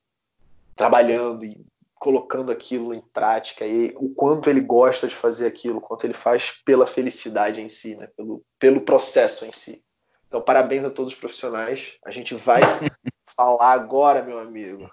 trabalhando 0.77 1.45
e 1.45 1.67
colocando 2.01 2.51
aquilo 2.51 2.95
em 2.95 3.03
prática 3.13 3.67
e 3.67 3.93
o 3.97 4.09
quanto 4.09 4.49
ele 4.49 4.63
gosta 4.63 5.07
de 5.07 5.15
fazer 5.15 5.47
aquilo, 5.47 5.77
o 5.77 5.81
quanto 5.83 6.05
ele 6.05 6.15
faz 6.15 6.51
pela 6.65 6.87
felicidade 6.87 7.61
em 7.61 7.69
si, 7.69 7.95
né? 7.95 8.09
pelo, 8.17 8.43
pelo 8.59 8.81
processo 8.81 9.45
em 9.45 9.53
si. 9.53 9.85
Então, 10.27 10.41
parabéns 10.41 10.83
a 10.83 10.91
todos 10.91 11.13
os 11.13 11.19
profissionais. 11.19 11.99
A 12.03 12.11
gente 12.11 12.35
vai 12.35 12.63
falar 13.37 13.73
agora, 13.73 14.23
meu 14.23 14.39
amigo. 14.39 14.89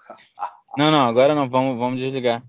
Não, 0.76 0.90
não, 0.90 1.08
agora 1.08 1.34
não, 1.34 1.48
vamos, 1.48 1.78
vamos 1.78 1.98
desligar. 1.98 2.44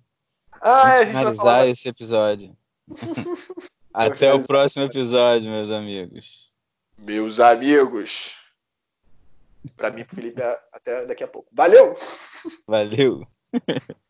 Ah, 0.62 0.82
vamos 0.82 0.90
é, 0.90 0.98
a 0.98 1.06
gente 1.06 1.18
finalizar 1.18 1.68
esse 1.70 1.88
episódio. 1.88 2.58
Até 3.94 4.34
o 4.34 4.46
próximo 4.46 4.84
episódio, 4.84 5.50
meus 5.50 5.70
amigos. 5.70 6.52
Meus 6.98 7.40
amigos. 7.40 8.36
Para 9.78 9.90
mim, 9.90 10.04
Felipe, 10.04 10.42
até 10.72 11.06
daqui 11.06 11.24
a 11.24 11.28
pouco. 11.28 11.50
Valeu! 11.52 11.98
Valeu! 12.68 13.28